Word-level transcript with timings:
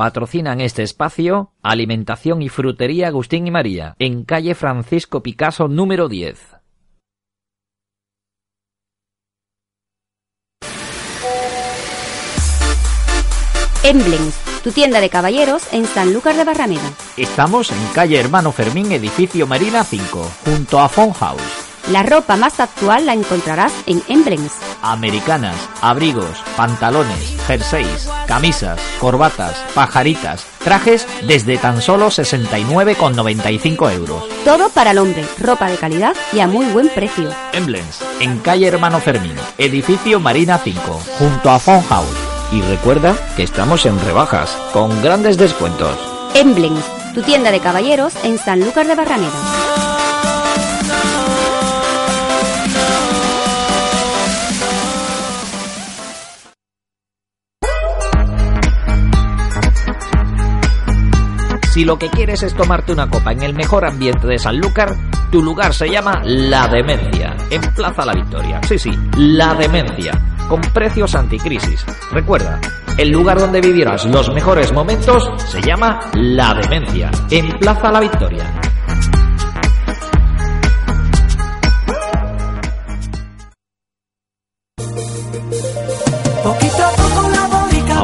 Patrocinan 0.00 0.62
este 0.62 0.82
espacio 0.82 1.52
Alimentación 1.62 2.40
y 2.40 2.48
Frutería 2.48 3.08
Agustín 3.08 3.46
y 3.46 3.50
María, 3.50 3.96
en 3.98 4.24
calle 4.24 4.54
Francisco 4.54 5.22
Picasso 5.22 5.68
número 5.68 6.08
10. 6.08 6.40
Emblems, 13.84 14.40
tu 14.64 14.72
tienda 14.72 15.02
de 15.02 15.10
caballeros 15.10 15.70
en 15.74 15.84
Sanlúcar 15.84 16.34
de 16.34 16.44
Barrameda. 16.44 16.94
Estamos 17.18 17.70
en 17.70 17.86
calle 17.92 18.18
Hermano 18.18 18.52
Fermín, 18.52 18.92
edificio 18.92 19.46
Marina 19.46 19.84
5, 19.84 20.30
junto 20.46 20.80
a 20.80 20.88
Phone 20.88 21.12
House. 21.12 21.69
La 21.88 22.02
ropa 22.02 22.36
más 22.36 22.60
actual 22.60 23.06
la 23.06 23.14
encontrarás 23.14 23.72
en 23.86 24.02
Emblems. 24.08 24.52
Americanas, 24.82 25.56
abrigos, 25.80 26.44
pantalones, 26.56 27.36
jerseys, 27.46 28.08
camisas, 28.26 28.78
corbatas, 29.00 29.56
pajaritas, 29.74 30.46
trajes 30.62 31.06
desde 31.26 31.58
tan 31.58 31.82
solo 31.82 32.08
69,95 32.08 33.92
euros. 33.92 34.24
Todo 34.44 34.68
para 34.68 34.92
el 34.92 34.98
hombre, 34.98 35.24
ropa 35.38 35.68
de 35.68 35.76
calidad 35.76 36.14
y 36.32 36.40
a 36.40 36.46
muy 36.46 36.66
buen 36.66 36.88
precio. 36.90 37.30
Emblems, 37.52 38.00
en 38.20 38.38
calle 38.38 38.68
Hermano 38.68 39.00
Fermín, 39.00 39.34
edificio 39.58 40.20
Marina 40.20 40.58
5, 40.58 40.80
junto 41.18 41.50
a 41.50 41.58
Phone 41.58 41.82
House. 41.88 42.06
Y 42.52 42.62
recuerda 42.62 43.16
que 43.36 43.42
estamos 43.42 43.86
en 43.86 43.98
rebajas, 44.04 44.50
con 44.72 45.02
grandes 45.02 45.38
descuentos. 45.38 45.96
Emblems, 46.34 46.84
tu 47.14 47.22
tienda 47.22 47.50
de 47.50 47.60
caballeros 47.60 48.14
en 48.24 48.38
Sanlúcar 48.38 48.86
de 48.86 48.94
Barrameda. 48.94 49.89
Si 61.70 61.84
lo 61.84 61.96
que 62.00 62.10
quieres 62.10 62.42
es 62.42 62.52
tomarte 62.52 62.92
una 62.92 63.08
copa 63.08 63.30
en 63.30 63.44
el 63.44 63.54
mejor 63.54 63.86
ambiente 63.86 64.26
de 64.26 64.40
Sanlúcar, 64.40 64.92
tu 65.30 65.40
lugar 65.40 65.72
se 65.72 65.88
llama 65.88 66.20
La 66.24 66.66
Demencia, 66.66 67.36
en 67.48 67.60
Plaza 67.60 68.04
La 68.04 68.12
Victoria. 68.12 68.60
Sí, 68.66 68.76
sí, 68.76 68.90
La 69.16 69.54
Demencia, 69.54 70.20
con 70.48 70.60
precios 70.60 71.14
anticrisis. 71.14 71.86
Recuerda, 72.10 72.60
el 72.98 73.10
lugar 73.10 73.38
donde 73.38 73.60
vivirás 73.60 74.04
los 74.06 74.34
mejores 74.34 74.72
momentos 74.72 75.30
se 75.36 75.62
llama 75.62 76.10
La 76.14 76.54
Demencia, 76.54 77.08
en 77.30 77.56
Plaza 77.60 77.92
La 77.92 78.00
Victoria. 78.00 78.52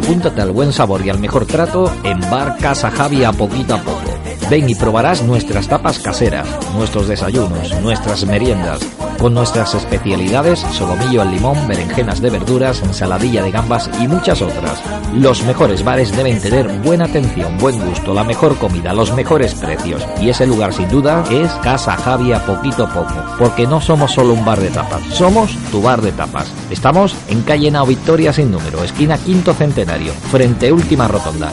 Apúntate 0.06 0.40
al 0.40 0.52
buen 0.52 0.72
sabor 0.72 1.04
y 1.04 1.10
al 1.10 1.18
mejor 1.18 1.46
trato 1.46 1.92
en 2.04 2.20
Bar 2.30 2.58
Casa 2.58 2.92
Javi 2.92 3.24
a 3.24 3.32
poquito 3.32 3.74
a 3.74 3.78
poco. 3.78 4.25
Ven 4.48 4.70
y 4.70 4.76
probarás 4.76 5.24
nuestras 5.24 5.66
tapas 5.66 5.98
caseras, 5.98 6.46
nuestros 6.74 7.08
desayunos, 7.08 7.74
nuestras 7.82 8.24
meriendas, 8.26 8.78
con 9.18 9.34
nuestras 9.34 9.74
especialidades 9.74 10.60
solomillo 10.70 11.22
al 11.22 11.32
limón, 11.32 11.66
berenjenas 11.66 12.20
de 12.20 12.30
verduras, 12.30 12.80
ensaladilla 12.82 13.42
de 13.42 13.50
gambas 13.50 13.90
y 14.00 14.06
muchas 14.06 14.42
otras. 14.42 14.80
Los 15.14 15.42
mejores 15.42 15.82
bares 15.82 16.16
deben 16.16 16.40
tener 16.40 16.68
buena 16.82 17.06
atención, 17.06 17.58
buen 17.58 17.84
gusto, 17.84 18.14
la 18.14 18.22
mejor 18.22 18.56
comida, 18.56 18.92
los 18.94 19.12
mejores 19.14 19.54
precios. 19.54 20.06
Y 20.20 20.28
ese 20.28 20.46
lugar 20.46 20.72
sin 20.72 20.88
duda 20.88 21.24
es 21.28 21.50
Casa 21.64 21.96
Javi 21.96 22.32
a 22.32 22.46
poquito 22.46 22.88
poco, 22.88 23.14
porque 23.40 23.66
no 23.66 23.80
somos 23.80 24.12
solo 24.12 24.32
un 24.32 24.44
bar 24.44 24.60
de 24.60 24.70
tapas, 24.70 25.02
somos 25.12 25.56
tu 25.72 25.82
bar 25.82 26.00
de 26.00 26.12
tapas. 26.12 26.46
Estamos 26.70 27.16
en 27.28 27.42
calle 27.42 27.72
Nao 27.72 27.86
Victoria 27.86 28.32
sin 28.32 28.52
número, 28.52 28.84
esquina 28.84 29.18
Quinto 29.18 29.54
Centenario, 29.54 30.12
frente 30.12 30.70
Última 30.70 31.08
Rotonda. 31.08 31.52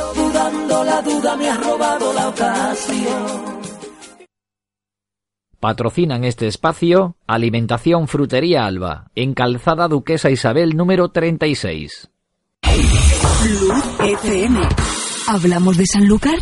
La 0.84 1.02
duda 1.02 1.36
me 1.38 1.50
ha 1.50 1.58
robado 1.58 2.14
la 2.14 2.30
ocasión. 2.30 3.54
Patrocinan 5.60 6.26
este 6.26 6.48
espacio 6.48 7.16
Alimentación 7.26 8.08
Frutería 8.08 8.66
Alba, 8.66 9.08
en 9.16 9.34
Calzada 9.34 9.88
Duquesa 9.88 10.30
Isabel 10.30 10.76
número 10.76 11.10
36. 11.10 12.10
Luz 12.64 13.84
FM. 14.00 14.60
¿Hablamos 15.28 15.78
de 15.78 15.86
Sanlúcar? 15.86 16.36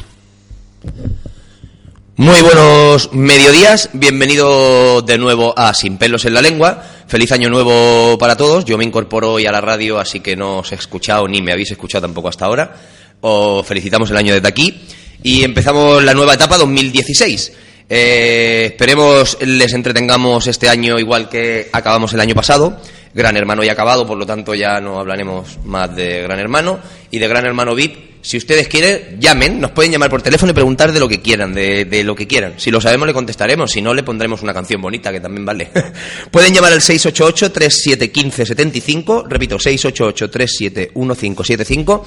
Muy 2.18 2.42
buenos 2.42 3.14
mediodías, 3.14 3.90
bienvenido 3.94 5.02
de 5.02 5.18
nuevo 5.18 5.58
a 5.58 5.74
Sin 5.74 5.98
pelos 5.98 6.26
en 6.26 6.34
la 6.34 6.42
lengua. 6.42 6.84
Feliz 7.08 7.32
año 7.32 7.50
nuevo 7.50 8.18
para 8.18 8.38
todos. 8.38 8.66
Yo 8.66 8.78
me 8.78 8.86
incorporo 8.86 9.34
hoy 9.34 9.46
a 9.46 9.52
la 9.52 9.62
radio, 9.62 10.00
así 10.00 10.20
que 10.20 10.36
no 10.36 10.60
os 10.60 10.72
he 10.72 10.76
escuchado 10.76 11.28
ni 11.28 11.42
me 11.42 11.52
habéis 11.52 11.72
escuchado 11.72 12.04
tampoco 12.04 12.28
hasta 12.28 12.46
ahora. 12.46 12.76
Os 13.22 13.66
felicitamos 13.66 14.10
el 14.10 14.18
año 14.18 14.34
desde 14.34 14.48
aquí 14.48 14.82
y 15.24 15.44
empezamos 15.44 16.04
la 16.04 16.16
nueva 16.16 16.34
etapa 16.34 16.58
2016. 16.58 17.54
Eh, 17.88 18.70
esperemos 18.72 19.38
les 19.42 19.72
entretengamos 19.74 20.48
este 20.48 20.68
año 20.70 20.98
igual 20.98 21.30
que 21.30 21.70
acabamos 21.72 22.14
el 22.14 22.22
año 22.22 22.34
pasado. 22.34 22.80
Gran 23.14 23.38
Hermano 23.38 23.64
ya 23.64 23.74
acabado, 23.74 24.08
por 24.08 24.18
lo 24.18 24.26
tanto 24.26 24.56
ya 24.56 24.80
no 24.80 24.98
hablaremos 24.98 25.60
más 25.66 25.96
de 25.96 26.22
Gran 26.22 26.40
Hermano 26.40 26.80
y 27.12 27.20
de 27.20 27.28
Gran 27.28 27.46
Hermano 27.46 27.76
VIP. 27.76 28.10
Si 28.24 28.38
ustedes 28.38 28.68
quieren, 28.68 29.18
llamen, 29.20 29.60
nos 29.60 29.72
pueden 29.72 29.92
llamar 29.92 30.10
por 30.10 30.22
teléfono 30.22 30.52
y 30.52 30.54
preguntar 30.54 30.92
de 30.92 31.00
lo 31.00 31.10
que 31.10 31.22
quieran, 31.22 31.54
de, 31.54 31.86
de 31.86 32.04
lo 32.04 32.16
que 32.16 32.28
quieran. 32.28 32.54
Si 32.58 32.72
lo 32.72 32.80
sabemos 32.80 33.08
le 33.08 33.14
contestaremos, 33.14 33.72
si 33.72 33.82
no 33.82 33.94
le 33.94 34.04
pondremos 34.04 34.42
una 34.44 34.54
canción 34.54 34.82
bonita 34.82 35.12
que 35.12 35.20
también 35.20 35.46
vale. 35.46 35.70
pueden 36.32 36.54
llamar 36.54 36.72
al 36.72 36.82
688-3715-75, 36.82 39.26
repito, 39.28 39.58
688-371575 39.58 42.04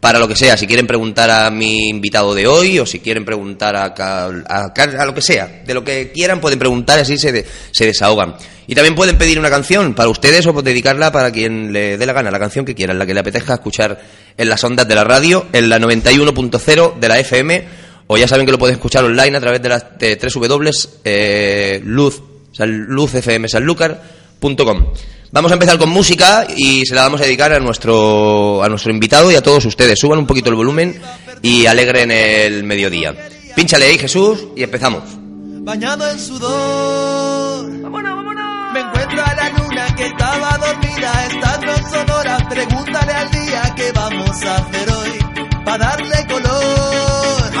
para 0.00 0.18
lo 0.18 0.28
que 0.28 0.36
sea, 0.36 0.56
si 0.56 0.66
quieren 0.66 0.86
preguntar 0.86 1.30
a 1.30 1.50
mi 1.50 1.88
invitado 1.88 2.34
de 2.34 2.46
hoy 2.46 2.78
o 2.78 2.86
si 2.86 3.00
quieren 3.00 3.24
preguntar 3.24 3.76
a, 3.76 3.94
a, 3.96 4.72
a 4.74 5.06
lo 5.06 5.14
que 5.14 5.22
sea, 5.22 5.62
de 5.66 5.74
lo 5.74 5.82
que 5.82 6.12
quieran 6.12 6.40
pueden 6.40 6.58
preguntar, 6.58 6.98
así 6.98 7.18
se, 7.18 7.32
de, 7.32 7.46
se 7.72 7.86
desahogan. 7.86 8.36
Y 8.66 8.74
también 8.74 8.94
pueden 8.94 9.16
pedir 9.16 9.38
una 9.38 9.50
canción 9.50 9.94
para 9.94 10.08
ustedes 10.08 10.46
o 10.46 10.62
dedicarla 10.62 11.12
para 11.12 11.30
quien 11.30 11.72
le 11.72 11.96
dé 11.98 12.06
la 12.06 12.12
gana, 12.12 12.30
la 12.30 12.38
canción 12.38 12.64
que 12.64 12.74
quieran, 12.74 12.98
la 12.98 13.06
que 13.06 13.14
le 13.14 13.20
apetezca 13.20 13.54
escuchar 13.54 14.00
en 14.36 14.48
las 14.48 14.62
ondas 14.64 14.86
de 14.86 14.94
la 14.94 15.04
radio, 15.04 15.46
en 15.52 15.68
la 15.68 15.78
91.0 15.78 16.98
de 16.98 17.08
la 17.08 17.18
FM, 17.18 17.64
o 18.08 18.16
ya 18.16 18.28
saben 18.28 18.46
que 18.46 18.52
lo 18.52 18.58
pueden 18.58 18.74
escuchar 18.74 19.04
online 19.04 19.36
a 19.36 19.40
través 19.40 19.62
de 19.62 19.68
las 19.68 19.98
de 19.98 20.16
www 20.16 20.70
eh, 21.04 21.80
luz, 21.84 22.20
o 22.20 22.54
sea, 22.54 22.66
Vamos 25.32 25.50
a 25.50 25.54
empezar 25.54 25.78
con 25.78 25.88
música 25.88 26.46
y 26.56 26.86
se 26.86 26.94
la 26.94 27.02
vamos 27.02 27.20
a 27.20 27.24
dedicar 27.24 27.52
a 27.52 27.60
nuestro, 27.60 28.62
a 28.62 28.68
nuestro 28.68 28.92
invitado 28.92 29.30
y 29.30 29.34
a 29.34 29.42
todos 29.42 29.64
ustedes. 29.64 29.98
Suban 29.98 30.18
un 30.18 30.26
poquito 30.26 30.50
el 30.50 30.56
volumen 30.56 31.00
y 31.42 31.66
alegren 31.66 32.10
el 32.10 32.64
mediodía. 32.64 33.14
Pínchale 33.54 33.86
ahí, 33.86 33.98
Jesús, 33.98 34.48
y 34.56 34.62
empezamos. 34.62 35.02
Bañado 35.66 36.08
en 36.10 36.18
sudor. 36.20 37.82
Vámonos, 37.82 38.16
vámonos. 38.16 38.72
Me 38.72 38.80
encuentro 38.80 39.22
a 39.24 39.34
la 39.34 39.48
luna 39.50 39.94
que 39.96 40.06
estaba 40.06 40.58
dormida, 40.58 41.26
estando 41.26 41.74
en 41.74 41.90
Sonora. 41.90 42.48
Pregúntale 42.48 43.12
al 43.12 43.30
día 43.30 43.74
qué 43.76 43.92
vamos 43.92 44.42
a 44.42 44.56
hacer 44.56 44.90
hoy 44.90 45.18
para 45.64 45.78
darle 45.78 46.26
color. 46.28 47.52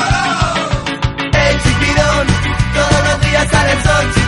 El 1.32 1.62
chipirón, 1.62 2.26
todos 2.74 3.08
los 3.08 3.20
días 3.28 3.48
sale 3.50 3.72
el 3.72 3.82
sol, 3.82 4.25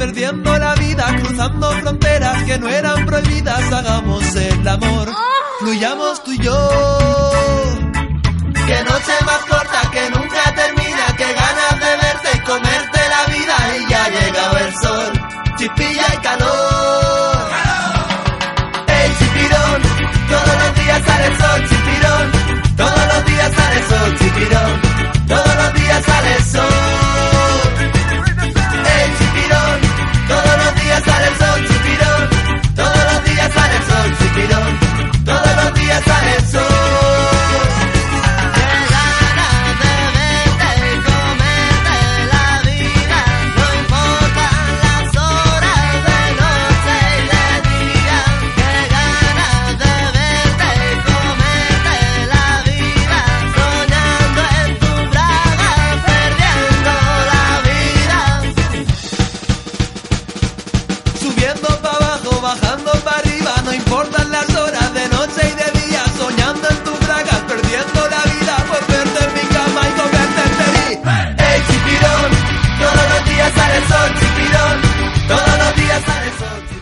perdiendo 0.00 0.58
la 0.58 0.74
vida, 0.76 1.14
cruzando 1.20 1.70
fronteras 1.72 2.42
que 2.44 2.58
no 2.58 2.70
eran 2.70 3.04
prohibidas, 3.04 3.70
hagamos 3.70 4.34
el 4.34 4.66
amor, 4.66 5.12
fluyamos 5.58 6.24
tú 6.24 6.32
y 6.32 6.38
yo. 6.38 6.70
Que 8.66 8.82
noche 8.82 9.12
más 9.26 9.40
corta, 9.50 9.90
que 9.92 10.08
nunca 10.08 10.54
termina, 10.54 11.04
que 11.18 11.30
ganas 11.34 11.74
de 11.84 11.92
verte 12.04 12.28
y 12.34 12.38
comerte 12.40 13.00
la 13.14 13.22
vida 13.34 13.56
y 13.76 13.90
ya 13.90 14.04
ha 14.04 14.08
llegado 14.08 14.56
el 14.56 14.74
sol, 14.76 15.12
chispilla 15.58 16.06
y 16.14 16.16
calor. 16.28 17.50
El 18.86 19.18
chipirón, 19.18 19.82
todos 20.30 20.54
los 20.62 20.74
días 20.76 21.02
sale 21.04 21.26
el 21.26 21.36
sol, 21.36 21.60
chipirón, 21.68 22.32
todos 22.78 23.06
los 23.12 23.24
días 23.26 23.52
sale 23.54 23.76
el 23.76 23.88
sol, 23.90 24.18
chipirón, 24.18 24.80
todos 25.28 25.56
los 25.56 25.74
días 25.74 26.04
sale 26.06 26.36
el 26.36 26.44
sol. 26.44 26.79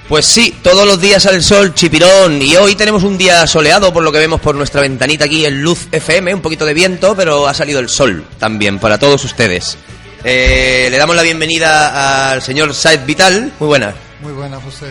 Pues 0.09 0.25
sí, 0.25 0.55
todos 0.63 0.87
los 0.87 0.99
días 1.01 1.23
sale 1.23 1.37
el 1.37 1.43
sol, 1.43 1.75
chipirón, 1.75 2.41
y 2.41 2.57
hoy 2.57 2.75
tenemos 2.75 3.03
un 3.05 3.19
día 3.19 3.47
soleado 3.47 3.93
por 3.93 4.03
lo 4.03 4.11
que 4.11 4.19
vemos 4.19 4.41
por 4.41 4.55
nuestra 4.55 4.81
ventanita 4.81 5.27
aquí 5.27 5.45
en 5.45 5.63
Luz 5.63 5.87
FM, 5.93 6.35
un 6.35 6.41
poquito 6.41 6.65
de 6.65 6.73
viento, 6.73 7.15
pero 7.15 7.47
ha 7.47 7.53
salido 7.53 7.79
el 7.79 7.91
sol 7.91 8.25
también 8.39 8.79
para 8.79 8.99
todos 8.99 9.23
ustedes. 9.27 9.77
Eh, 10.25 10.89
le 10.91 10.97
damos 10.97 11.15
la 11.15 11.23
bienvenida 11.23 12.31
al 12.31 12.41
señor 12.41 12.73
Said 12.75 13.05
Vital, 13.05 13.53
muy 13.61 13.67
buenas. 13.69 13.95
Muy 14.23 14.33
buenas, 14.33 14.63
José. 14.63 14.87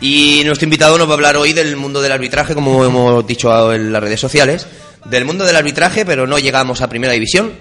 Y 0.00 0.42
nuestro 0.46 0.64
invitado 0.64 0.96
nos 0.96 1.06
va 1.08 1.12
a 1.12 1.14
hablar 1.14 1.36
hoy 1.36 1.52
del 1.52 1.76
mundo 1.76 2.00
del 2.00 2.12
arbitraje, 2.12 2.54
como 2.54 2.84
hemos 2.86 3.26
dicho 3.26 3.72
en 3.74 3.92
las 3.92 4.02
redes 4.02 4.18
sociales, 4.20 4.66
del 5.04 5.26
mundo 5.26 5.44
del 5.44 5.56
arbitraje, 5.56 6.06
pero 6.06 6.26
no 6.26 6.38
llegamos 6.38 6.80
a 6.80 6.88
primera 6.88 7.12
división 7.12 7.52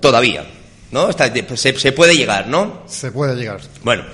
todavía, 0.00 0.46
¿no? 0.92 1.10
Está- 1.10 1.30
se, 1.56 1.78
se 1.78 1.92
puede 1.92 2.14
llegar, 2.16 2.46
¿no? 2.46 2.84
Se 2.86 3.12
puede 3.12 3.36
llegar. 3.36 3.60
Bueno, 3.82 4.04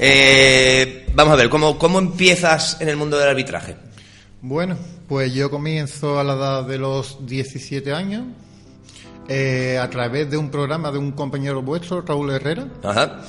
eh, 0.00 1.06
vamos 1.14 1.34
a 1.34 1.36
ver, 1.36 1.48
¿cómo, 1.48 1.78
¿cómo 1.78 1.98
empiezas 1.98 2.80
en 2.80 2.88
el 2.88 2.96
mundo 2.96 3.18
del 3.18 3.28
arbitraje? 3.28 3.76
Bueno, 4.42 4.76
pues 5.08 5.34
yo 5.34 5.50
comienzo 5.50 6.18
a 6.18 6.24
la 6.24 6.32
edad 6.34 6.64
de 6.64 6.78
los 6.78 7.26
17 7.26 7.92
años 7.92 8.24
eh, 9.28 9.78
a 9.80 9.88
través 9.90 10.30
de 10.30 10.36
un 10.38 10.50
programa 10.50 10.90
de 10.90 10.98
un 10.98 11.12
compañero 11.12 11.60
vuestro, 11.62 12.00
Raúl 12.02 12.30
Herrera. 12.30 12.66
Ajá. 12.82 13.20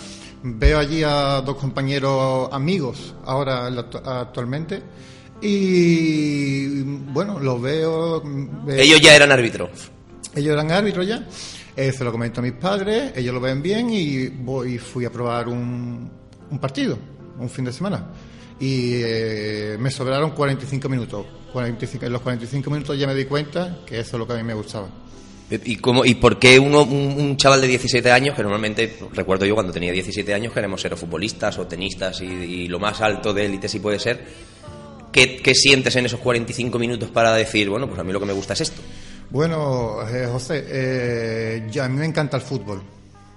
Veo 0.44 0.80
allí 0.80 1.04
a 1.04 1.42
dos 1.42 1.58
compañeros 1.58 2.50
amigos 2.52 3.14
ahora 3.26 3.68
actualmente 3.68 4.82
y 5.42 6.82
bueno, 7.12 7.40
los 7.40 7.62
veo. 7.62 8.24
eh, 8.70 8.78
Ellos 8.80 9.02
ya 9.02 9.16
eran 9.16 9.32
árbitros. 9.32 9.70
Ellos 10.34 10.54
eran 10.54 10.72
árbitros 10.72 11.06
ya. 11.06 11.28
Eh, 11.76 11.92
se 11.92 12.04
lo 12.04 12.12
comento 12.12 12.40
a 12.40 12.44
mis 12.44 12.54
padres, 12.54 13.14
ellos 13.16 13.34
lo 13.34 13.40
ven 13.40 13.62
bien 13.62 13.90
y 13.92 14.28
voy, 14.28 14.78
fui 14.78 15.06
a 15.06 15.12
probar 15.12 15.48
un, 15.48 16.10
un 16.52 16.60
partido, 16.60 16.98
un 17.40 17.50
fin 17.50 17.66
de 17.66 17.74
semana. 17.74 18.06
Y 18.60 18.92
eh, 19.04 19.78
me 19.80 19.90
sobraron 19.90 20.32
45 20.32 20.88
minutos. 20.90 21.26
45, 21.52 22.06
en 22.06 22.14
los 22.14 22.22
45 22.22 22.70
minutos 22.70 22.98
ya 22.98 23.08
me 23.08 23.16
di 23.16 23.26
cuenta 23.26 23.80
que 23.86 24.00
eso 24.00 24.16
es 24.16 24.20
lo 24.20 24.28
que 24.28 24.34
a 24.34 24.38
mí 24.38 24.44
me 24.44 24.54
gustaba. 24.54 24.88
¿Y, 25.50 25.76
cómo, 25.78 26.06
¿Y 26.06 26.16
por 26.16 26.40
qué 26.40 26.58
uno, 26.60 26.84
un, 26.84 27.16
un 27.20 27.36
chaval 27.36 27.60
de 27.60 27.68
17 27.68 28.10
años, 28.10 28.36
que 28.38 28.42
normalmente, 28.42 28.98
recuerdo 29.14 29.46
yo 29.46 29.54
cuando 29.54 29.74
tenía 29.74 29.92
17 29.92 30.34
años, 30.34 30.54
queremos 30.54 30.80
ser 30.80 30.94
o 30.94 30.98
futbolistas 30.98 31.58
o 31.58 31.68
tenistas 31.68 32.22
y, 32.22 32.26
y 32.26 32.68
lo 32.70 32.80
más 32.80 33.02
alto 33.02 33.34
de 33.34 33.48
élite 33.48 33.68
si 33.68 33.80
puede 33.82 34.00
ser, 34.00 34.24
¿qué, 35.12 35.42
qué 35.44 35.54
sientes 35.54 35.94
en 35.98 36.06
esos 36.06 36.22
45 36.22 36.80
minutos 36.80 37.10
para 37.10 37.34
decir, 37.34 37.70
bueno, 37.70 37.86
pues 37.88 38.00
a 38.00 38.04
mí 38.06 38.14
lo 38.14 38.20
que 38.22 38.28
me 38.28 38.32
gusta 38.34 38.54
es 38.54 38.62
esto? 38.62 38.82
Bueno, 39.30 40.08
eh, 40.08 40.26
José, 40.32 40.64
eh, 40.70 41.68
yo- 41.70 41.84
a 41.84 41.90
mí 41.90 41.98
me 41.98 42.06
encanta 42.06 42.38
el 42.38 42.44
fútbol, 42.44 42.82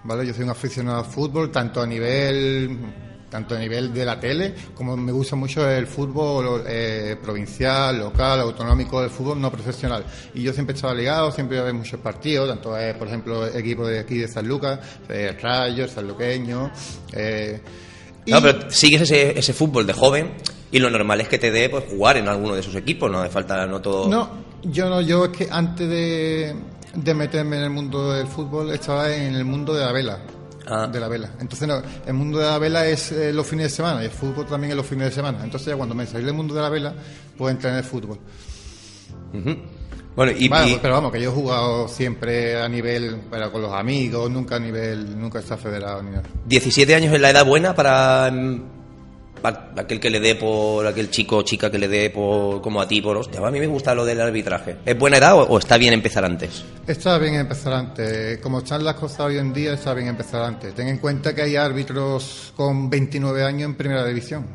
¿vale? 0.04 0.26
Yo 0.26 0.32
soy 0.34 0.44
un 0.44 0.50
aficionado 0.50 0.98
al 1.00 1.04
fútbol, 1.06 1.50
tanto 1.50 1.80
a 1.82 1.86
nivel 1.86 2.78
tanto 3.30 3.56
a 3.56 3.58
nivel 3.58 3.92
de 3.92 4.04
la 4.04 4.20
tele, 4.20 4.54
como 4.76 4.96
me 4.96 5.10
gusta 5.10 5.34
mucho 5.34 5.68
el 5.68 5.88
fútbol 5.88 6.62
eh, 6.68 7.16
provincial, 7.20 7.98
local, 7.98 8.38
autonómico, 8.38 9.02
el 9.02 9.10
fútbol 9.10 9.40
no 9.40 9.50
profesional. 9.50 10.04
Y 10.34 10.42
yo 10.44 10.52
siempre 10.52 10.76
estaba 10.76 10.94
ligado, 10.94 11.32
siempre 11.32 11.56
iba 11.56 11.62
a 11.64 11.66
ver 11.66 11.74
muchos 11.74 11.98
partidos, 11.98 12.48
tanto, 12.48 12.78
eh, 12.78 12.94
por 12.94 13.08
ejemplo, 13.08 13.44
equipo 13.48 13.88
de 13.88 13.98
aquí 13.98 14.18
de 14.18 14.28
San 14.28 14.46
Lucas, 14.46 14.78
eh, 15.08 15.36
Rayos, 15.42 15.90
Sanluqueño. 15.90 16.70
Eh, 17.12 17.60
y- 18.24 18.30
No, 18.30 18.40
pero 18.40 18.70
sigues 18.70 19.00
ese, 19.02 19.36
ese 19.36 19.52
fútbol 19.52 19.84
de 19.84 19.94
joven 19.94 20.34
y 20.70 20.78
lo 20.78 20.88
normal 20.88 21.20
es 21.20 21.26
que 21.28 21.38
te 21.38 21.50
dé 21.50 21.68
pues, 21.68 21.86
jugar 21.90 22.16
en 22.18 22.28
alguno 22.28 22.54
de 22.54 22.62
sus 22.62 22.76
equipos, 22.76 23.10
no 23.10 23.18
hace 23.20 23.32
falta, 23.32 23.66
no 23.66 23.80
todo... 23.82 24.08
No, 24.08 24.30
yo 24.62 24.88
no, 24.88 25.00
yo 25.00 25.24
es 25.24 25.30
que 25.32 25.48
antes 25.50 25.88
de, 25.88 26.54
de 26.94 27.14
meterme 27.14 27.56
en 27.58 27.62
el 27.64 27.70
mundo 27.70 28.12
del 28.12 28.26
fútbol 28.26 28.70
estaba 28.70 29.14
en 29.14 29.34
el 29.34 29.44
mundo 29.44 29.74
de 29.74 29.84
la 29.84 29.92
vela. 29.92 30.18
Ah. 30.66 30.86
De 30.86 30.98
la 30.98 31.08
vela. 31.08 31.30
Entonces, 31.40 31.68
no, 31.68 31.82
el 32.06 32.14
mundo 32.14 32.38
de 32.38 32.46
la 32.46 32.58
vela 32.58 32.86
es 32.86 33.12
eh, 33.12 33.32
los 33.32 33.46
fines 33.46 33.66
de 33.70 33.76
semana 33.76 34.00
y 34.02 34.06
el 34.06 34.10
fútbol 34.10 34.46
también 34.46 34.70
es 34.70 34.76
los 34.76 34.86
fines 34.86 35.08
de 35.08 35.12
semana. 35.14 35.40
Entonces, 35.44 35.68
ya 35.68 35.76
cuando 35.76 35.94
me 35.94 36.06
salí 36.06 36.24
del 36.24 36.32
mundo 36.34 36.54
de 36.54 36.62
la 36.62 36.70
vela, 36.70 36.94
pues 37.36 37.54
entré 37.54 37.70
en 37.70 37.76
el 37.76 37.84
fútbol. 37.84 38.18
Bueno, 40.16 40.32
y, 40.38 40.48
Bueno, 40.48 40.68
y- 40.68 40.78
pero 40.80 40.94
vamos, 40.94 41.12
que 41.12 41.20
yo 41.20 41.30
he 41.30 41.34
jugado 41.34 41.88
siempre 41.88 42.60
a 42.60 42.68
nivel, 42.68 43.22
pero 43.30 43.50
con 43.50 43.62
los 43.62 43.72
amigos, 43.72 44.30
nunca 44.30 44.56
a 44.56 44.60
nivel, 44.60 45.18
nunca 45.18 45.40
está 45.40 45.56
federado 45.56 46.02
ni 46.02 46.12
nada. 46.12 46.22
17 46.46 46.94
años 46.94 47.12
es 47.12 47.20
la 47.20 47.30
edad 47.30 47.44
buena 47.44 47.74
para, 47.74 48.30
mm, 48.30 48.62
para 48.62 48.83
aquel 49.44 50.00
que 50.00 50.10
le 50.10 50.20
dé 50.20 50.34
por 50.34 50.86
aquel 50.86 51.10
chico 51.10 51.36
o 51.38 51.42
chica 51.42 51.70
que 51.70 51.78
le 51.78 51.88
dé 51.88 52.10
por 52.10 52.62
como 52.62 52.80
a 52.80 52.88
ti 52.88 53.00
por 53.02 53.16
hostia 53.16 53.40
a 53.46 53.50
mí 53.50 53.60
me 53.60 53.66
gusta 53.66 53.94
lo 53.94 54.04
del 54.04 54.20
arbitraje 54.20 54.76
es 54.84 54.98
buena 54.98 55.18
edad 55.18 55.34
o, 55.34 55.42
o 55.42 55.58
está 55.58 55.76
bien 55.76 55.92
empezar 55.92 56.24
antes 56.24 56.64
Está 56.86 57.16
bien 57.18 57.34
empezar 57.36 57.72
antes. 57.72 58.38
Como 58.40 58.58
están 58.58 58.84
las 58.84 58.94
cosas 58.96 59.20
hoy 59.20 59.38
en 59.38 59.54
día, 59.54 59.72
está 59.72 59.94
bien 59.94 60.08
empezar 60.08 60.42
antes. 60.42 60.74
Ten 60.74 60.86
en 60.88 60.98
cuenta 60.98 61.34
que 61.34 61.40
hay 61.40 61.56
árbitros 61.56 62.52
con 62.54 62.90
29 62.90 63.42
años 63.42 63.70
en 63.70 63.74
primera 63.74 64.04
división. 64.06 64.46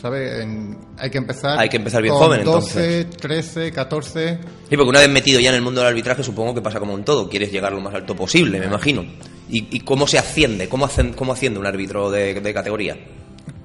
¿Sabes? 0.00 0.42
En- 0.42 0.76
hay 0.98 1.10
que 1.10 1.18
empezar. 1.18 1.58
Hay 1.58 1.68
que 1.68 1.76
empezar 1.76 2.02
bien 2.02 2.14
con 2.14 2.22
joven, 2.24 2.44
12, 2.44 3.04
13, 3.04 3.72
14. 3.72 4.38
sí 4.68 4.76
porque 4.76 4.88
una 4.88 5.00
vez 5.00 5.08
metido 5.10 5.38
ya 5.40 5.50
en 5.50 5.56
el 5.56 5.62
mundo 5.62 5.80
del 5.80 5.88
arbitraje 5.88 6.22
supongo 6.22 6.54
que 6.54 6.62
pasa 6.62 6.78
como 6.80 6.96
en 6.96 7.04
todo 7.04 7.28
quieres 7.28 7.52
llegar 7.52 7.72
lo 7.72 7.80
más 7.80 7.94
alto 7.94 8.14
posible 8.16 8.58
me 8.58 8.66
imagino 8.66 9.02
y, 9.48 9.76
y 9.76 9.80
cómo 9.80 10.06
se 10.06 10.18
asciende 10.18 10.68
cómo 10.68 10.84
hacen 10.86 11.12
cómo 11.12 11.32
asciende 11.32 11.58
un 11.58 11.66
árbitro 11.66 12.10
de, 12.10 12.34
de 12.40 12.54
categoría 12.54 12.96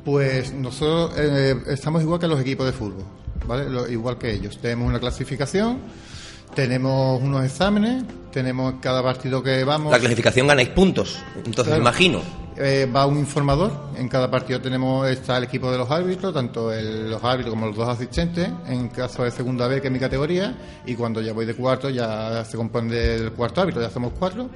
Pues 0.05 0.53
nosotros 0.53 1.11
eh, 1.17 1.55
estamos 1.67 2.01
igual 2.01 2.19
que 2.19 2.27
los 2.27 2.39
equipos 2.39 2.65
de 2.65 2.71
fútbol, 2.71 3.03
¿vale? 3.45 3.69
Lo- 3.69 3.87
igual 3.89 4.17
que 4.17 4.31
ellos. 4.33 4.57
Tenemos 4.61 4.87
una 4.87 4.99
clasificación, 4.99 5.79
tenemos 6.55 7.21
unos 7.21 7.45
exámenes, 7.45 8.03
tenemos 8.31 8.75
cada 8.81 9.03
partido 9.03 9.43
que 9.43 9.63
vamos. 9.63 9.91
la 9.91 9.99
clasificación 9.99 10.47
ganáis 10.47 10.69
puntos 10.69 11.17
entonces 11.37 11.65
Claro. 11.65 11.81
imagino 11.81 12.21
Eh, 12.61 12.85
va 12.93 13.05
un 13.05 13.17
informador, 13.17 13.71
en 13.95 14.09
cada 14.09 14.29
partido 14.29 14.59
tenemos 14.59 15.07
está 15.07 15.37
el 15.37 15.45
equipo 15.45 15.71
de 15.71 15.77
los 15.77 15.89
árbitros, 15.89 16.33
tanto 16.33 16.73
el- 16.73 17.09
los 17.09 17.23
árbitros 17.23 17.53
como 17.53 17.67
los 17.67 17.75
dos 17.77 17.87
asistentes, 17.87 18.49
en 18.67 18.89
caso 18.89 19.23
de 19.23 19.31
segunda 19.31 19.65
vez 19.67 19.79
que 19.81 19.87
es 19.87 19.93
mi 19.93 19.99
categoría, 19.99 20.57
y 20.85 20.93
cuando 20.95 21.21
ya 21.21 21.31
voy 21.31 21.45
de 21.45 21.55
cuarto 21.55 21.89
ya 21.89 22.43
se 22.43 22.57
compone 22.57 22.93
del 22.93 23.31
cuarto 23.31 23.61
árbitro, 23.61 23.81
ya 23.81 23.89
somos 23.89 24.11
cuatro, 24.19 24.49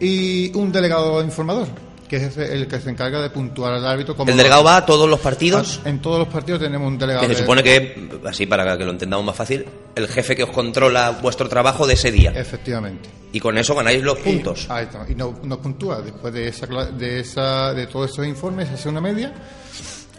y 0.00 0.50
un 0.56 0.72
delegado 0.72 1.22
informador, 1.22 1.68
que 2.18 2.26
es 2.26 2.36
el 2.36 2.68
que 2.68 2.80
se 2.80 2.90
encarga 2.90 3.20
de 3.20 3.30
puntuar 3.30 3.72
al 3.74 3.86
árbitro. 3.86 4.14
Como 4.16 4.30
el 4.30 4.36
delegado 4.36 4.62
va 4.64 4.76
a 4.76 4.86
todos 4.86 5.08
los 5.08 5.18
partidos 5.20 5.80
En 5.84 6.00
todos 6.00 6.18
los 6.18 6.28
partidos 6.28 6.60
tenemos 6.60 6.86
un 6.88 6.98
delegado. 6.98 7.26
que 7.26 7.34
se 7.34 7.40
supone 7.42 7.62
que 7.62 8.08
así 8.26 8.46
para 8.46 8.76
que 8.78 8.84
lo 8.84 8.90
entendamos 8.92 9.24
más 9.26 9.36
fácil 9.36 9.64
el 9.94 10.08
jefe 10.08 10.36
que 10.36 10.44
os 10.44 10.50
controla 10.50 11.10
vuestro 11.10 11.48
trabajo 11.48 11.86
de 11.86 11.94
ese 11.94 12.10
día 12.12 12.32
Efectivamente. 12.34 13.08
y 13.32 13.40
con 13.40 13.56
eso 13.58 13.74
ganáis 13.74 14.02
los 14.02 14.18
puntos 14.18 14.66
Y, 14.68 14.72
ahí 14.72 14.84
está, 14.84 15.04
y 15.08 15.14
no- 15.14 15.38
nos 15.42 15.58
puntúa. 15.58 16.00
Después 16.00 16.32
de 16.32 16.48
esa, 16.48 16.66
de 16.66 17.20
esa 17.20 17.72
de 17.74 17.86
todos 17.86 18.10
esos 18.12 18.26
informes, 18.26 18.68
hace 18.70 18.88
una 18.88 19.00
media 19.00 19.32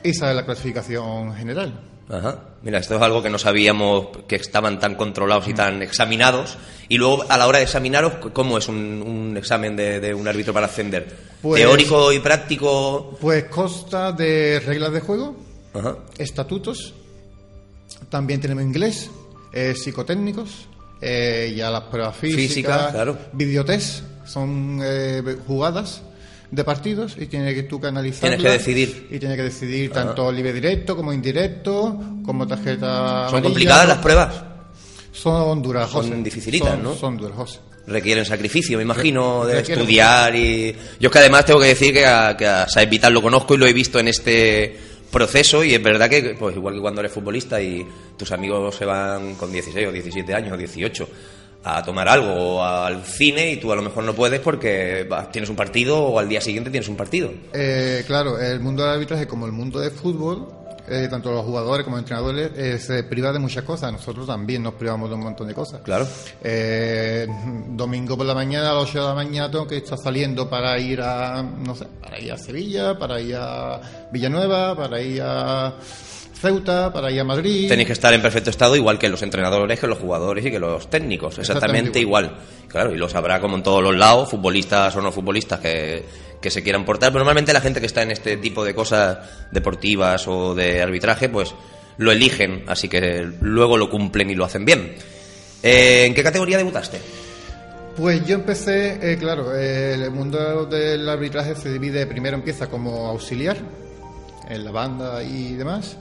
y 0.04 0.14
sale 0.14 0.34
la 0.36 0.46
clasificación 0.46 1.34
general. 1.36 1.80
Ajá. 2.08 2.40
Mira, 2.62 2.78
esto 2.78 2.96
es 2.96 3.02
algo 3.02 3.24
que 3.24 3.32
no 3.32 3.40
sabíamos 3.40 4.10
que 4.28 4.36
estaban 4.36 4.80
tan 4.80 4.94
controlados 4.94 5.48
y 5.48 5.54
tan 5.56 5.82
examinados. 5.82 6.58
Y 6.88 6.98
luego, 7.00 7.26
a 7.30 7.38
la 7.38 7.48
hora 7.48 7.58
de 7.58 7.64
examinaros, 7.64 8.14
¿cómo 8.32 8.60
es 8.60 8.68
un, 8.68 9.02
un 9.02 9.36
examen 9.38 9.76
de, 9.76 10.00
de 10.00 10.14
un 10.14 10.28
árbitro 10.28 10.54
para 10.54 10.68
ascender? 10.68 11.35
Pues- 11.46 11.62
¿Teórico 11.62 12.12
y 12.12 12.18
práctico? 12.18 13.16
Pues 13.22 13.44
consta 13.44 14.12
de 14.12 14.60
reglas 14.66 14.92
de 14.92 15.00
juego, 15.00 15.36
Ajá. 15.76 15.96
estatutos, 16.18 16.96
también 18.10 18.42
tenemos 18.42 18.64
inglés, 18.64 19.12
eh, 19.54 19.76
psicotécnicos, 19.76 20.68
eh, 21.00 21.54
ya 21.56 21.70
las 21.70 21.84
pruebas 21.84 22.16
físicas, 22.18 22.48
Física, 22.48 22.92
claro. 22.92 23.16
videotest, 23.34 24.02
son 24.26 24.80
eh, 24.84 25.38
jugadas 25.46 26.02
de 26.50 26.64
partidos 26.64 27.16
y 27.20 27.28
tienes 27.28 27.54
que 27.54 27.62
tú 27.62 27.80
que 27.80 27.88
analizar. 27.90 28.22
Tienes 28.22 28.42
que 28.42 28.50
decidir. 28.50 29.08
Y 29.12 29.20
tienes 29.20 29.38
que 29.38 29.44
decidir 29.44 29.92
tanto 29.92 30.32
libre 30.32 30.52
directo 30.52 30.96
como 30.96 31.14
indirecto, 31.14 31.96
como 32.26 32.48
tarjeta. 32.48 32.80
¿Son 33.30 33.38
amarilla, 33.38 33.42
complicadas 33.44 33.88
las 33.88 33.98
pruebas? 34.00 34.44
Son 35.12 35.62
duras, 35.62 35.92
Son 35.92 36.24
dificilitas, 36.24 36.72
Son- 36.72 36.82
¿no? 36.84 36.96
Son 36.96 37.18
duras, 37.18 37.38
José. 37.38 37.60
Requieren 37.88 38.26
sacrificio, 38.26 38.78
me 38.78 38.84
imagino, 38.84 39.46
de 39.46 39.62
Requieren- 39.62 39.80
estudiar 39.82 40.36
y... 40.36 40.76
Yo 41.00 41.08
es 41.08 41.12
que 41.12 41.20
además 41.20 41.46
tengo 41.46 41.60
que 41.60 41.68
decir 41.68 41.94
que 41.94 42.06
a, 42.06 42.36
que 42.36 42.46
a 42.48 42.68
Saez 42.68 42.90
Vital 42.90 43.14
lo 43.14 43.22
conozco 43.22 43.54
y 43.54 43.58
lo 43.58 43.68
he 43.68 43.74
visto 43.74 44.00
en 44.00 44.08
este 44.08 44.76
proceso 45.12 45.64
y 45.64 45.74
es 45.74 45.82
verdad 45.84 46.10
que, 46.10 46.36
pues 46.38 46.56
igual 46.56 46.74
que 46.74 46.82
cuando 46.82 47.02
eres 47.02 47.12
futbolista 47.12 47.62
y 47.62 47.86
tus 48.18 48.32
amigos 48.32 48.76
se 48.76 48.86
van 48.86 49.36
con 49.36 49.52
16 49.52 49.88
o 49.88 49.92
17 49.92 50.34
años 50.34 50.54
o 50.54 50.58
18 50.58 51.08
a 51.64 51.84
tomar 51.84 52.08
algo 52.10 52.32
o 52.58 52.64
al 52.64 53.04
cine 53.04 53.52
y 53.54 53.58
tú 53.58 53.72
a 53.72 53.76
lo 53.76 53.82
mejor 53.82 54.04
no 54.04 54.14
puedes 54.14 54.40
porque 54.40 55.08
tienes 55.32 55.50
un 55.50 55.56
partido 55.56 55.98
o 56.00 56.20
al 56.20 56.28
día 56.30 56.42
siguiente 56.42 56.70
tienes 56.70 56.90
un 56.90 56.96
partido. 56.96 57.32
Eh, 57.54 58.04
claro, 58.06 58.40
el 58.40 58.60
mundo 58.60 58.84
del 58.84 58.94
arbitraje, 58.94 59.26
como 59.28 59.46
el 59.46 59.52
mundo 59.52 59.80
del 59.80 59.92
fútbol, 59.92 60.48
eh, 60.88 61.08
tanto 61.10 61.32
los 61.32 61.46
jugadores 61.46 61.84
como 61.84 61.98
los 61.98 62.04
entrenadores, 62.04 62.52
eh, 62.56 62.80
se 62.80 63.04
priva 63.04 63.32
de 63.32 63.40
muchas 63.40 63.64
cosas. 63.64 63.92
Nosotros 63.92 64.28
también 64.28 64.64
nos 64.64 64.74
privamos 64.76 65.10
de 65.10 65.16
un 65.16 65.22
montón 65.22 65.48
de 65.48 65.54
cosas. 65.54 65.82
Claro. 65.82 66.08
Eh, 66.44 67.28
domingo 67.70 68.18
por 68.18 68.26
la 68.26 68.36
mañana, 68.36 68.72
a 68.72 68.74
las 68.74 68.90
8 68.90 69.00
de 69.00 69.08
la 69.08 69.16
mañana, 69.16 69.52
tengo 69.52 69.68
que 69.68 69.78
estar 69.78 69.98
saliendo 69.98 70.50
para 70.50 70.78
ir 70.80 71.02
a, 71.02 71.42
no 71.42 71.76
sé, 71.76 71.86
para 72.02 72.20
ir 72.20 72.32
a 72.32 72.38
Sevilla, 72.38 72.98
para 72.98 73.20
ir 73.20 73.36
a 73.36 73.82
Villanueva, 74.12 74.76
para 74.76 75.02
ir 75.02 75.22
a 75.22 75.76
Ceuta 76.36 76.92
para 76.92 77.12
ir 77.12 77.20
a 77.20 77.24
Madrid. 77.24 77.68
Tenéis 77.68 77.88
que 77.88 77.94
estar 77.94 78.14
en 78.14 78.22
perfecto 78.22 78.50
estado, 78.50 78.76
igual 78.76 79.00
que 79.00 79.10
los 79.10 79.22
entrenadores, 79.24 79.80
que 79.80 79.88
los 79.88 79.98
jugadores 79.98 80.46
y 80.46 80.52
que 80.52 80.60
los 80.60 80.90
técnicos. 80.90 81.40
Exactamente, 81.40 82.00
Exactamente 82.00 82.00
igual. 82.00 82.38
Claro, 82.68 82.94
y 82.94 82.98
los 82.98 83.16
habrá 83.16 83.40
como 83.40 83.56
en 83.56 83.64
todos 83.64 83.82
los 83.82 83.96
lados, 83.96 84.30
futbolistas 84.30 84.96
o 84.96 85.02
no 85.02 85.12
futbolistas 85.12 85.60
que, 85.60 86.06
que 86.46 86.52
se 86.52 86.62
quieran 86.62 86.86
portar. 86.86 87.10
Pero 87.10 87.22
normalmente 87.22 87.52
la 87.54 87.60
gente 87.60 87.80
que 87.80 87.88
está 87.88 88.04
en 88.04 88.12
este 88.12 88.38
tipo 88.38 88.64
de 88.64 88.76
cosas 88.76 89.18
deportivas 89.50 90.28
o 90.28 90.54
de 90.54 90.80
arbitraje, 90.80 91.28
pues 91.28 91.56
lo 91.98 92.12
eligen, 92.12 92.66
así 92.68 92.88
que 92.88 93.28
luego 93.42 93.78
lo 93.78 93.90
cumplen 93.90 94.30
y 94.30 94.36
lo 94.36 94.46
hacen 94.46 94.64
bien. 94.64 94.94
Eh, 95.64 96.06
¿En 96.06 96.14
qué 96.14 96.22
categoría 96.22 96.60
debutaste? 96.60 97.00
Pues 97.98 98.28
yo 98.28 98.36
empecé, 98.36 99.00
eh, 99.02 99.18
claro, 99.18 99.58
el 99.58 100.12
mundo 100.12 100.68
del 100.68 101.10
arbitraje 101.10 101.56
se 101.56 101.74
divide, 101.74 102.06
primero 102.06 102.36
empieza 102.36 102.68
como 102.68 103.08
auxiliar 103.08 103.58
en 104.48 104.64
la 104.64 104.70
banda 104.70 105.24
y 105.24 105.54
demás, 105.54 105.98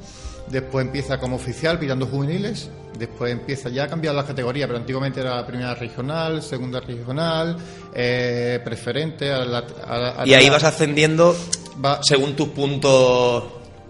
después 0.50 0.84
empieza 0.84 1.18
como 1.18 1.36
oficial 1.36 1.78
pitando 1.78 2.06
juveniles, 2.06 2.68
después 2.98 3.32
empieza 3.32 3.68
ya 3.68 3.84
a 3.84 3.88
cambiar 3.88 4.14
las 4.14 4.24
categorías, 4.24 4.66
pero 4.66 4.78
antiguamente 4.78 5.20
era 5.20 5.36
la 5.36 5.46
primera 5.46 5.74
regional, 5.74 6.42
segunda 6.42 6.80
regional, 6.80 7.56
eh, 7.94 8.60
preferente, 8.64 9.30
a 9.32 9.44
la, 9.44 9.58
a 9.86 9.98
la- 9.98 10.22
a 10.22 10.26
Y 10.26 10.34
ahí 10.34 10.46
la- 10.46 10.52
vas 10.52 10.64
ascendiendo 10.64 11.36
va, 11.84 12.00
según 12.02 12.34
tus 12.36 12.48
puntos 12.48 13.44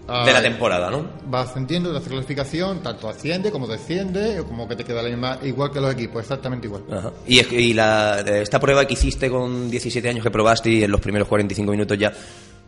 de 0.07 0.31
la 0.33 0.39
temporada, 0.41 0.91
¿no? 0.91 1.07
va 1.33 1.41
ascendiendo 1.41 1.95
hacer 1.97 2.11
clasificación, 2.11 2.83
tanto 2.83 3.09
asciende 3.09 3.49
como 3.51 3.65
desciende, 3.67 4.43
como 4.47 4.67
que 4.67 4.75
te 4.75 4.83
queda 4.83 5.01
la 5.01 5.09
misma, 5.09 5.39
igual 5.41 5.71
que 5.71 5.81
los 5.81 5.91
equipos, 5.93 6.21
exactamente 6.21 6.67
igual. 6.67 6.83
Ajá. 6.91 7.11
Y, 7.25 7.39
y 7.55 7.73
la, 7.73 8.19
esta 8.19 8.59
prueba 8.59 8.85
que 8.85 8.93
hiciste 8.93 9.31
con 9.31 9.69
17 9.71 10.07
años 10.07 10.23
que 10.23 10.29
probaste 10.29 10.69
y 10.69 10.83
en 10.83 10.91
los 10.91 11.01
primeros 11.01 11.27
45 11.27 11.71
minutos 11.71 11.97
ya, 11.97 12.13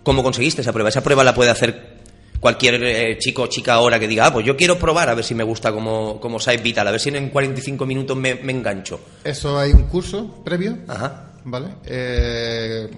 ¿cómo 0.02 0.24
conseguiste 0.24 0.62
esa 0.62 0.74
prueba? 0.74 0.90
Esa 0.90 1.04
prueba 1.04 1.24
la 1.24 1.36
puede 1.36 1.52
hacer 1.52 1.98
cualquier 2.40 2.84
eh, 2.84 3.18
chico 3.20 3.44
o 3.44 3.48
chica 3.48 3.74
ahora 3.74 4.00
que 4.00 4.08
diga, 4.08 4.28
ah, 4.28 4.34
pues 4.34 4.46
yo 4.46 4.56
quiero 4.56 4.78
probar 4.78 5.10
a 5.10 5.14
ver 5.16 5.24
si 5.24 5.34
me 5.36 5.44
gusta 5.44 5.72
como, 5.72 6.20
como 6.20 6.40
Side 6.40 6.58
Vital, 6.58 6.88
a 6.88 6.92
ver 6.92 7.00
si 7.00 7.10
en 7.10 7.30
45 7.30 7.86
minutos 7.86 8.16
me, 8.18 8.36
me 8.36 8.52
engancho. 8.54 9.00
Eso 9.24 9.58
hay 9.60 9.72
un 9.72 9.84
curso 9.84 10.44
previo, 10.44 10.78
Ajá. 10.88 11.32
¿vale? 11.46 11.68
Eh, 11.86 12.90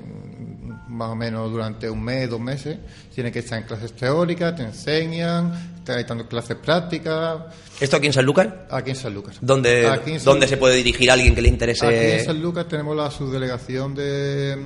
más 0.89 1.09
o 1.11 1.15
menos 1.15 1.51
durante 1.51 1.89
un 1.89 2.03
mes, 2.03 2.29
dos 2.29 2.39
meses, 2.41 2.77
tienes 3.13 3.31
que 3.31 3.39
estar 3.39 3.59
en 3.59 3.65
clases 3.65 3.93
teóricas, 3.93 4.55
te 4.55 4.63
enseñan, 4.63 5.73
estás 5.77 6.05
dando 6.07 6.27
clases 6.27 6.57
prácticas, 6.57 7.37
¿Esto 7.79 7.95
aquí 7.97 8.07
en 8.07 8.13
Sanlúcar? 8.13 8.67
aquí 8.71 8.89
en 8.89 8.95
San 8.97 9.13
Lucas. 9.13 9.37
¿Dónde, 9.39 9.87
Aquí 9.87 10.11
en 10.13 10.19
San- 10.19 10.25
¿Dónde 10.25 10.47
se 10.47 10.57
puede 10.57 10.75
dirigir 10.75 11.09
a 11.09 11.13
alguien 11.13 11.33
que 11.33 11.41
le 11.41 11.47
interese? 11.47 11.85
Aquí 11.87 11.95
en 12.19 12.25
San 12.25 12.41
Lucas 12.41 12.67
tenemos 12.67 12.97
la 12.97 13.09
subdelegación 13.09 13.95
de, 13.95 14.57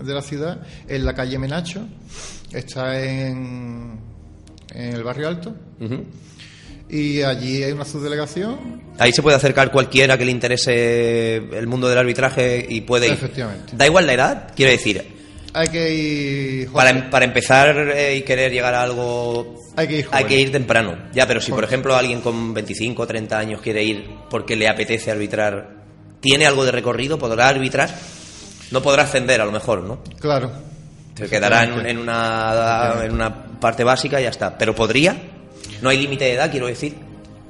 de 0.00 0.14
la 0.14 0.22
ciudad 0.22 0.60
en 0.86 1.04
la 1.04 1.12
calle 1.14 1.38
Menacho, 1.38 1.80
está 2.52 3.02
en, 3.02 3.98
en 4.74 4.94
el 4.94 5.02
barrio 5.02 5.28
alto, 5.28 5.54
Ujú. 5.80 6.04
y 6.88 7.22
allí 7.22 7.62
hay 7.62 7.72
una 7.72 7.84
subdelegación 7.84 8.82
Ahí 8.98 9.12
se 9.12 9.22
puede 9.22 9.36
acercar 9.36 9.70
cualquiera 9.72 10.18
que 10.18 10.24
le 10.26 10.30
interese 10.32 11.36
el 11.36 11.66
mundo 11.66 11.88
del 11.88 11.98
arbitraje 11.98 12.64
y 12.68 12.82
puede 12.82 13.06
ir. 13.06 13.12
Efectivamente. 13.14 13.72
Da 13.76 13.86
igual 13.86 14.06
la 14.06 14.12
edad, 14.12 14.52
quiero 14.54 14.70
decir, 14.70 15.02
Hay 15.54 15.68
que 15.68 15.94
ir. 15.94 16.70
para, 16.70 16.90
joven. 16.92 17.10
para 17.10 17.24
empezar 17.24 17.76
eh, 17.96 18.16
y 18.16 18.22
querer 18.22 18.52
llegar 18.52 18.74
a 18.74 18.82
algo 18.82 19.56
Hay 19.76 19.88
que 19.88 19.98
ir. 20.00 20.08
hay 20.12 20.24
que 20.24 20.38
ir 20.38 20.52
temprano. 20.52 21.08
Ya, 21.14 21.26
pero 21.26 21.40
si 21.40 21.50
por 21.50 21.60
Joven. 21.60 21.68
ejemplo 21.68 21.96
alguien 21.96 22.20
con 22.20 22.52
25 22.52 23.02
o 23.02 23.06
30 23.06 23.38
años 23.38 23.60
quiere 23.62 23.82
ir 23.82 24.04
porque 24.28 24.56
le 24.56 24.68
apetece 24.68 25.10
arbitrar, 25.10 25.84
¿tiene 26.20 26.44
algo 26.46 26.64
de 26.66 26.72
recorrido? 26.72 27.18
¿Podrá 27.18 27.48
arbitrar? 27.48 27.88
No 28.70 28.82
podrá 28.82 29.04
ascender 29.04 29.40
a 29.40 29.46
lo 29.46 29.52
mejor, 29.52 29.82
¿no? 29.84 30.02
Claro. 30.20 30.50
Se 31.14 31.28
quedará 31.28 31.64
en, 31.64 31.72
un- 31.72 31.86
en 31.86 31.98
una, 31.98 32.94
en 33.04 33.12
una 33.12 33.44
parte 33.60 33.84
básica 33.84 34.20
y 34.20 34.24
ya 34.24 34.30
está. 34.30 34.56
¿Pero 34.56 34.74
podría? 34.74 35.16
No 35.82 35.88
hay 35.90 35.98
límite 35.98 36.24
de 36.24 36.32
edad, 36.34 36.50
quiero 36.50 36.66
decir. 36.66 36.94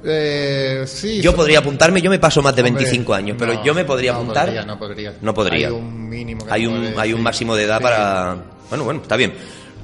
Eh, 0.05 0.83
sí. 0.85 1.21
Yo 1.21 1.33
podría 1.35 1.59
apuntarme, 1.59 2.01
yo 2.01 2.09
me 2.09 2.19
paso 2.19 2.41
más 2.41 2.53
de 2.55 2.61
Hombre, 2.61 2.73
25 2.83 3.13
años, 3.13 3.37
pero 3.39 3.53
no, 3.53 3.63
yo 3.63 3.73
me 3.73 3.85
podría 3.85 4.11
no 4.11 4.19
apuntar. 4.19 4.45
podría, 4.47 4.65
no 4.65 4.77
podría. 4.77 5.13
No 5.21 5.33
podría. 5.33 5.67
Hay 5.67 5.73
un 5.73 6.09
mínimo. 6.09 6.45
que 6.45 6.53
Hay 6.53 6.65
un, 6.67 6.77
puede- 6.91 6.99
hay 7.01 7.13
un 7.13 7.21
máximo 7.21 7.55
de 7.55 7.63
edad 7.63 7.77
Sí. 7.77 7.83
para... 7.83 8.35
Bueno, 8.69 8.83
bueno, 8.83 9.01
está 9.01 9.15
bien. 9.15 9.33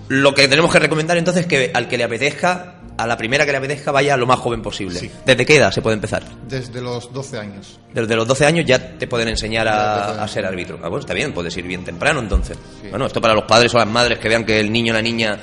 Lo 0.10 0.34
que 0.34 0.48
tenemos 0.48 0.72
que 0.72 0.80
recomendar 0.80 1.18
entonces 1.18 1.44
es 1.44 1.48
que 1.48 1.72
al 1.74 1.88
que 1.88 1.98
le 1.98 2.04
apetezca, 2.04 2.79
a 3.00 3.08
la 3.08 3.16
primera 3.16 3.46
que 3.46 3.52
le 3.52 3.60
apetezca, 3.60 3.92
vaya 3.92 4.18
lo 4.18 4.28
más 4.28 4.40
joven 4.40 4.62
posible. 4.62 5.00
Sí. 5.00 5.10
¿Desde 5.26 5.46
qué 5.46 5.56
edad 5.56 5.72
se 5.72 5.82
puede 5.82 5.94
empezar? 5.94 6.22
Desde 6.48 6.82
los 6.82 7.14
12 7.14 7.38
años. 7.38 7.80
Desde 7.94 8.14
los 8.14 8.28
12 8.28 8.46
años 8.46 8.66
ya 8.66 8.98
te 8.98 9.08
pueden 9.08 9.30
enseñar 9.30 9.70
a, 9.70 10.28
ser 10.28 10.46
árbitro. 10.46 10.78
Ah, 10.84 10.90
bueno, 10.90 11.00
está 11.00 11.14
bien, 11.14 11.34
puedes 11.34 11.56
ir 11.56 11.66
bien 11.66 11.86
temprano 11.86 12.20
entonces. 12.20 12.58
Sí. 12.82 12.90
Bueno, 12.90 13.06
esto 13.06 13.22
para 13.22 13.34
los 13.34 13.46
padres 13.46 13.74
o 13.74 13.78
las 13.78 13.88
madres 13.88 14.20
que 14.20 14.28
vean 14.28 14.44
que 14.44 14.60
el 14.60 14.70
niño 14.70 14.92
o 14.92 14.96
la 14.96 15.02
niña 15.02 15.40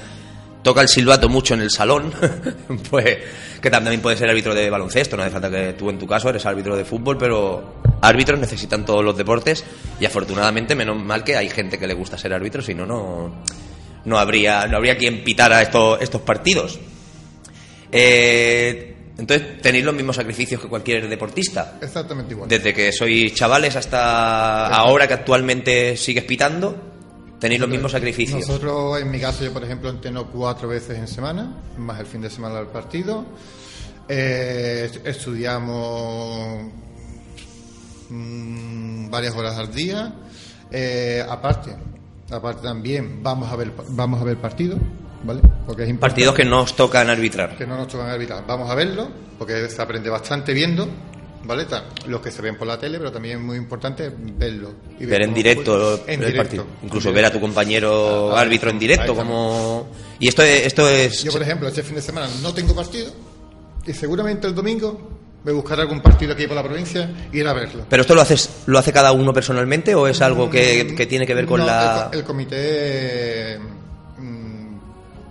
toca 0.63 0.83
el 0.83 0.89
silbato 0.89 1.31
mucho 1.31 1.55
en 1.55 1.63
el 1.63 1.71
salón, 1.71 2.13
pues 2.91 3.19
que 3.63 3.71
también 3.71 4.03
puede 4.03 4.19
ser 4.19 4.29
árbitro 4.29 4.55
de 4.55 4.69
baloncesto, 4.69 5.17
no 5.17 5.23
hace 5.23 5.33
falta 5.33 5.49
que 5.49 5.73
tú 5.73 5.89
en 5.89 5.99
tu 5.99 6.07
caso 6.07 6.29
eres 6.29 6.45
árbitro 6.45 6.77
de 6.77 6.85
fútbol, 6.85 7.17
pero 7.17 7.77
árbitros 8.03 8.39
necesitan 8.39 8.85
todos 8.85 9.03
los 9.03 9.17
deportes 9.17 9.65
y 9.99 10.05
afortunadamente 10.05 10.75
menos 10.75 11.03
mal 11.03 11.25
que 11.25 11.37
hay 11.37 11.49
gente 11.49 11.79
que 11.79 11.87
le 11.87 11.95
gusta 11.95 12.19
ser 12.19 12.35
árbitro, 12.35 12.61
si 12.61 12.75
no, 12.75 12.85
no, 12.85 13.33
no 14.05 14.19
habría, 14.19 14.67
no 14.67 14.77
habría 14.77 14.99
quien 14.99 15.25
pitara 15.25 15.63
estos, 15.63 16.03
estos 16.03 16.21
partidos. 16.21 16.79
Eh, 17.93 18.97
entonces, 19.19 19.63
tenéis 19.63 19.85
los 19.85 19.95
mismos 19.95 20.17
sacrificios 20.17 20.61
que 20.61 20.69
cualquier 20.69 21.09
deportista. 21.09 21.79
Exactamente 21.81 22.35
igual. 22.35 22.49
Desde 22.49 22.75
que 22.75 22.93
sois 22.93 23.33
chavales 23.35 23.75
hasta 23.75 24.69
ahora 24.69 25.09
que 25.09 25.15
actualmente 25.15 25.97
sigues 25.97 26.25
pitando, 26.25 26.77
tenéis 27.41 27.61
los 27.61 27.71
mismos 27.71 27.93
sacrificios. 27.93 28.41
Nosotros, 28.41 29.01
en 29.01 29.11
mi 29.11 29.19
caso, 29.19 29.45
yo 29.45 29.53
por 29.53 29.65
ejemplo 29.65 29.89
entreno 29.89 30.31
cuatro 30.31 30.69
veces 30.69 30.99
en 30.99 31.09
semana, 31.09 31.63
más 31.79 31.99
el 32.01 32.07
fin 32.07 32.21
de 32.21 32.29
semana 32.29 32.57
del 32.57 32.67
partido. 32.67 33.25
Eh, 34.09 34.91
estudiamos 35.05 36.71
mm, 38.11 39.11
varias 39.11 39.35
horas 39.35 39.57
al 39.57 39.73
día. 39.75 40.15
Eh, 40.71 41.25
aparte, 41.27 41.75
aparte 42.31 42.63
también 42.63 43.23
vamos 43.23 43.51
a 43.51 43.57
ver 43.57 43.73
vamos 43.91 44.21
a 44.21 44.25
ver 44.25 44.37
partidos, 44.37 44.79
¿vale? 45.25 45.41
Porque 45.67 45.83
es 45.85 45.89
importante 45.89 45.99
Partidos 46.01 46.35
que 46.35 46.45
no 46.45 46.61
os 46.63 46.75
tocan 46.77 47.09
arbitrar. 47.11 47.57
que 47.57 47.67
no 47.67 47.77
nos 47.77 47.89
tocan 47.89 48.09
arbitrar. 48.09 48.45
Vamos 48.47 48.71
a 48.71 48.75
verlo, 48.75 49.09
porque 49.39 49.69
se 49.69 49.83
aprende 49.83 50.09
bastante 50.11 50.53
viendo, 50.53 50.89
¿vale? 51.45 51.67
Los 52.07 52.21
que 52.21 52.31
se 52.31 52.43
ven 52.43 52.57
por 52.57 52.67
la 52.67 52.79
tele, 52.79 52.99
pero 52.99 53.11
también 53.13 53.39
es 53.39 53.45
muy 53.45 53.57
importante 53.57 54.11
verlo. 54.17 54.73
y 54.99 55.07
Ver 55.07 55.23
en 55.23 55.35
directo 55.35 55.73
juega. 55.73 56.03
el 56.07 56.15
En 56.15 56.21
directo. 56.21 56.43
partido. 56.43 56.67
Incluso 56.83 57.09
En 57.11 57.15
ver 57.15 57.25
a 57.27 57.31
tu 57.33 57.41
compañero 57.41 58.31
Ah, 58.33 58.39
ah, 58.39 58.41
árbitro 58.43 58.71
en 58.71 58.79
directo. 58.79 59.15
como 59.15 59.89
Y 60.19 60.29
esto 60.29 60.43
es, 60.43 60.67
esto 60.67 60.89
es. 60.89 61.23
Yo, 61.25 61.33
por 61.33 61.43
ejemplo, 61.43 61.69
este 61.69 61.83
fin 61.83 61.97
de 61.97 62.03
semana 62.03 62.29
no 62.43 62.53
tengo 62.55 62.75
partido 62.75 63.13
y 63.87 63.93
seguramente 63.93 64.47
el 64.49 64.55
domingo 64.55 65.13
me 65.45 65.53
buscaré 65.53 65.83
algún 65.83 66.01
partido 66.01 66.33
aquí 66.33 66.49
por 66.49 66.57
la 66.57 66.63
provincia 66.65 67.09
y 67.33 67.39
ir 67.39 67.47
a 67.47 67.53
verlo. 67.53 67.85
¿Pero 67.89 68.01
esto 68.01 68.17
lo 68.17 68.21
haces 68.23 68.51
lo 68.67 68.79
hace 68.81 68.93
cada 68.93 69.13
uno 69.13 69.33
personalmente 69.33 69.95
o 69.95 70.09
es 70.09 70.21
algo 70.21 70.51
que, 70.51 70.95
que 70.97 71.07
tiene 71.07 71.25
que 71.25 71.35
ver 71.35 71.47
con 71.47 71.61
No, 71.61 71.67
la. 71.67 72.09
El, 72.13 72.19
el 72.19 72.25
comité 72.25 73.57
mm, 73.61 73.76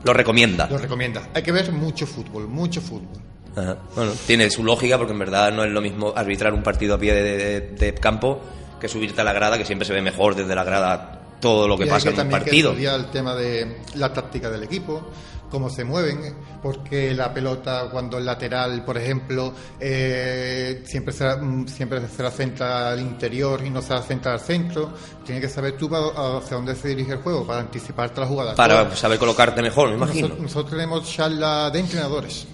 lo 0.05 0.13
recomienda? 0.13 0.67
lo 0.69 0.77
recomienda. 0.77 1.27
Hay 1.33 1.43
que 1.43 1.51
ver 1.51 1.71
mucho 1.73 2.05
fútbol, 2.07 2.47
mucho 2.47 2.79
fútbol. 2.79 3.19
Ajá. 3.57 3.77
Bueno, 3.95 4.11
tiene 4.27 4.49
su 4.49 4.63
lógica 4.63 4.97
porque 4.97 5.13
en 5.13 5.19
verdad 5.19 5.51
no 5.51 5.63
es 5.63 5.71
lo 5.71 5.81
mismo 5.81 6.13
arbitrar 6.15 6.53
un 6.53 6.61
partido 6.63 6.95
a 6.95 6.97
pie 6.97 7.13
de, 7.13 7.37
de- 7.37 7.61
de 7.61 7.93
campo 7.95 8.41
que 8.79 8.87
subirte 8.87 9.21
a 9.21 9.23
la 9.23 9.33
grada, 9.33 9.57
que 9.57 9.65
siempre 9.65 9.85
se 9.85 9.93
ve 9.93 10.01
mejor 10.01 10.35
desde 10.35 10.53
la 10.55 10.63
grada 10.63 11.21
todo 11.39 11.67
lo 11.67 11.77
que 11.77 11.85
Y 11.85 11.89
pasa 11.89 12.09
en 12.09 12.19
un 12.19 12.25
que 12.25 12.31
partido. 12.31 12.69
estudiar 12.71 12.99
el 12.99 13.05
tema 13.11 13.35
de 13.35 13.81
la 13.95 14.11
táctica 14.13 14.49
del 14.49 14.63
equipo, 14.63 15.09
cómo 15.49 15.69
se 15.69 15.83
mueven, 15.83 16.35
porque 16.61 17.13
la 17.13 17.33
pelota 17.33 17.87
cuando 17.91 18.17
es 18.17 18.25
lateral, 18.25 18.83
por 18.83 18.97
ejemplo, 18.97 19.53
eh, 19.79 20.81
siempre 20.85 21.13
se, 21.13 21.35
mm, 21.35 21.67
siempre 21.67 22.01
se 22.07 22.23
la 22.23 22.31
centra 22.31 22.89
al 22.91 22.99
interior 22.99 23.61
y 23.65 23.69
no 23.69 23.81
se 23.81 23.93
la 23.93 24.01
centra 24.01 24.33
al 24.33 24.39
centro. 24.39 24.93
Tienes 25.23 25.43
que 25.43 25.49
saber 25.49 25.77
tú 25.77 25.89
hacia 25.95 26.57
dónde 26.57 26.75
se 26.75 26.89
dirige 26.89 27.13
el 27.13 27.19
juego 27.19 27.45
para 27.45 27.59
anticiparte 27.59 28.19
las 28.19 28.29
jugadas. 28.29 28.55
Para 28.55 28.95
saber 28.95 29.19
colocarte 29.19 29.61
mejor, 29.61 29.89
me 29.89 29.95
imagino. 29.95 30.27
Nosotros, 30.27 30.41
nosotros 30.43 30.71
tenemos 30.71 31.09
charlas 31.11 31.71
de 31.71 31.79
entrenadores, 31.79 32.47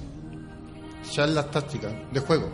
charlas 1.10 1.50
tácticas 1.52 1.94
de 2.12 2.20
juego. 2.20 2.50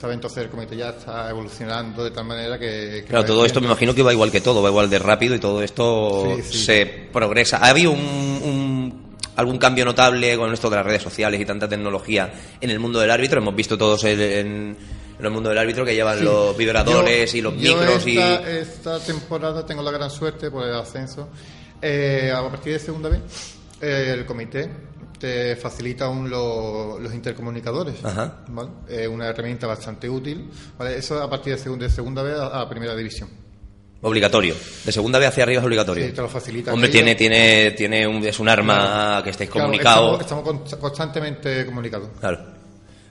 ¿Sabes? 0.00 0.14
Entonces 0.14 0.44
el 0.44 0.50
comité 0.50 0.76
ya 0.76 0.90
está 0.90 1.28
evolucionando 1.30 2.02
de 2.04 2.10
tal 2.10 2.24
manera 2.24 2.58
que... 2.58 3.02
que 3.02 3.04
Claro, 3.08 3.24
todo 3.24 3.44
esto 3.44 3.60
me 3.60 3.66
imagino 3.66 3.94
que 3.94 4.02
va 4.02 4.12
igual 4.12 4.30
que 4.30 4.40
todo, 4.40 4.62
va 4.62 4.68
igual 4.70 4.88
de 4.88 4.98
rápido 4.98 5.34
y 5.34 5.38
todo 5.38 5.62
esto 5.62 6.36
Sí, 6.36 6.42
sí. 6.58 6.64
se 6.64 6.86
progresa. 7.12 7.58
¿Ha 7.58 7.68
habido 7.70 7.90
un, 7.92 7.98
un- 8.00 9.10
algún 9.36 9.58
cambio 9.58 9.84
notable 9.84 10.36
con 10.36 10.52
esto 10.52 10.68
de 10.70 10.76
las 10.76 10.84
redes 10.86 11.02
sociales 11.02 11.40
y 11.40 11.44
tanta 11.44 11.68
tecnología 11.68 12.32
en 12.60 12.70
el 12.70 12.78
mundo 12.80 12.98
del 13.00 13.10
árbitro? 13.10 13.40
Hemos 13.40 13.54
visto 13.54 13.76
todos 13.76 14.02
en, 14.04 14.20
en- 14.20 14.76
en 15.18 15.24
el 15.26 15.30
mundo 15.30 15.50
del 15.50 15.58
árbitro 15.58 15.84
que 15.84 15.94
llevan 15.94 16.18
Sí. 16.18 16.24
los 16.24 16.56
vibradores 16.56 17.32
Yo- 17.32 17.38
y 17.38 17.40
los 17.42 17.54
yo 17.58 17.76
micros 17.76 18.06
esta, 18.06 18.10
y... 18.10 18.56
esta 18.58 18.98
temporada 19.00 19.66
tengo 19.66 19.82
la 19.82 19.90
gran 19.90 20.10
suerte 20.10 20.50
por 20.50 20.66
el 20.66 20.74
ascenso. 20.74 21.28
Eh, 21.82 22.32
a 22.34 22.42
partir 22.48 22.72
de 22.74 22.78
segunda 22.78 23.08
vez, 23.10 23.20
eh, 23.82 24.14
el 24.16 24.24
comité 24.26 24.70
te 25.20 25.54
facilita 25.54 26.06
aún 26.06 26.28
lo- 26.30 26.98
los 26.98 27.14
intercomunicadores. 27.14 28.04
Ajá. 28.04 28.38
¿vale? 28.48 28.70
Es 28.88 29.06
una 29.06 29.26
herramienta 29.28 29.66
bastante 29.68 30.08
útil. 30.08 30.50
¿vale? 30.78 30.96
Eso 30.96 31.22
a 31.22 31.30
partir 31.30 31.52
de 31.54 31.58
segunda, 31.60 31.84
de 31.86 31.92
segunda 31.92 32.22
vez 32.24 32.34
a, 32.38 32.60
a 32.62 32.68
primera 32.68 32.96
división. 32.96 33.28
Obligatorio. 34.02 34.54
De 34.84 34.92
segunda 34.92 35.18
vez 35.18 35.28
hacia 35.28 35.42
arriba 35.44 35.60
es 35.60 35.66
obligatorio. 35.66 36.06
Sí, 36.06 36.12
te 36.12 36.22
lo 36.22 36.28
facilita. 36.28 36.72
Hombre, 36.72 36.88
tiene, 36.88 37.14
tiene, 37.14 37.72
tiene 37.72 38.06
un, 38.08 38.24
es 38.26 38.40
un 38.40 38.48
arma 38.48 39.20
que 39.22 39.28
estéis 39.30 39.50
Claro, 39.50 39.66
comunicados. 39.66 40.20
estamos, 40.22 40.44
estamos 40.54 40.70
con- 40.70 40.80
constantemente 40.80 41.66
comunicados. 41.66 42.08
Claro. 42.18 42.38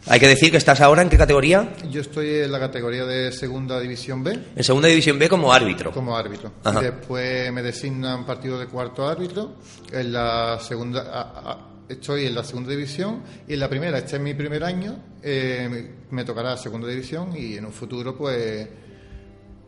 Hay 0.08 0.20
que 0.20 0.28
decir 0.30 0.50
que 0.50 0.58
estás 0.58 0.82
ahora 0.82 1.04
en 1.04 1.10
qué 1.10 1.18
categoría? 1.18 1.74
Yo 1.92 2.02
estoy 2.02 2.38
en 2.40 2.52
la 2.52 2.60
categoría 2.60 3.06
de 3.06 3.32
segunda 3.34 3.80
división 3.80 4.24
B 4.24 4.40
En 4.56 4.64
segunda 4.64 4.88
división 4.88 5.20
B 5.20 5.30
como 5.30 5.54
árbitro. 5.54 5.92
como 5.92 6.18
árbitro. 6.18 6.54
Ajá. 6.64 6.80
Después 6.82 7.52
me 7.54 7.62
designan 7.62 8.26
partido 8.26 8.58
de 8.58 8.66
cuarto 8.66 9.08
árbitro. 9.08 9.56
En 9.92 10.12
la 10.14 10.58
segunda 10.60 11.02
a- 11.02 11.52
a- 11.52 11.69
estoy 11.90 12.28
en 12.28 12.36
la 12.36 12.44
segunda 12.44 12.70
división 12.72 13.24
y 13.48 13.54
en 13.54 13.60
la 13.60 13.68
primera, 13.70 13.98
este 13.98 14.16
es 14.18 14.22
mi 14.22 14.34
primer 14.36 14.64
año, 14.64 14.98
eh, 15.24 15.90
me- 16.12 16.24
tocará 16.24 16.56
segunda 16.56 16.88
división 16.88 17.36
y 17.36 17.56
en 17.58 17.66
un 17.66 17.74
futuro 17.74 18.16
pues 18.18 18.68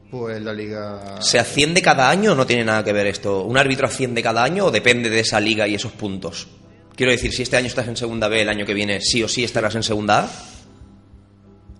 pues 0.10 0.42
la 0.42 0.54
liga 0.54 1.22
¿Se 1.22 1.40
asciende 1.40 1.82
cada 1.82 2.10
año 2.10 2.34
o 2.34 2.36
no 2.36 2.46
tiene 2.46 2.66
nada 2.66 2.84
que 2.84 2.92
ver 2.94 3.08
esto? 3.08 3.44
¿Un 3.46 3.58
árbitro 3.58 3.88
asciende 3.88 4.22
cada 4.22 4.44
año 4.44 4.66
o 4.66 4.72
depende 4.72 5.10
de 5.10 5.22
esa 5.22 5.40
liga 5.40 5.68
y 5.68 5.76
esos 5.76 5.94
puntos? 5.94 6.48
Quiero 6.96 7.12
decir, 7.14 7.32
si 7.32 7.44
este 7.44 7.56
año 7.58 7.68
estás 7.68 7.88
en 7.88 7.96
segunda 7.98 8.28
B, 8.28 8.42
el 8.42 8.50
año 8.50 8.66
que 8.66 8.74
viene 8.74 9.00
sí 9.02 9.24
o 9.24 9.28
sí 9.30 9.44
estarás 9.46 9.74
en 9.76 9.84
segunda 9.84 10.26
A. 10.26 10.30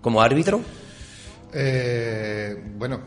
¿Como 0.00 0.22
árbitro? 0.22 0.62
Eh, 1.52 2.56
bueno, 2.76 3.00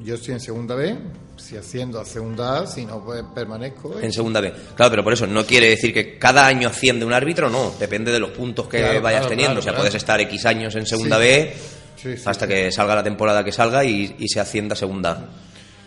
yo 0.00 0.14
estoy 0.14 0.34
en 0.34 0.40
segunda 0.40 0.74
B, 0.74 0.96
si 1.36 1.56
asciendo 1.56 2.00
a 2.00 2.04
segunda 2.04 2.60
A, 2.60 2.66
si 2.66 2.84
no 2.86 3.04
pues 3.04 3.22
permanezco. 3.34 3.98
En 4.00 4.12
segunda 4.12 4.40
B. 4.40 4.52
Claro, 4.74 4.90
pero 4.90 5.04
por 5.04 5.12
eso 5.12 5.26
no 5.26 5.44
quiere 5.44 5.68
decir 5.68 5.92
que 5.92 6.18
cada 6.18 6.46
año 6.46 6.68
asciende 6.68 7.04
un 7.04 7.12
árbitro, 7.12 7.50
no. 7.50 7.74
Depende 7.78 8.10
de 8.12 8.18
los 8.18 8.30
puntos 8.30 8.68
que 8.68 8.78
Claro, 8.78 9.00
vayas 9.02 9.20
claro, 9.20 9.28
teniendo. 9.30 9.60
claro, 9.60 9.60
o 9.60 9.62
sea, 9.62 9.74
puedes 9.76 9.94
estar 9.94 10.20
X 10.20 10.46
años 10.46 10.74
en 10.76 10.86
segunda 10.86 11.16
Sí. 11.16 11.22
B 11.22 11.52
Sí, 11.94 12.16
sí, 12.16 12.22
hasta 12.26 12.48
que 12.48 12.72
salga 12.72 12.96
la 12.96 13.02
temporada 13.04 13.44
que 13.44 13.52
salga 13.52 13.84
y, 13.84 14.16
y 14.18 14.26
se 14.28 14.40
ascienda 14.40 14.72
a 14.72 14.76
segunda 14.76 15.10
A. 15.12 15.28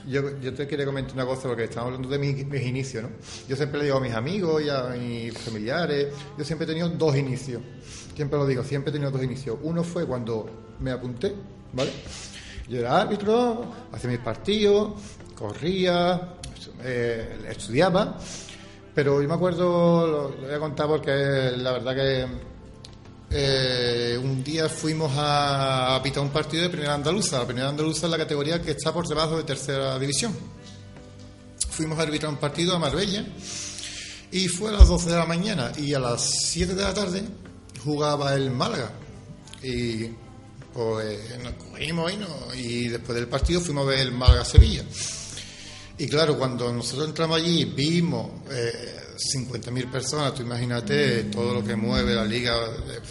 Yo, 0.07 0.39
yo 0.39 0.53
te 0.53 0.65
quería 0.67 0.85
comentar 0.85 1.13
una 1.15 1.25
cosa 1.25 1.47
porque 1.47 1.63
estamos 1.65 1.87
hablando 1.87 2.07
de 2.07 2.19
mis, 2.19 2.45
mis 2.45 2.61
inicios, 2.61 3.03
¿no? 3.03 3.09
Yo 3.49 3.55
siempre 3.55 3.79
le 3.79 3.85
digo 3.85 3.97
a 3.97 3.99
mis 3.99 4.13
amigos 4.13 4.61
y 4.63 4.69
a 4.69 4.83
mis 4.97 5.35
familiares, 5.37 6.07
yo 6.37 6.45
siempre 6.45 6.63
he 6.65 6.67
tenido 6.67 6.87
dos 6.89 7.17
inicios. 7.17 7.61
Siempre 8.15 8.37
lo 8.39 8.45
digo, 8.45 8.63
siempre 8.63 8.91
he 8.91 8.93
tenido 8.93 9.09
dos 9.11 9.23
inicios. 9.23 9.57
Uno 9.63 9.83
fue 9.83 10.05
cuando 10.05 10.75
me 10.79 10.91
apunté, 10.91 11.33
¿vale? 11.73 11.89
Yo 12.67 12.79
era 12.79 13.01
árbitro, 13.01 13.65
hacía 13.91 14.09
mis 14.09 14.19
partidos, 14.19 14.93
corría, 15.37 16.35
eh, 16.83 17.45
estudiaba, 17.49 18.17
pero 18.93 19.21
yo 19.21 19.27
me 19.27 19.35
acuerdo, 19.35 20.07
lo, 20.07 20.29
lo 20.29 20.47
voy 20.47 20.53
a 20.55 20.59
contar 20.59 20.87
porque 20.87 21.11
la 21.57 21.71
verdad 21.73 21.95
que 21.95 22.25
eh, 23.29 24.17
un 24.21 24.43
día 24.43 24.69
fuimos 24.69 25.11
a, 25.17 25.95
a 25.95 26.01
pitar 26.01 26.23
un 26.23 26.29
partido 26.29 26.63
de 26.63 26.69
Primera 26.69 26.93
Andaluza. 26.93 27.39
La 27.39 27.45
Primera 27.45 27.69
Andaluza 27.69 28.05
es 28.05 28.11
la 28.11 28.17
categoría 28.17 28.61
que 28.61 28.71
está 28.71 28.93
por 28.93 29.07
debajo 29.07 29.37
de 29.37 29.43
Tercera 29.43 29.99
División. 29.99 30.33
Fuimos 31.69 31.99
a 31.99 32.03
arbitrar 32.03 32.31
un 32.31 32.37
partido 32.37 32.75
a 32.75 32.79
Marbella 32.79 33.25
y 34.31 34.47
fue 34.47 34.69
a 34.69 34.73
las 34.73 34.87
12 34.87 35.09
de 35.09 35.15
la 35.17 35.25
mañana 35.25 35.71
y 35.77 35.93
a 35.93 35.99
las 35.99 36.21
7 36.21 36.73
de 36.73 36.81
la 36.81 36.93
tarde 36.93 37.23
jugaba 37.83 38.33
el 38.33 38.51
Málaga. 38.51 38.91
Y 39.61 40.09
pues 40.75 41.39
nos 41.41 41.53
cogimos 41.53 42.11
y, 42.11 42.17
no- 42.17 42.53
y 42.53 42.87
después 42.89 43.15
del 43.17 43.27
partido 43.29 43.61
fuimos 43.61 43.85
a 43.85 43.89
ver 43.91 43.99
el 43.99 44.11
Málaga-Sevilla. 44.11 44.83
Y 45.97 46.07
claro, 46.09 46.37
cuando 46.37 46.71
nosotros 46.73 47.07
entramos 47.07 47.37
allí, 47.37 47.63
vimos 47.63 48.29
eh, 48.51 49.15
50.000 49.33 49.89
personas, 49.89 50.33
tú 50.35 50.41
imagínate 50.41 51.23
todo 51.25 51.53
lo 51.53 51.63
que 51.63 51.77
mueve 51.77 52.13
la 52.13 52.25
liga 52.25 52.53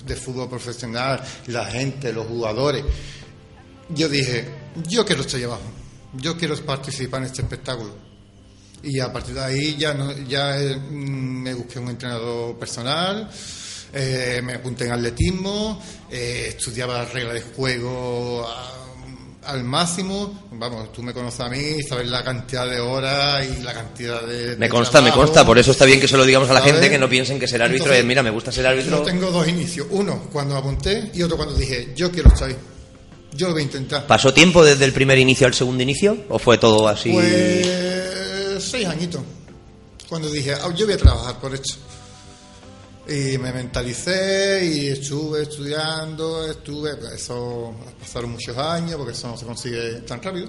de, 0.05 0.15
fútbol 0.17 0.51
profesional, 0.51 1.23
la 1.47 1.65
gente, 1.65 2.13
los 2.13 2.27
jugadores. 2.27 2.85
Yo 3.89 4.09
dije, 4.11 4.45
yo 4.87 5.07
quiero 5.07 5.23
estar 5.23 5.43
abajo, 5.43 5.63
yo 6.13 6.37
quiero 6.37 6.55
participar 6.67 7.21
en 7.23 7.27
este 7.29 7.41
espectáculo. 7.41 7.95
Y 8.83 9.01
a 9.01 9.11
partir 9.11 9.35
de 9.35 9.41
ahí 9.45 9.77
ya, 9.79 9.95
no- 9.95 10.13
ya 10.29 10.61
eh, 10.61 10.77
mm, 10.77 11.43
me 11.43 11.55
busqué 11.55 11.79
un 11.79 11.89
entrenador 11.89 12.59
personal, 12.59 13.31
eh, 13.95 14.41
me 14.43 14.55
apunté 14.55 14.87
en 14.87 14.93
atletismo, 14.93 15.81
eh, 16.11 16.55
estudiaba 16.57 16.99
las 16.99 17.13
reglas 17.13 17.35
de 17.35 17.43
juego 17.43 18.47
a- 18.47 18.71
al 19.51 19.63
máximo. 19.63 20.47
Vamos, 20.53 20.91
tú 20.93 21.03
me 21.03 21.13
conoces 21.13 21.41
a 21.41 21.49
mí, 21.51 21.83
sabes 21.87 22.09
la 22.09 22.25
cantidad 22.25 22.67
de 22.69 22.81
horas 22.81 23.47
y 23.47 23.63
la 23.63 23.75
cantidad 23.75 24.23
de. 24.23 24.57
Me 24.57 24.67
de 24.67 24.69
consta, 24.71 25.01
me 25.03 25.13
consta. 25.13 25.45
Por 25.45 25.59
eso 25.59 25.71
está 25.73 25.85
bien 25.85 26.01
que 26.01 26.09
se 26.09 26.17
lo 26.17 26.25
digamos 26.25 26.49
a 26.51 26.55
la 26.55 26.61
¿Sabes? 26.61 26.75
gente 26.77 26.91
que 26.91 26.99
no 26.99 27.09
piensen 27.09 27.39
que 27.39 27.47
ser 27.47 27.61
árbitro 27.63 27.85
Entonces, 27.85 28.01
es, 28.01 28.07
mira, 28.07 28.23
me 28.23 28.31
gusta 28.31 28.51
ser 28.51 28.67
árbitro. 28.67 28.99
Yo 28.99 29.03
tengo 29.03 29.31
dos 29.31 29.47
inicios. 29.47 29.87
Uno 29.91 30.29
cuando 30.33 30.55
me 30.55 30.61
apunté 30.61 31.11
y 31.15 31.23
otro 31.23 31.37
cuando 31.37 31.55
dije, 31.55 31.93
yo 31.95 32.11
quiero 32.11 32.31
estar 32.31 32.49
ahí. 32.49 32.57
Yo 33.35 33.49
lo 33.49 33.53
voy 33.53 33.63
a 33.63 33.65
intentar. 33.67 34.07
¿Pasó 34.07 34.33
tiempo 34.33 34.65
desde 34.65 34.85
el 34.87 34.93
primer 34.93 35.19
inicio 35.19 35.47
al 35.47 35.55
segundo 35.55 35.83
inicio? 35.83 36.17
¿O 36.31 36.39
fue 36.39 36.57
todo 36.57 36.89
así? 36.89 37.11
Pues 37.13 38.65
seis 38.65 38.87
añitos. 38.87 39.21
Cuando 40.09 40.31
dije, 40.31 40.53
"Ah, 40.55 40.73
yo 40.75 40.87
voy 40.87 40.95
a 40.95 40.99
trabajar 40.99 41.39
por 41.41 41.53
esto. 41.55 41.75
Y 43.07 43.37
me 43.37 43.53
mentalicé 43.53 44.65
y 44.65 44.89
estuve 44.89 45.43
estudiando, 45.43 46.51
estuve, 46.51 46.93
eso 47.15 47.75
pasaron 48.01 48.31
muchos 48.31 48.57
años 48.57 48.97
porque 48.97 49.13
eso 49.13 49.29
no 49.29 49.37
se 49.37 49.45
consigue 49.45 50.01
tan 50.07 50.23
rápido. 50.23 50.49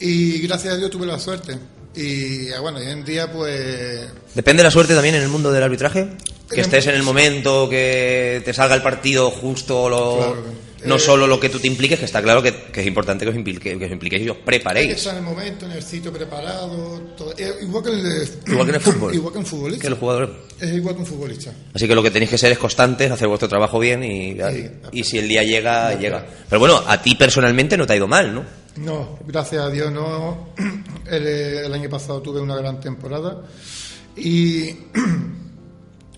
Y 0.00 0.38
gracias 0.46 0.74
a 0.74 0.76
Dios 0.78 0.90
tuve 0.90 1.06
la 1.06 1.18
suerte. 1.18 1.58
Y 1.94 2.50
ah, 2.52 2.60
bueno, 2.60 2.78
hoy 2.78 2.88
en 2.88 3.04
día 3.04 3.30
pues 3.30 4.08
¿Depende 4.34 4.62
la 4.62 4.70
suerte 4.70 4.94
también 4.94 5.14
en 5.14 5.22
el 5.22 5.28
mundo 5.28 5.50
del 5.52 5.62
arbitraje? 5.62 6.08
Que 6.50 6.60
estés 6.60 6.86
en 6.86 6.94
el 6.94 7.02
momento, 7.02 7.68
que 7.68 8.42
te 8.44 8.54
salga 8.54 8.74
el 8.74 8.82
partido 8.82 9.30
justo, 9.30 9.88
lo, 9.88 10.16
Claro. 10.16 10.65
No 10.84 10.96
Eh, 10.96 10.98
solo 10.98 11.26
lo 11.26 11.40
que 11.40 11.48
tú 11.48 11.58
te 11.58 11.66
impliques, 11.66 11.98
que 11.98 12.04
está 12.04 12.22
claro 12.22 12.42
que, 12.42 12.52
que 12.72 12.80
es 12.82 12.86
importante 12.86 13.24
que 13.24 13.30
os, 13.30 13.36
implique- 13.36 13.78
que 13.78 13.84
os 13.86 13.90
impliquéis 13.90 14.22
y 14.26 14.28
os 14.28 14.36
Hay 14.36 14.40
que 14.42 14.46
preparéis. 14.46 14.90
estar 14.96 15.12
en 15.14 15.18
el 15.20 15.24
momento, 15.24 15.64
en 15.66 15.72
el 15.72 15.82
sitio 15.82 16.12
preparado, 16.12 17.00
todo- 17.16 17.32
eh, 17.38 17.52
igual 17.62 17.82
que 17.84 17.90
en 17.90 17.98
el, 17.98 18.28
Igual 18.46 18.64
que 18.66 18.70
en 18.70 18.74
el 18.74 18.80
fútbol. 18.80 19.14
igual 19.14 19.32
que 19.32 19.38
un 19.38 19.46
futbolista. 19.46 19.82
Que 19.82 19.90
los 19.90 19.98
jugadores. 19.98 20.30
Es 20.60 20.72
igual 20.74 20.94
que 20.94 21.00
un 21.00 21.06
futbolista. 21.06 21.52
Así 21.74 21.86
que 21.88 21.94
lo 21.94 22.02
que 22.02 22.10
tenéis 22.10 22.30
que 22.30 22.38
ser 22.38 22.52
es 22.52 22.58
constantes, 22.58 23.10
hacer 23.10 23.28
vuestro 23.28 23.48
trabajo 23.48 23.78
bien 23.78 24.02
y, 24.04 24.34
Sí. 24.34 24.68
y 24.92 25.04
si 25.04 25.18
el 25.18 25.28
día 25.28 25.42
llega, 25.42 25.94
llega. 25.98 26.26
Pero 26.48 26.60
bueno, 26.60 26.82
a 26.86 27.00
ti 27.02 27.14
personalmente 27.14 27.76
no 27.76 27.86
te 27.86 27.94
ha 27.94 27.96
ido 27.96 28.06
mal, 28.08 28.34
¿no? 28.34 28.44
No, 28.76 29.18
gracias 29.26 29.62
a 29.62 29.70
Dios 29.70 29.90
no. 29.90 30.48
El, 31.10 31.24
el 31.26 31.72
año 31.72 31.88
pasado 31.88 32.20
tuve 32.20 32.40
una 32.40 32.56
gran 32.56 32.80
temporada 32.80 33.42
y, 34.16 34.70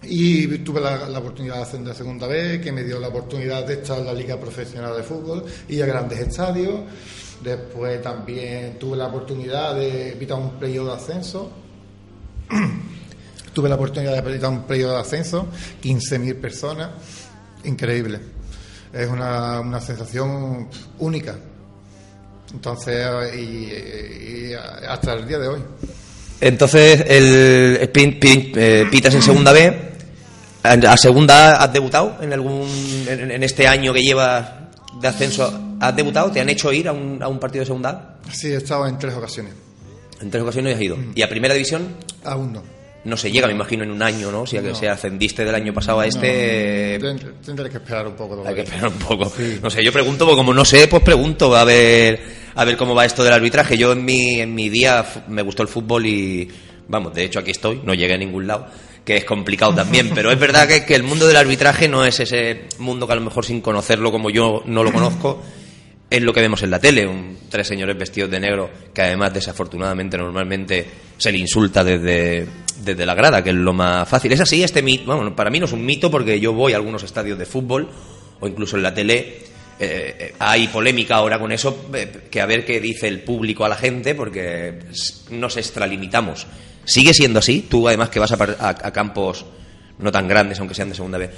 y 0.03 0.59
tuve 0.59 0.81
la, 0.81 1.09
la 1.09 1.19
oportunidad 1.19 1.57
de 1.57 1.63
hacer 1.63 1.81
de 1.81 1.95
segunda 1.95 2.27
vez, 2.27 2.61
que 2.61 2.73
me 2.73 2.85
dio 2.85 3.01
la 3.01 3.09
oportunidad 3.09 3.67
de 3.67 3.75
estar 3.75 3.99
en 3.99 4.07
la 4.07 4.13
Liga 4.13 4.39
Profesional 4.39 4.97
de 4.97 5.03
Fútbol 5.03 5.45
y 5.69 5.81
a 5.81 5.87
grandes 5.87 6.21
estadios. 6.21 6.81
Después 7.43 8.03
también 8.03 8.79
tuve 8.79 8.97
la 8.97 9.07
oportunidad 9.07 9.75
de 9.75 10.13
evitar 10.13 10.39
un 10.39 10.59
periodo 10.59 10.89
de 10.89 10.97
ascenso. 10.97 11.51
tuve 13.53 13.69
la 13.69 13.75
oportunidad 13.75 14.13
de 14.13 14.31
evitar 14.31 14.51
un 14.51 14.63
periodo 14.63 14.95
de 14.95 15.01
ascenso, 15.01 15.49
15.000 15.83 16.41
personas, 16.41 16.91
increíble. 17.65 18.21
Es 18.93 19.09
una, 19.09 19.61
una 19.61 19.81
sensación 19.81 20.69
única. 20.99 21.37
Entonces, 22.53 23.37
y 23.37 24.53
hasta 24.55 25.13
el 25.15 25.29
día 25.29 25.39
de 25.39 25.49
hoy. 25.49 25.61
Entonces, 26.40 27.05
el, 27.09 27.90
pin- 27.92 28.18
pin- 28.20 28.53
eh, 28.57 28.87
pitas 28.90 29.14
en 29.14 29.22
segunda 29.22 29.53
B. 29.53 29.88
¿A 30.62 30.96
segunda 30.96 31.57
has 31.62 31.72
debutado 31.72 32.18
en 32.20 32.33
algún 32.33 32.68
en, 33.09 33.31
en 33.31 33.42
este 33.42 33.66
año 33.66 33.92
que 33.92 34.03
llevas 34.03 34.46
de 35.01 35.09
ascenso? 35.09 35.77
¿Has 35.81 35.94
debutado? 35.96 36.31
¿Te 36.31 36.40
han 36.40 36.48
hecho 36.48 36.72
ir 36.72 36.88
a 36.88 36.92
un, 36.92 37.22
a 37.22 37.29
un 37.29 37.38
partido 37.38 37.61
de 37.62 37.66
segunda 37.66 37.90
A? 37.90 38.31
Sí, 38.33 38.48
he 38.48 38.57
estado 38.57 38.87
en 38.87 38.98
tres 38.98 39.14
ocasiones. 39.14 39.55
En 40.20 40.31
tres 40.31 40.42
ocasiones 40.42 40.74
has 40.74 40.83
ido. 40.83 40.96
¿Y 41.14 41.22
a 41.22 41.29
primera 41.29 41.55
división? 41.55 41.96
Aún 42.24 42.53
no. 42.53 42.62
No 43.05 43.16
se 43.16 43.31
llega, 43.31 43.46
me 43.46 43.53
imagino, 43.55 43.85
en 43.85 43.92
un 43.92 44.03
año, 44.03 44.31
¿no? 44.33 44.44
Si 44.44 44.59
No. 44.59 44.74
se 44.74 44.88
ascendiste 44.88 45.44
del 45.44 45.55
año 45.55 45.72
pasado 45.72 46.01
a 46.01 46.07
este. 46.07 46.98
Tendré, 47.01 47.29
tendré 47.44 47.70
que 47.70 47.77
esperar 47.77 48.09
un 48.09 48.14
poco. 48.14 48.35
Hay 48.35 48.38
todavía. 48.40 48.64
que 48.64 48.68
esperar 48.70 48.88
un 48.88 48.98
poco. 48.98 49.33
No 49.62 49.70
sé, 49.70 49.85
yo 49.85 49.92
pregunto, 49.92 50.27
porque 50.27 50.37
como 50.37 50.53
no 50.53 50.64
sé, 50.64 50.88
pues 50.88 51.03
pregunto 51.05 51.57
a 51.57 51.64
ver, 51.64 52.20
a 52.59 52.64
ver 52.64 52.77
cómo 52.77 52.92
va 52.92 53.05
esto 53.05 53.23
del 53.23 53.33
arbitraje. 53.33 53.79
Yo 53.79 53.92
en 53.92 54.05
mi, 54.05 54.40
en 54.40 54.53
mi 54.53 54.68
día 54.68 55.07
me 55.29 55.42
gustó 55.42 55.62
el 55.62 55.68
fútbol 55.68 56.07
y, 56.07 56.49
vamos, 56.88 57.14
de 57.14 57.25
hecho 57.25 57.38
aquí 57.38 57.53
estoy, 57.53 57.81
no 57.85 57.94
llegué 57.94 58.14
a 58.14 58.18
ningún 58.18 58.49
lado, 58.49 58.66
que 59.05 59.16
es 59.16 59.25
complicado 59.25 59.73
también, 59.73 60.11
pero 60.14 60.33
es 60.33 60.40
verdad 60.40 60.66
que, 60.66 60.85
que 60.85 60.97
el 60.97 61.05
mundo 61.05 61.29
del 61.29 61.37
arbitraje 61.37 61.87
no 61.87 62.05
es 62.05 62.18
ese 62.18 62.64
mundo 62.81 63.07
que 63.07 63.12
a 63.12 63.16
lo 63.16 63.23
mejor 63.23 63.44
sin 63.44 63.61
conocerlo 63.61 64.11
como 64.11 64.29
yo 64.29 64.64
no 64.66 64.83
lo 64.83 64.92
conozco, 64.92 65.40
es 66.11 66.21
lo 66.21 66.33
que 66.33 66.40
vemos 66.40 66.61
en 66.64 66.73
la 66.73 66.81
tele, 66.81 67.07
un, 67.07 67.38
tres 67.49 67.68
señores 67.68 67.97
vestidos 67.97 68.29
de 68.29 68.40
negro 68.40 68.71
que 68.92 69.03
además 69.03 69.33
desafortunadamente 69.35 70.18
normalmente 70.18 70.85
se 71.16 71.31
le 71.31 71.38
insulta 71.38 71.85
desde, 71.85 72.44
desde 72.83 73.07
la 73.07 73.14
grada, 73.14 73.44
que 73.44 73.51
es 73.51 73.57
lo 73.57 73.73
más 73.73 74.09
fácil. 74.09 74.33
Es 74.33 74.40
así, 74.40 74.64
este 74.64 74.83
mito, 74.83 75.14
bueno, 75.14 75.37
para 75.37 75.51
mí 75.51 75.61
no 75.61 75.66
es 75.66 75.73
un 75.73 75.87
mito 75.87 76.11
porque 76.11 76.40
yo 76.40 76.53
voy 76.53 76.73
a 76.73 76.77
algunos 76.77 77.05
estadios 77.05 77.38
de 77.38 77.47
fútbol 77.47 77.88
o 78.40 78.49
incluso 78.49 78.77
en 78.77 78.83
la 78.83 78.92
tele. 78.92 79.47
Eh, 79.81 80.35
hay 80.38 80.69
polémica 80.69 81.17
ahora 81.17 81.38
con 81.38 81.53
eso, 81.53 81.88
eh, 81.95 82.29
que 82.31 82.41
a 82.41 82.47
ver 82.47 82.64
qué 82.64 82.81
dice 82.81 83.09
el 83.09 83.21
público 83.23 83.64
a 83.64 83.69
la 83.69 83.77
gente, 83.77 84.14
porque 84.14 84.79
nos 85.31 85.57
extralimitamos. 85.57 86.47
¿Sigue 86.85 87.12
siendo 87.14 87.38
así? 87.41 87.67
Tú, 87.69 87.87
además, 87.87 88.09
que 88.09 88.19
vas 88.19 88.33
a, 88.33 88.37
par- 88.37 88.57
a- 88.61 88.69
a 88.71 88.93
campos 88.93 89.45
no 89.99 90.11
tan 90.12 90.27
grandes, 90.29 90.59
aunque 90.61 90.75
sean 90.75 90.88
de 90.88 90.95
segunda 90.95 91.19
vez. 91.19 91.31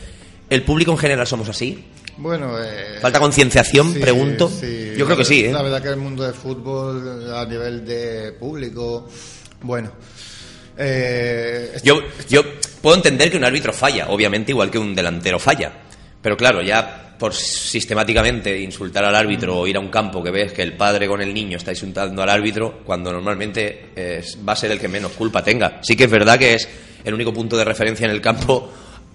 ¿El 0.49 0.63
público 0.63 0.91
en 0.93 0.99
general 0.99 1.27
somos 1.27 1.49
así? 1.49 1.85
Bueno, 2.17 2.57
eh, 2.63 2.99
¿Falta 3.01 3.19
concienciación, 3.21 3.95
sí, 3.95 3.99
pregunto? 4.01 4.49
sí. 4.49 4.93
Yo 4.97 5.05
creo 5.07 5.17
que 5.17 5.25
sí, 5.25 5.45
¿eh? 5.47 5.53
La 5.53 5.63
verdad 5.63 5.81
que 5.83 5.89
el 5.89 5.97
mundo 5.97 6.23
del 6.25 6.35
fútbol 6.35 7.33
a 7.35 7.45
nivel 7.47 7.85
de 7.87 8.33
público, 8.39 9.09
bueno. 9.63 9.91
eh, 10.77 11.79
Yo, 11.83 12.01
yo 12.29 12.43
puedo 12.83 12.97
entender 12.97 13.31
que 13.31 13.37
un 13.37 13.45
árbitro 13.45 13.73
falla, 13.73 14.09
obviamente 14.09 14.53
igual 14.53 14.71
que 14.71 14.79
un 14.79 14.95
delantero 14.95 15.39
falla. 15.39 15.73
Pero 16.23 16.37
claro, 16.37 16.63
ya 16.63 17.10
por 17.21 17.33
sistemáticamente 17.35 18.59
insultar 18.59 19.05
al 19.05 19.15
árbitro 19.15 19.59
o 19.59 19.67
ir 19.67 19.77
a 19.77 19.81
un 19.81 19.89
campo 19.91 20.23
que 20.23 20.31
ves 20.31 20.53
que 20.53 20.63
el 20.63 20.73
padre 20.77 21.07
con 21.07 21.21
el 21.21 21.33
niño 21.33 21.59
está 21.59 21.71
insultando 21.71 22.23
al 22.23 22.31
árbitro, 22.31 22.81
cuando 22.85 23.13
normalmente 23.13 23.91
es- 23.95 24.37
va 24.47 24.55
a 24.55 24.57
ser 24.57 24.73
el 24.73 24.81
que 24.81 24.89
menos 24.89 25.13
culpa 25.13 25.45
tenga. 25.45 25.79
Sí 25.83 25.95
que 25.97 26.05
es 26.05 26.11
verdad 26.11 26.39
que 26.39 26.55
es 26.55 26.69
el 27.05 27.15
único 27.15 27.33
punto 27.33 27.57
de 27.57 27.65
referencia 27.65 28.07
en 28.07 28.11
el 28.13 28.21
campo 28.21 28.73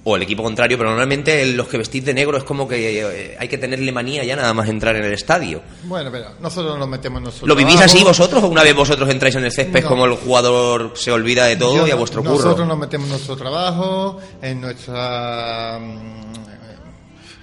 o 0.07 0.15
el 0.15 0.21
equipo 0.21 0.43
contrario, 0.43 0.77
pero 0.77 0.91
normalmente 0.91 1.47
los 1.47 1.67
que 1.67 1.79
vestís 1.79 2.05
de 2.05 2.13
negro 2.13 2.37
es 2.37 2.43
como 2.43 2.67
que 2.67 3.01
eh, 3.01 3.35
hay 3.39 3.47
que 3.47 3.57
tenerle 3.57 3.91
manía 3.91 4.23
ya 4.23 4.35
nada 4.35 4.53
más 4.53 4.69
entrar 4.69 4.95
en 4.95 5.03
el 5.03 5.13
estadio. 5.13 5.63
bueno, 5.85 6.11
pero 6.11 6.25
nosotros 6.39 6.77
nos 6.77 6.87
metemos 6.87 7.17
en 7.17 7.23
nuestro 7.23 7.47
¿Lo 7.47 7.55
vivís 7.55 7.81
así 7.81 8.03
vosotros 8.03 8.43
o 8.43 8.47
una 8.47 8.61
vez 8.61 8.75
vosotros 8.75 9.09
entráis 9.09 9.33
en 9.35 9.45
el 9.45 9.51
césped 9.51 9.81
No. 9.81 9.89
como 9.89 10.05
el 10.05 10.13
jugador 10.13 10.91
se 10.95 11.11
olvida 11.11 11.45
de 11.45 11.55
todo 11.55 11.75
Yo 11.77 11.87
y 11.87 11.91
a 11.91 11.95
vuestro 11.95 12.21
curro? 12.21 12.35
Nosotros 12.35 12.67
nos 12.67 12.77
metemos 12.77 13.05
en 13.07 13.11
nuestro 13.13 13.35
trabajo, 13.35 14.19
en 14.43 14.61
nuestra 14.61 15.79
mm, 15.79 16.44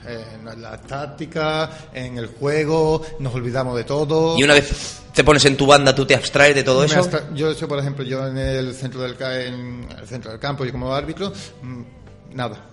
en 0.07 0.61
la 0.62 0.81
táctica, 0.81 1.71
en 1.93 2.19
el 2.19 2.27
juego, 2.27 3.03
nos 3.21 3.35
olvidamos 3.35 3.77
de 3.77 3.85
todo. 3.85 4.38
Y 4.38 4.45
una 4.45 4.55
vez 4.55 4.99
te 5.15 5.23
pones 5.25 5.45
en 5.45 5.57
tu 5.57 5.67
banda, 5.67 5.95
tú 5.95 6.05
te 6.07 6.15
abstraes 6.15 6.55
de 6.55 6.62
todo 6.65 6.81
Me 6.81 6.87
eso. 6.87 7.09
Yo, 7.35 7.53
yo, 7.53 7.69
por 7.69 7.79
ejemplo, 7.79 8.05
yo 8.05 8.27
en 8.27 8.38
el 8.38 8.75
centro 8.75 9.03
del, 9.03 9.17
ca- 9.17 9.41
en 9.41 9.87
el 10.01 10.07
centro 10.09 10.31
del 10.31 10.41
campo, 10.41 10.65
yo 10.65 10.73
como 10.73 10.95
árbitro, 10.95 11.33
mm, 11.62 11.83
nada. 12.35 12.69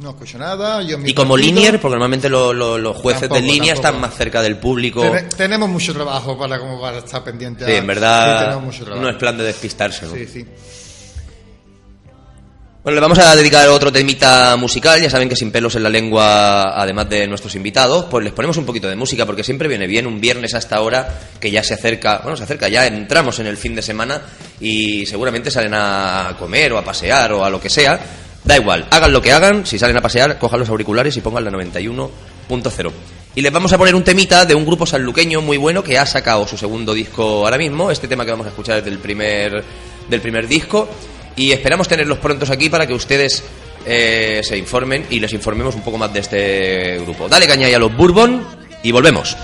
No 0.00 0.10
escucho 0.10 0.38
nada. 0.38 0.80
Yo 0.82 0.96
Y 1.04 1.12
como 1.12 1.34
partido- 1.34 1.36
linier, 1.54 1.80
porque 1.80 1.94
normalmente 1.94 2.28
lo- 2.28 2.52
lo- 2.52 2.78
los 2.78 2.96
jueces 2.96 3.22
Tampoco, 3.22 3.40
de 3.40 3.46
línea 3.52 3.74
tampoco. 3.74 3.88
están 3.88 4.00
más 4.00 4.16
cerca 4.16 4.40
del 4.42 4.56
público. 4.56 5.00
Tene- 5.02 5.22
tenemos 5.24 5.68
mucho 5.68 5.92
trabajo 5.92 6.38
para 6.38 6.58
como 6.60 6.80
para 6.80 6.98
estar 6.98 7.24
pendiente. 7.24 7.64
Sí, 7.66 7.72
a- 7.72 7.76
en 7.78 7.86
verdad 7.88 8.60
no 8.60 9.08
es 9.08 9.16
plan 9.16 9.36
de 9.36 9.42
despistarse. 9.44 10.06
¿no? 10.06 10.14
Sí, 10.14 10.26
sí. 10.26 10.46
Bueno, 12.88 13.02
le 13.02 13.02
vamos 13.02 13.18
a 13.18 13.36
dedicar 13.36 13.68
otro 13.68 13.92
temita 13.92 14.56
musical. 14.56 14.98
Ya 14.98 15.10
saben 15.10 15.28
que 15.28 15.36
sin 15.36 15.52
pelos 15.52 15.74
en 15.74 15.82
la 15.82 15.90
lengua, 15.90 16.72
además 16.74 17.06
de 17.10 17.26
nuestros 17.26 17.54
invitados, 17.54 18.06
pues 18.06 18.24
les 18.24 18.32
ponemos 18.32 18.56
un 18.56 18.64
poquito 18.64 18.88
de 18.88 18.96
música 18.96 19.26
porque 19.26 19.44
siempre 19.44 19.68
viene 19.68 19.86
bien 19.86 20.06
un 20.06 20.22
viernes 20.22 20.54
hasta 20.54 20.76
ahora 20.76 21.18
que 21.38 21.50
ya 21.50 21.62
se 21.62 21.74
acerca, 21.74 22.20
bueno, 22.22 22.38
se 22.38 22.44
acerca, 22.44 22.66
ya 22.70 22.86
entramos 22.86 23.40
en 23.40 23.46
el 23.46 23.58
fin 23.58 23.74
de 23.74 23.82
semana 23.82 24.22
y 24.58 25.04
seguramente 25.04 25.50
salen 25.50 25.74
a 25.74 26.34
comer 26.38 26.72
o 26.72 26.78
a 26.78 26.82
pasear 26.82 27.30
o 27.34 27.44
a 27.44 27.50
lo 27.50 27.60
que 27.60 27.68
sea. 27.68 28.00
Da 28.42 28.56
igual, 28.56 28.86
hagan 28.88 29.12
lo 29.12 29.20
que 29.20 29.32
hagan, 29.32 29.66
si 29.66 29.78
salen 29.78 29.98
a 29.98 30.00
pasear, 30.00 30.38
cojan 30.38 30.60
los 30.60 30.70
auriculares 30.70 31.14
y 31.14 31.20
pongan 31.20 31.44
la 31.44 31.50
91.0. 31.50 32.92
Y 33.34 33.42
les 33.42 33.52
vamos 33.52 33.70
a 33.70 33.76
poner 33.76 33.94
un 33.94 34.02
temita 34.02 34.46
de 34.46 34.54
un 34.54 34.64
grupo 34.64 34.86
sanluqueño 34.86 35.42
muy 35.42 35.58
bueno 35.58 35.84
que 35.84 35.98
ha 35.98 36.06
sacado 36.06 36.48
su 36.48 36.56
segundo 36.56 36.94
disco 36.94 37.44
ahora 37.44 37.58
mismo. 37.58 37.90
Este 37.90 38.08
tema 38.08 38.24
que 38.24 38.30
vamos 38.30 38.46
a 38.46 38.48
escuchar 38.48 38.78
es 38.78 38.84
del 38.86 38.98
primer, 38.98 39.62
del 40.08 40.22
primer 40.22 40.48
disco. 40.48 40.88
Y 41.38 41.52
esperamos 41.52 41.88
tenerlos 41.88 42.18
prontos 42.18 42.50
aquí 42.50 42.68
para 42.68 42.86
que 42.86 42.92
ustedes 42.92 43.44
eh, 43.86 44.40
se 44.42 44.58
informen 44.58 45.06
y 45.08 45.20
les 45.20 45.32
informemos 45.32 45.74
un 45.76 45.82
poco 45.82 45.96
más 45.96 46.12
de 46.12 46.20
este 46.20 46.98
grupo. 46.98 47.28
Dale 47.28 47.46
caña 47.46 47.68
ahí 47.68 47.74
a 47.74 47.78
los 47.78 47.96
Bourbon 47.96 48.44
y 48.82 48.90
volvemos. 48.90 49.36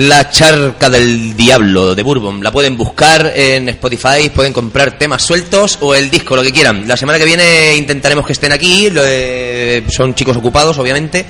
La 0.00 0.30
charca 0.30 0.88
del 0.88 1.36
diablo 1.36 1.94
de 1.94 2.02
Bourbon. 2.02 2.42
La 2.42 2.50
pueden 2.50 2.74
buscar 2.74 3.34
en 3.36 3.68
Spotify, 3.68 4.30
pueden 4.34 4.50
comprar 4.50 4.96
temas 4.96 5.20
sueltos 5.20 5.76
o 5.82 5.94
el 5.94 6.08
disco, 6.08 6.34
lo 6.34 6.42
que 6.42 6.52
quieran. 6.52 6.88
La 6.88 6.96
semana 6.96 7.18
que 7.18 7.26
viene 7.26 7.76
intentaremos 7.76 8.24
que 8.24 8.32
estén 8.32 8.50
aquí. 8.50 8.88
eh, 8.90 9.84
son 9.90 10.14
chicos 10.14 10.38
ocupados, 10.38 10.78
obviamente. 10.78 11.26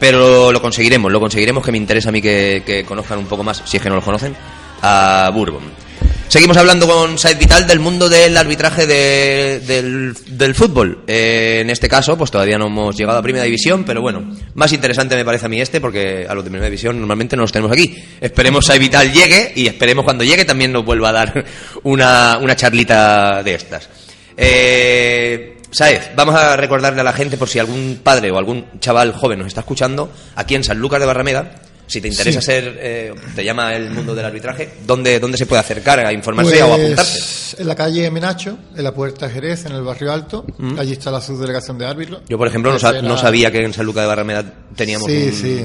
Pero 0.00 0.50
lo 0.50 0.60
conseguiremos, 0.60 1.12
lo 1.12 1.20
conseguiremos 1.20 1.64
que 1.64 1.70
me 1.70 1.78
interesa 1.78 2.08
a 2.08 2.12
mí 2.12 2.20
que, 2.20 2.64
que 2.66 2.84
conozcan 2.84 3.16
un 3.16 3.26
poco 3.26 3.44
más, 3.44 3.62
si 3.64 3.76
es 3.76 3.82
que 3.82 3.88
no 3.88 3.94
los 3.94 4.04
conocen, 4.04 4.34
a 4.82 5.30
Bourbon. 5.32 5.89
Seguimos 6.30 6.56
hablando 6.58 6.86
con 6.86 7.18
Said 7.18 7.38
Vital 7.38 7.66
del 7.66 7.80
mundo 7.80 8.08
del 8.08 8.36
arbitraje 8.36 8.86
de- 8.86 9.58
del, 9.66 10.14
del 10.28 10.54
fútbol. 10.54 11.02
Eh, 11.08 11.58
en 11.62 11.70
este 11.70 11.88
caso, 11.88 12.16
pues 12.16 12.30
todavía 12.30 12.56
no 12.56 12.68
hemos 12.68 12.96
llegado 12.96 13.18
a 13.18 13.22
Primera 13.22 13.44
División, 13.44 13.82
pero 13.82 14.00
bueno, 14.00 14.36
más 14.54 14.72
interesante 14.72 15.16
me 15.16 15.24
parece 15.24 15.46
a 15.46 15.48
mí 15.48 15.60
este, 15.60 15.80
porque 15.80 16.26
a 16.28 16.34
los 16.34 16.44
de 16.44 16.50
Primera 16.50 16.66
División 16.70 17.00
normalmente 17.00 17.34
no 17.34 17.42
los 17.42 17.50
tenemos 17.50 17.72
aquí. 17.72 17.96
Esperemos 18.20 18.64
Said 18.64 18.78
Vital 18.78 19.12
llegue 19.12 19.52
y 19.56 19.66
esperemos 19.66 20.04
cuando 20.04 20.22
llegue 20.22 20.44
también 20.44 20.70
nos 20.70 20.84
vuelva 20.84 21.08
a 21.08 21.12
dar 21.12 21.44
una, 21.82 22.38
una 22.40 22.54
charlita 22.54 23.42
de 23.42 23.54
estas. 23.54 23.88
Eh, 24.36 25.56
Saez, 25.72 26.10
vamos 26.14 26.36
a 26.36 26.56
recordarle 26.56 27.00
a 27.00 27.04
la 27.04 27.12
gente 27.12 27.36
por 27.38 27.48
si 27.48 27.58
algún 27.58 28.00
padre 28.04 28.30
o 28.30 28.38
algún 28.38 28.66
chaval 28.78 29.12
joven 29.14 29.40
nos 29.40 29.48
está 29.48 29.60
escuchando, 29.62 30.12
aquí 30.36 30.54
en 30.54 30.62
San 30.62 30.78
Lucas 30.78 31.00
de 31.00 31.06
Barrameda, 31.06 31.56
si 31.90 32.00
te 32.00 32.08
interesa 32.08 32.40
Sí. 32.40 32.46
ser, 32.46 32.78
eh, 32.80 33.14
te 33.34 33.44
llama 33.44 33.74
el 33.74 33.90
mundo 33.90 34.14
del 34.14 34.24
arbitraje, 34.24 34.70
¿dónde, 34.86 35.18
dónde 35.18 35.36
se 35.36 35.46
puede 35.46 35.60
acercar 35.60 35.98
a 36.00 36.12
informarse 36.12 36.62
o 36.62 36.68
Pues, 36.68 36.80
apuntarse? 36.84 37.56
En 37.62 37.66
la 37.68 37.74
calle 37.74 38.10
Menacho, 38.10 38.56
en 38.76 38.84
la 38.84 38.94
Puerta 38.94 39.28
Jerez, 39.28 39.66
en 39.66 39.72
el 39.72 39.82
barrio 39.82 40.12
Alto. 40.12 40.46
Mm. 40.58 40.78
Allí 40.78 40.92
está 40.92 41.10
la 41.10 41.20
subdelegación 41.20 41.76
de 41.78 41.86
árbitros. 41.86 42.22
Yo, 42.28 42.38
por 42.38 42.46
ejemplo, 42.46 42.70
no, 42.72 42.78
era- 42.78 43.02
no 43.02 43.18
sabía 43.18 43.50
que 43.50 43.58
en 43.58 43.74
San 43.74 43.84
Lucas 43.86 44.04
de 44.04 44.08
Barrameda 44.08 44.44
teníamos 44.76 45.08
Sí, 45.10 45.24
un, 45.26 45.32
sí. 45.32 45.64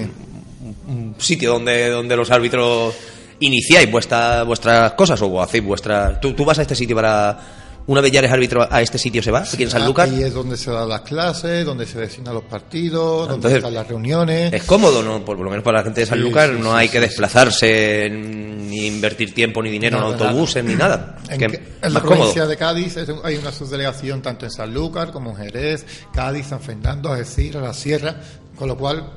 un 0.88 1.16
sitio 1.20 1.52
donde, 1.54 1.90
donde 1.90 2.16
los 2.16 2.32
árbitros 2.32 2.94
iniciáis 3.40 3.92
vuestra, 3.92 4.44
vuestras 4.44 4.94
cosas 4.94 5.22
o 5.22 5.42
hacéis 5.42 5.64
vuestras... 5.64 6.20
¿Tú, 6.22 6.34
tú 6.34 6.44
vas 6.46 6.58
a 6.60 6.64
este 6.64 6.76
sitio 6.76 6.96
para... 6.96 7.38
Una 7.88 8.02
vez 8.02 8.12
ya 8.12 8.18
eres 8.20 8.32
árbitro, 8.32 8.68
¿a 8.68 8.82
este 8.82 8.98
sitio 8.98 9.22
se 9.22 9.30
va? 9.30 9.42
¿Aquí 9.42 9.62
en 9.62 9.70
San 9.70 9.86
Lucas? 9.86 10.10
Ahí 10.10 10.24
es 10.24 10.34
donde 10.34 10.58
se 10.58 10.72
dan 10.72 10.90
las 10.90 11.02
clases, 11.02 11.64
donde 11.66 11.86
se 11.86 12.00
designan 12.00 12.34
los 12.34 12.44
partidos, 12.46 13.28
donde 13.30 13.32
Ah, 13.32 13.36
Entonces, 13.36 13.58
están 13.60 13.74
las 13.76 13.88
reuniones. 13.88 14.54
Es 14.54 14.64
cómodo, 14.64 15.04
¿no? 15.04 15.24
Por, 15.24 15.38
por 15.38 15.46
lo 15.46 15.52
menos 15.52 15.64
para 15.64 15.78
la 15.80 15.84
gente 15.84 16.02
de 16.02 16.08
San 16.08 16.18
Sí, 16.18 16.24
Lucas 16.24 16.50
sí, 16.50 16.56
no 16.60 16.72
sí, 16.72 16.78
hay 16.78 16.90
que 16.90 17.00
desplazarse, 17.00 18.10
ni 18.10 18.88
invertir 18.88 19.36
tiempo 19.36 19.62
ni 19.62 19.70
dinero 19.70 20.00
Nada, 20.00 20.16
en 20.16 20.20
autobuses 20.20 20.64
ni 20.64 20.74
nada. 20.74 21.18
En, 21.30 21.38
Que 21.40 21.46
en 21.46 21.94
la 21.94 22.00
cómodo. 22.02 22.16
provincia 22.18 22.48
de 22.48 22.58
Cádiz 22.58 22.98
es 22.98 23.10
hay 23.24 23.36
una 23.36 23.52
subdelegación 23.52 24.22
tanto 24.24 24.46
en 24.46 24.52
Sanlúcar 24.52 25.12
como 25.12 25.30
en 25.32 25.36
Jerez, 25.38 25.86
Cádiz, 26.12 26.48
San 26.48 26.62
Fernando, 26.62 27.12
Algeciras, 27.12 27.62
La 27.62 27.74
Sierra, 27.76 28.16
con 28.56 28.68
lo 28.68 28.76
cual 28.78 29.08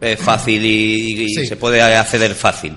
Es 0.00 0.20
fácil 0.20 0.62
y, 0.64 1.22
y 1.24 1.46
se 1.46 1.56
puede 1.56 1.80
acceder 1.80 2.34
fácil. 2.34 2.76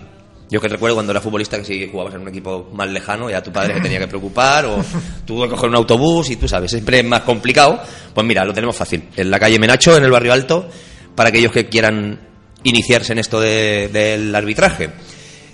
Yo 0.51 0.59
que 0.61 0.67
recuerdo 0.67 0.95
cuando 0.97 1.13
era 1.13 1.21
futbolista 1.21 1.57
que 1.57 1.63
si 1.65 1.87
jugabas 1.89 2.13
en 2.13 2.21
un 2.21 2.27
equipo 2.27 2.69
más 2.73 2.87
lejano, 2.89 3.29
ya 3.29 3.41
tu 3.41 3.51
padre 3.53 3.73
se 3.75 3.81
tenía 3.81 3.99
que 3.99 4.07
preocupar, 4.07 4.65
o 4.65 4.83
tuvo 5.25 5.43
que 5.45 5.49
coger 5.49 5.69
un 5.69 5.75
autobús 5.77 6.29
y 6.29 6.35
tú 6.35 6.47
sabes, 6.47 6.69
siempre 6.71 6.99
es 6.99 7.05
más 7.05 7.21
complicado. 7.21 7.81
Pues 8.13 8.27
mira, 8.27 8.43
lo 8.45 8.53
tenemos 8.53 8.75
fácil. 8.75 9.05
En 9.15 9.31
la 9.31 9.39
calle 9.39 9.57
Menacho, 9.57 9.95
en 9.97 10.03
el 10.03 10.11
barrio 10.11 10.33
Alto, 10.33 10.69
para 11.15 11.29
aquellos 11.29 11.51
que 11.53 11.67
quieran 11.67 12.19
iniciarse 12.63 13.13
en 13.13 13.19
esto 13.19 13.39
de- 13.39 13.87
del 13.93 14.35
arbitraje. 14.35 14.89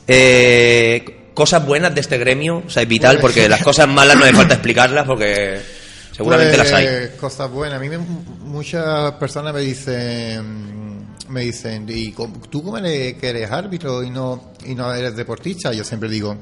Eh, 0.07 1.29
cosas 1.33 1.63
buenas 1.65 1.93
de 1.93 2.01
este 2.01 2.17
gremio, 2.17 2.63
o 2.65 2.69
sea, 2.69 2.81
es 2.83 2.89
vital, 2.89 3.19
Pues- 3.19 3.33
porque 3.35 3.47
las 3.49 3.61
cosas 3.63 3.87
malas 3.87 4.17
no 4.17 4.23
hace 4.23 4.33
falta 4.33 4.55
explicarlas, 4.55 5.05
porque 5.05 5.59
seguramente 6.11 6.57
Pues, 6.57 6.71
las 6.71 6.79
hay. 6.79 6.87
Cosas 7.19 7.51
buenas. 7.51 7.77
A 7.79 7.83
mí 7.83 7.89
muchas 8.41 9.11
personas 9.13 9.53
me 9.53 9.61
dicen, 9.61 10.96
me 11.29 11.41
dicen, 11.41 11.85
¿y 11.89 12.11
tú 12.49 12.63
cómo 12.63 12.77
eres, 12.77 13.15
que 13.15 13.29
eres 13.29 13.51
árbitro 13.51 14.03
y 14.03 14.09
no, 14.09 14.53
y 14.65 14.75
no 14.75 14.93
eres 14.93 15.15
deportista? 15.15 15.73
Yo 15.73 15.83
siempre 15.83 16.09
digo, 16.09 16.35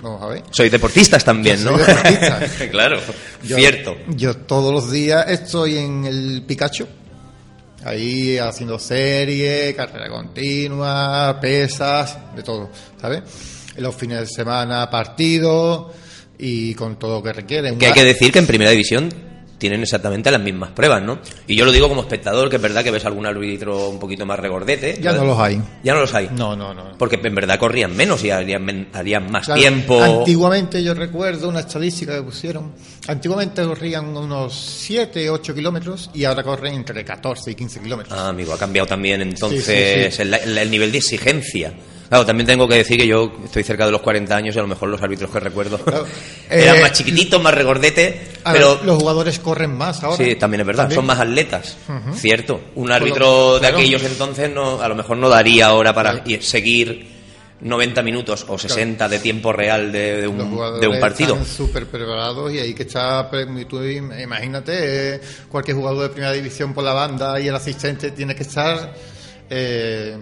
vamos 0.00 0.22
a 0.22 0.26
ver. 0.26 0.42
Sois 0.50 0.70
deportistas 0.70 1.24
también, 1.24 1.58
Yo 1.58 1.70
¿no? 1.72 1.78
soy 1.78 1.86
deportista. 1.86 2.40
claro, 2.70 2.98
Yo- 3.44 3.56
cierto. 3.56 3.96
Yo 4.08 4.36
todos 4.36 4.72
los 4.72 4.90
días 4.90 5.24
estoy 5.28 5.78
en 5.78 6.04
el 6.04 6.42
Pikachu. 6.46 6.86
Ahí 7.84 8.38
haciendo 8.38 8.78
serie, 8.78 9.74
carrera 9.74 10.08
continua, 10.08 11.38
pesas, 11.40 12.16
de 12.36 12.42
todo, 12.44 12.70
¿sabes? 13.00 13.22
Los 13.76 13.94
fines 13.96 14.20
de 14.20 14.26
semana 14.26 14.88
partidos 14.88 15.86
y 16.38 16.74
con 16.74 16.96
todo 16.96 17.16
lo 17.16 17.22
que 17.24 17.32
requiere. 17.32 17.76
Que 17.76 17.86
hay 17.86 17.92
que 17.92 18.04
decir 18.04 18.30
que 18.30 18.38
en 18.38 18.46
primera 18.46 18.70
división 18.70 19.08
tienen 19.62 19.80
exactamente 19.82 20.28
las 20.30 20.40
mismas 20.40 20.70
pruebas, 20.72 21.00
¿no? 21.02 21.20
Y 21.46 21.54
yo 21.54 21.64
lo 21.64 21.70
digo 21.70 21.88
como 21.88 22.00
espectador, 22.00 22.50
que 22.50 22.56
es 22.56 22.62
verdad 22.62 22.82
que 22.82 22.90
ves 22.90 23.04
algún 23.04 23.24
árbitro 23.26 23.88
un 23.90 24.00
poquito 24.00 24.26
más 24.26 24.36
regordete. 24.40 24.98
Ya 25.00 25.12
no 25.12 25.24
los 25.24 25.38
hay. 25.38 25.62
Ya 25.84 25.94
no 25.94 26.00
los 26.00 26.12
hay. 26.12 26.28
No, 26.36 26.56
no, 26.56 26.74
no. 26.74 26.98
Porque 26.98 27.20
en 27.22 27.34
verdad 27.34 27.58
corrían 27.60 27.94
menos 27.96 28.24
y 28.24 28.30
harían, 28.30 28.64
men- 28.64 28.88
harían 28.92 29.30
más 29.30 29.46
Claro, 29.46 29.60
tiempo. 29.60 30.02
Antiguamente 30.02 30.82
yo 30.82 30.94
recuerdo 30.94 31.48
una 31.48 31.60
estadística 31.60 32.16
que 32.16 32.22
pusieron. 32.22 32.72
Antiguamente 33.06 33.62
corrían 33.64 34.16
unos 34.16 34.52
7, 34.54 35.30
8 35.30 35.54
kilómetros 35.54 36.10
y 36.12 36.24
ahora 36.24 36.42
corren 36.42 36.74
entre 36.74 37.04
14 37.04 37.52
y 37.52 37.54
15 37.54 37.80
kilómetros. 37.80 38.18
Ah, 38.18 38.28
amigo, 38.30 38.52
ha 38.52 38.58
cambiado 38.58 38.88
también 38.88 39.22
entonces 39.22 39.64
Sí, 39.64 39.72
sí, 40.10 40.16
sí. 40.16 40.22
El, 40.22 40.34
el- 40.34 40.58
el 40.58 40.70
nivel 40.70 40.90
de 40.90 40.98
exigencia. 40.98 41.72
Claro, 42.12 42.26
también 42.26 42.46
tengo 42.46 42.68
que 42.68 42.74
decir 42.74 42.98
que 42.98 43.06
yo 43.06 43.32
estoy 43.42 43.62
cerca 43.62 43.86
de 43.86 43.90
los 43.90 44.02
40 44.02 44.36
años 44.36 44.54
y 44.54 44.58
a 44.58 44.62
lo 44.62 44.68
mejor 44.68 44.90
los 44.90 45.00
árbitros 45.00 45.30
que 45.30 45.40
recuerdo 45.40 45.78
Claro. 45.78 46.04
eran 46.50 46.76
Eh, 46.76 46.80
más 46.82 46.92
chiquititos, 46.92 47.42
más 47.42 47.54
regordetes, 47.54 48.14
pero 48.52 48.76
ver, 48.76 48.84
los 48.84 48.98
jugadores 48.98 49.38
corren 49.38 49.74
más 49.74 50.02
ahora. 50.04 50.18
Sí, 50.22 50.34
también 50.34 50.60
es 50.60 50.66
verdad, 50.66 50.82
También. 50.82 50.96
son 50.98 51.06
más 51.06 51.18
atletas, 51.20 51.78
cierto. 52.16 52.60
Un 52.74 52.92
árbitro 52.92 53.58
de 53.58 53.66
aquellos 53.66 54.02
entonces 54.04 54.50
no, 54.52 54.82
a 54.82 54.88
lo 54.88 54.94
mejor 54.94 55.16
no 55.16 55.30
daría 55.30 55.68
ahora 55.68 55.94
para 55.94 56.22
Claro. 56.22 56.42
seguir 56.42 57.06
90 57.62 58.02
minutos 58.02 58.44
o 58.46 58.58
60 58.58 59.08
de 59.08 59.18
tiempo 59.18 59.50
real 59.50 59.90
de, 59.90 60.26
un, 60.28 60.80
de 60.80 60.88
un 60.88 61.00
partido. 61.00 61.32
están 61.36 61.46
súper 61.46 61.86
preparados 61.86 62.52
y 62.52 62.58
hay 62.58 62.74
que 62.74 62.82
estar. 62.82 63.30
pre- 63.30 63.46
tú 63.64 63.78
im- 63.84 64.20
imagínate, 64.22 65.14
eh, 65.14 65.20
cualquier 65.48 65.78
jugador 65.78 66.02
de 66.02 66.08
primera 66.10 66.32
división 66.34 66.74
por 66.74 66.84
la 66.84 66.92
banda 66.92 67.40
y 67.40 67.48
el 67.48 67.54
asistente 67.54 68.10
tiene 68.10 68.34
que 68.34 68.42
estar 68.42 68.92
eh, 69.48 70.16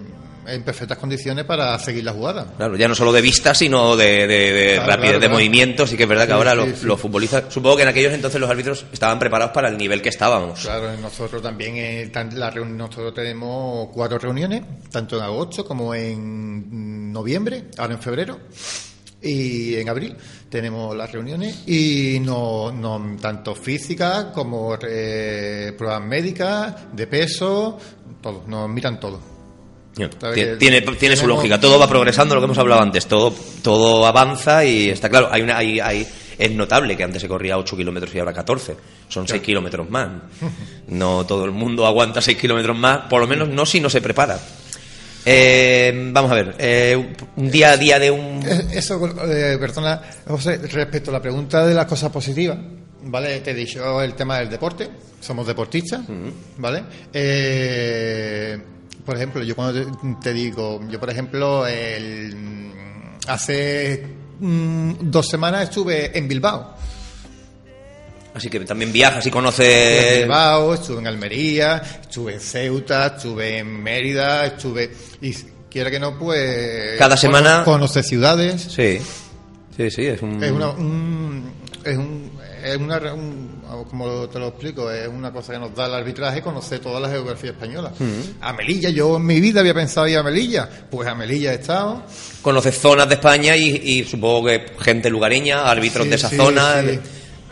en 0.47 0.63
perfectas 0.63 0.99
condiciones 0.99 1.45
para 1.45 1.79
seguir 1.79 2.05
la 2.05 2.13
jugada. 2.13 2.47
Claro, 2.57 2.77
ya 2.77 2.89
no 2.89 2.95
solo 2.95 3.13
de 3.13 3.21
vista, 3.21 3.55
sino 3.55 3.97
de, 3.97 4.27
de- 4.27 4.53
de 4.53 4.75
Claro, 4.75 4.87
rapidez 4.91 5.11
claro, 5.11 5.21
de 5.21 5.29
movimientos. 5.29 5.93
Y 5.93 5.97
que 5.97 6.05
es 6.05 6.09
verdad 6.09 6.25
que 6.25 6.33
Sí, 6.33 6.37
ahora 6.37 6.53
sí, 6.53 6.57
los, 6.57 6.79
sí. 6.79 6.87
los 6.87 7.01
futbolistas, 7.01 7.45
supongo 7.53 7.77
que 7.77 7.83
en 7.83 7.89
aquellos 7.89 8.13
entonces 8.15 8.41
los 8.41 8.51
árbitros 8.51 8.87
estaban 8.93 9.19
preparados 9.19 9.53
para 9.53 9.69
el 9.69 9.77
nivel 9.77 10.01
que 10.03 10.09
estábamos. 10.09 10.61
Claro, 10.61 10.97
nosotros 10.97 11.43
también, 11.43 11.75
eh, 11.77 12.11
la 12.35 12.51
nosotros 12.51 13.15
tenemos 13.15 13.89
cuatro 13.93 14.19
reuniones, 14.19 14.63
tanto 14.91 15.17
en 15.17 15.23
agosto 15.23 15.65
como 15.65 15.95
en 15.95 17.13
noviembre, 17.13 17.65
ahora 17.79 17.95
en 17.95 18.01
febrero 18.01 18.39
y 19.23 19.75
en 19.77 19.89
abril 19.89 20.17
tenemos 20.49 20.97
las 20.97 21.13
reuniones 21.13 21.69
y 21.69 22.19
no, 22.21 22.73
no 22.73 23.17
tanto 23.21 23.55
físicas 23.55 24.27
como 24.33 24.77
eh, 24.83 25.75
pruebas 25.77 26.03
médicas, 26.03 26.75
de 26.93 27.07
peso, 27.07 27.79
todo, 28.23 28.45
nos 28.47 28.69
miran 28.71 28.99
todo. 28.99 29.21
Tiene, 30.35 30.57
tiene, 30.57 30.81
tiene 30.83 31.17
su 31.17 31.27
lógica, 31.27 31.61
todo 31.61 31.79
va 31.79 31.89
progresando, 31.89 32.35
lo 32.35 32.41
que 32.41 32.45
hemos 32.47 32.59
hablado 32.59 32.81
antes, 32.83 33.07
todo, 33.07 33.35
todo 33.63 34.07
avanza 34.07 34.65
y 34.65 34.89
está 34.91 35.09
claro, 35.09 35.29
hay 35.31 35.43
una, 35.43 35.57
hay, 35.59 35.81
hay- 35.81 36.07
es 36.39 36.51
notable 36.53 36.97
que 36.97 37.03
antes 37.05 37.21
se 37.21 37.29
corría 37.29 37.59
8 37.59 37.77
kilómetros 37.77 38.15
y 38.15 38.19
ahora 38.19 38.33
14, 38.33 38.75
son 39.09 39.29
6 39.29 39.43
kilómetros 39.43 39.91
más. 39.91 40.09
No 40.89 41.27
todo 41.27 41.45
el 41.45 41.51
mundo 41.51 41.87
aguanta 41.87 42.23
6 42.23 42.39
kilómetros 42.39 42.79
más, 42.79 43.01
por 43.11 43.21
lo 43.21 43.27
menos 43.27 43.49
no 43.49 43.67
si 43.67 43.79
no 43.81 43.91
se 43.91 44.01
prepara. 44.01 44.39
Eh, 45.27 46.09
vamos 46.13 46.31
a 46.31 46.35
ver, 46.35 46.55
eh, 46.59 47.15
un 47.37 47.51
día 47.51 47.73
a 47.73 47.77
día 47.77 47.99
de 47.99 48.11
un... 48.11 48.41
Eso, 48.73 48.99
eh, 49.31 49.59
perdona, 49.61 50.01
José, 50.27 50.57
respecto 50.69 51.11
a 51.11 51.15
la 51.15 51.21
pregunta 51.21 51.67
de 51.67 51.75
las 51.75 51.85
cosas 51.85 52.11
positivas, 52.11 52.57
¿vale? 53.05 53.41
Te 53.41 53.51
he 53.51 53.55
dicho 53.55 54.01
el 54.01 54.15
tema 54.15 54.39
del 54.39 54.49
deporte, 54.49 54.89
somos 55.21 55.47
deportistas, 55.47 56.01
¿vale? 56.57 56.85
Eh, 57.13 58.59
por 59.05 59.17
ejemplo, 59.17 59.43
yo 59.43 59.55
cuando 59.57 59.85
te, 59.85 60.17
te 60.23 60.33
digo, 60.33 60.81
yo 60.89 60.99
por 61.01 61.11
ejemplo, 61.11 61.67
el, 61.67 62.35
hace 63.27 64.07
mm, 64.39 64.93
dos 65.03 65.29
semanas 65.29 65.65
estuve 65.65 66.17
en 66.17 66.29
Bilbao. 66.29 66.75
Así 68.33 68.49
que 68.49 68.61
también 68.61 68.93
viajas 68.93 69.25
y 69.27 69.29
Estuve 69.29 69.39
en 69.41 69.45
conoces... 69.45 70.19
Bilbao, 70.21 70.75
estuve 70.75 70.99
en 71.01 71.07
Almería, 71.09 71.83
estuve 72.01 72.35
en 72.35 72.41
Ceuta, 72.41 73.07
estuve 73.09 73.59
en 73.59 73.83
Mérida, 73.83 74.47
estuve... 74.47 74.91
Y 75.21 75.35
quiera 75.69 75.91
que 75.91 75.99
no, 75.99 76.17
pues... 76.17 76.97
Cada 76.99 77.17
semana- 77.17 77.65
Conoce 77.65 78.03
ciudades. 78.05 78.63
Sí, 78.63 78.99
sí, 79.77 79.91
sí, 79.91 80.07
es 80.07 80.23
un... 80.23 80.43
Es 80.43 80.53
una, 80.53 80.69
un, 80.71 81.53
es 81.85 81.97
un, 81.99 82.31
es 82.65 82.77
una, 82.77 82.99
un- 83.15 83.63
como 83.89 84.29
te 84.29 84.39
lo 84.39 84.49
explico, 84.49 84.91
es 84.91 85.09
una 85.09 85.33
cosa 85.33 85.53
que 85.53 85.59
nos 85.59 85.75
da 85.75 85.87
el 85.87 85.95
arbitraje 85.95 86.43
conocer 86.43 86.81
toda 86.81 87.01
la 87.01 87.09
geografía 87.09 87.51
española. 87.51 87.93
A 88.41 88.53
Melilla, 88.53 88.91
yo 88.91 89.17
en 89.17 89.27
mi 89.27 89.41
vida 89.41 89.61
había 89.61 89.75
pensado 89.75 90.07
ir 90.09 90.17
a 90.19 90.23
Melilla, 90.23 90.69
pues 90.91 91.09
a 91.09 91.15
Melilla 91.15 91.53
he 91.53 91.57
estado. 91.57 92.03
conoces 92.43 92.79
zonas 92.79 93.09
de 93.09 93.15
España 93.15 93.57
y, 93.57 93.71
y 93.77 94.05
supongo 94.05 94.47
que 94.47 94.67
gente 94.81 95.11
lugareña, 95.11 95.69
árbitros 95.71 96.05
Sí, 96.05 96.11
de 96.11 96.17
esa 96.17 96.29
sí, 96.31 96.37
zona. 96.37 96.83
sí. 96.83 96.99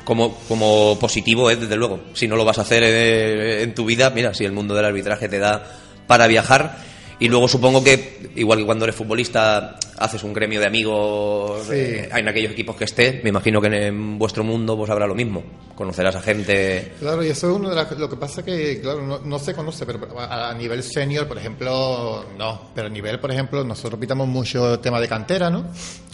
Como, 0.04 0.34
como 0.48 0.96
positivo 0.98 1.50
es, 1.50 1.60
desde 1.60 1.76
luego. 1.76 2.00
Si 2.14 2.26
no 2.26 2.36
lo 2.36 2.44
vas 2.44 2.56
a 2.58 2.62
hacer 2.62 2.82
eh, 2.82 3.62
en, 3.62 3.74
tu 3.74 3.84
vida, 3.84 4.08
mira, 4.10 4.32
si 4.32 4.44
el 4.44 4.52
mundo 4.52 4.74
del 4.74 4.86
arbitraje 4.86 5.28
te 5.28 5.38
da 5.38 5.62
para 6.06 6.26
viajar. 6.26 6.78
Y 7.20 7.28
luego 7.28 7.48
supongo 7.48 7.82
que, 7.82 8.30
igual 8.36 8.60
que 8.60 8.64
cuando 8.64 8.84
eres 8.84 8.94
futbolista, 8.94 9.76
haces 9.98 10.22
un 10.22 10.32
gremio 10.32 10.60
de 10.60 10.66
amigos 10.66 11.66
Sí. 11.66 11.72
eh, 11.74 12.08
en 12.14 12.28
aquellos 12.28 12.52
equipos 12.52 12.76
que 12.76 12.84
estés. 12.84 13.22
Me 13.24 13.30
imagino 13.30 13.60
que 13.60 13.66
en 13.88 14.18
vuestro 14.18 14.44
mundo 14.44 14.76
pues 14.76 14.88
habrá 14.90 15.04
lo 15.06 15.16
mismo. 15.16 15.42
Conocerás 15.74 16.14
a 16.14 16.20
gente. 16.22 16.92
Claro, 17.00 17.24
y 17.24 17.28
eso 17.28 17.50
es 17.50 17.56
uno 17.56 17.70
de 17.70 17.74
las... 17.74 17.90
Lo 17.98 18.08
que 18.08 18.16
pasa 18.16 18.44
que, 18.44 18.80
claro, 18.80 19.04
no, 19.04 19.18
no 19.18 19.38
se 19.40 19.52
conoce, 19.52 19.84
pero 19.84 20.00
a, 20.20 20.54
nivel 20.54 20.82
senior, 20.84 21.26
por 21.26 21.38
ejemplo, 21.38 22.24
no. 22.38 22.70
Pero 22.74 22.86
a 22.86 22.90
nivel, 22.90 23.18
por 23.18 23.32
ejemplo, 23.32 23.64
nosotros 23.64 23.98
pitamos 23.98 24.28
mucho 24.28 24.74
el 24.74 24.78
tema 24.78 25.00
de 25.00 25.08
cantera, 25.08 25.50
¿no? 25.50 25.64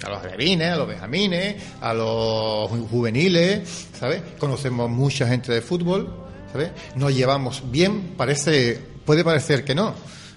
A 0.04 0.08
los 0.08 0.22
alevines, 0.24 0.72
a 0.72 0.76
los 0.76 0.88
benjamines, 0.88 1.56
a 1.82 1.92
los 1.92 2.70
ju- 2.70 2.88
juveniles, 2.88 3.88
¿sabes? 3.98 4.22
Conocemos 4.38 4.88
mucha 4.88 5.26
gente 5.28 5.52
de 5.52 5.60
fútbol, 5.60 6.08
¿sabes? 6.50 6.70
Nos 6.96 7.14
llevamos 7.14 7.62
bien, 7.70 8.14
parece... 8.16 8.80
Puede 9.04 9.22
parecer 9.22 9.64
que 9.66 9.74
no. 9.74 9.92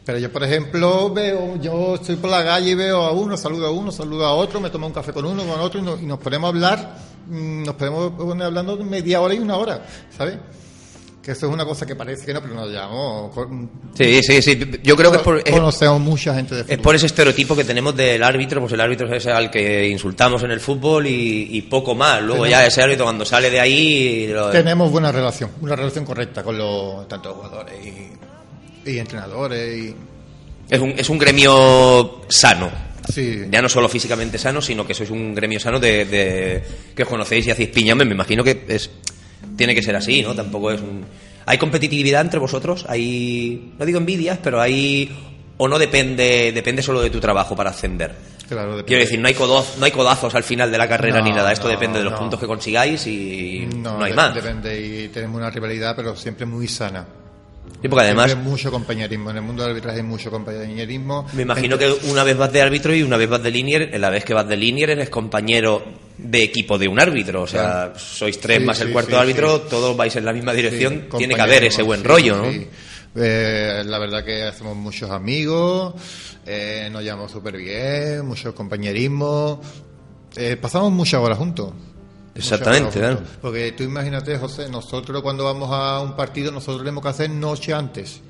Pero 0.08 0.18
yo, 0.20 0.32
por 0.32 0.44
ejemplo, 0.44 1.12
veo, 1.14 1.58
yo 1.62 1.96
estoy 1.96 2.16
por 2.16 2.30
la 2.32 2.44
calle 2.44 2.72
y 2.72 2.76
veo 2.76 3.02
a 3.04 3.12
uno, 3.12 3.36
saludo 3.38 3.68
a 3.68 3.72
uno, 3.72 3.92
saludo 3.92 4.26
a 4.26 4.34
otro, 4.34 4.60
me 4.62 4.70
tomo 4.70 4.88
un 4.88 4.94
café 4.94 5.12
con 5.14 5.26
uno, 5.26 5.44
con 5.46 5.60
otro 5.60 5.80
y, 5.82 5.84
no- 5.84 5.98
y 6.00 6.06
nos 6.06 6.18
ponemos 6.20 6.48
a 6.48 6.50
hablar, 6.50 6.96
mm, 7.28 7.64
nos 7.64 7.76
podemos 7.76 8.12
poner 8.14 8.48
hablando 8.48 8.78
media 8.78 9.20
hora 9.22 9.34
y 9.36 9.40
una 9.40 9.58
hora, 9.58 9.86
¿sabes? 10.18 10.38
Que 11.22 11.32
eso 11.34 11.48
es 11.48 11.52
una 11.54 11.66
cosa 11.66 11.86
que 11.86 11.94
parece 11.94 12.26
que 12.26 12.34
no, 12.34 12.42
pero 12.42 12.54
nos 12.54 12.72
llamamos. 12.72 13.32
Sí, 13.96 14.22
sí, 14.24 14.42
sí. 14.42 14.58
Yo 14.82 14.96
creo 14.96 15.12
que 15.12 15.18
es 15.18 15.24
por, 15.24 15.40
es- 15.40 15.52
conocemos 15.54 16.00
mucha 16.00 16.34
gente 16.34 16.56
de 16.56 16.62
es 16.62 16.68
fútbol. 16.68 16.82
por 16.84 16.96
ese 16.96 17.06
estereotipo 17.08 17.54
que 17.54 17.66
tenemos 17.66 17.94
del 17.94 18.24
árbitro. 18.24 18.62
Pues 18.62 18.72
el 18.72 18.80
árbitro 18.80 19.14
es 19.14 19.28
al 19.28 19.52
que 19.52 19.90
insultamos 19.90 20.42
en 20.44 20.52
el 20.52 20.62
fútbol 20.62 21.06
y, 21.06 21.50
y 21.52 21.62
poco 21.64 21.96
más. 21.96 22.22
Luego 22.22 22.44
Tenemos- 22.46 22.50
ya 22.62 22.66
ese 22.66 22.82
árbitro 22.82 23.04
cuando 23.04 23.26
sale 23.26 23.50
de 23.50 23.60
ahí. 23.60 24.28
lo- 24.28 24.52
Tenemos 24.52 24.90
buena 24.90 25.12
relación, 25.12 25.50
una 25.60 25.76
relación 25.76 26.06
correcta 26.06 26.44
con 26.44 26.58
los 26.58 27.06
tanto 27.10 27.34
jugadores 27.34 27.76
y, 27.86 28.14
y 28.88 29.00
entrenadores 29.00 29.78
y 29.78 29.96
es, 30.70 30.80
un, 30.80 30.90
es 30.98 31.10
un 31.10 31.18
gremio 31.18 32.22
sano. 32.30 32.70
sí. 33.10 33.44
Ya 33.50 33.62
no 33.62 33.70
solo 33.70 33.88
físicamente 33.90 34.38
sano, 34.38 34.62
sino 34.62 34.86
que 34.86 34.94
sois 34.94 35.10
un 35.10 35.34
gremio 35.34 35.60
sano 35.60 35.80
de, 35.80 36.06
de- 36.06 36.64
que 36.96 37.04
os 37.04 37.10
conocéis 37.10 37.48
y 37.48 37.52
hacéis 37.52 37.70
piña. 37.70 37.94
Hombre, 37.94 38.08
Me 38.08 38.14
imagino 38.16 38.44
que 38.44 38.66
es 38.68 38.90
tiene 39.56 39.74
que 39.76 39.82
ser 39.84 39.96
así, 39.96 40.22
¿no? 40.22 40.34
Tampoco 40.36 40.72
es 40.72 40.82
un... 40.82 41.06
¿Hay 41.46 41.58
competitividad 41.58 42.22
entre 42.22 42.40
vosotros? 42.40 42.86
¿Hay, 42.90 43.74
no 43.80 43.86
digo 43.86 43.98
envidias, 44.00 44.40
pero 44.44 44.60
hay... 44.60 45.10
o 45.58 45.68
no 45.68 45.80
depende 45.80 46.52
depende 46.54 46.82
solo 46.82 47.02
de 47.02 47.10
tu 47.10 47.20
trabajo 47.20 47.56
para 47.56 47.70
ascender? 47.70 48.14
Claro, 48.50 48.72
depende. 48.78 48.86
Quiero 48.88 49.04
decir, 49.04 49.20
no 49.20 49.28
hay, 49.28 49.34
codoz- 49.36 49.76
no 49.78 49.86
hay 49.86 49.92
codazos 49.92 50.34
al 50.36 50.44
final 50.44 50.72
de 50.72 50.78
la 50.78 50.88
carrera 50.88 51.20
No, 51.20 51.26
ni 51.26 51.32
nada. 51.32 51.52
Esto 51.54 51.66
no, 51.66 51.72
depende 51.72 52.00
de 52.00 52.04
los 52.06 52.14
no. 52.14 52.20
puntos 52.20 52.40
que 52.40 52.46
consigáis 52.48 53.06
y 53.08 53.68
no, 53.78 54.02
hay 54.04 54.14
más. 54.14 54.36
Depende 54.36 54.80
y 55.06 55.08
tenemos 55.10 55.38
una 55.38 55.50
rivalidad, 55.50 55.96
pero 55.96 56.16
siempre 56.16 56.46
muy 56.46 56.68
sana. 56.68 57.06
Sí, 57.82 57.88
porque 57.90 58.06
además 58.06 58.36
mucho 58.38 58.72
compañerismo. 58.72 59.30
En 59.30 59.38
el 59.38 59.44
mundo 59.44 59.62
del 59.62 59.72
arbitraje 59.72 59.98
hay 59.98 60.04
mucho 60.04 60.32
compañerismo. 60.32 61.28
me 61.34 61.44
imagino 61.44 61.78
que 61.78 61.90
una 62.10 62.24
vez 62.24 62.36
vas 62.36 62.52
de 62.52 62.62
árbitro 62.62 62.94
y 62.96 63.04
una 63.04 63.18
vez 63.18 63.30
vas 63.30 63.44
de 63.44 63.52
linier, 63.52 63.90
en 63.94 64.02
la 64.02 64.10
vez 64.10 64.26
que 64.26 64.34
vas 64.34 64.48
de 64.48 64.58
linier 64.58 64.90
eres 64.90 65.10
compañero 65.10 65.84
de 66.18 66.44
equipo 66.44 66.78
de 66.80 66.88
un 66.88 67.00
árbitro. 67.00 67.44
O 67.44 67.48
sea, 67.48 67.62
Claro. 67.92 68.00
sois 68.00 68.40
tres 68.40 68.60
Sí, 68.60 68.66
más 68.66 68.82
el 68.82 68.92
cuarto 68.92 69.20
árbitro, 69.20 69.62
todos 69.62 69.96
vais 69.96 70.16
en 70.16 70.26
la 70.26 70.34
misma 70.34 70.54
dirección. 70.54 71.08
Tiene 71.18 71.36
que 71.36 71.42
haber 71.42 71.66
ese 71.66 71.84
buen 71.84 72.04
rollo. 72.04 72.44
Eh, 73.16 73.84
la 73.86 74.00
verdad 74.00 74.24
que 74.24 74.44
hacemos 74.44 74.76
muchos 74.76 75.10
amigos, 75.10 75.96
eh, 76.46 76.88
nos 76.92 77.02
llevamos 77.04 77.32
súper 77.32 77.58
bien, 77.58 78.26
mucho 78.26 78.54
compañerismo. 78.54 79.62
Eh, 80.36 80.58
pasamos 80.60 80.92
muchas 80.92 81.20
horas 81.22 81.38
juntos. 81.38 81.74
Exactamente, 82.38 83.00
claro. 83.00 83.22
Porque 83.42 83.72
tú 83.74 83.84
imagínate, 83.84 84.38
José, 84.38 84.70
nosotros 84.70 85.22
cuando 85.22 85.44
vamos 85.44 85.70
a 85.72 86.00
un 86.02 86.16
partido, 86.16 86.52
nosotros 86.52 86.80
tenemos 86.80 87.02
que 87.04 87.10
hacer 87.10 87.30
noche 87.30 87.74
antes. 87.74 88.22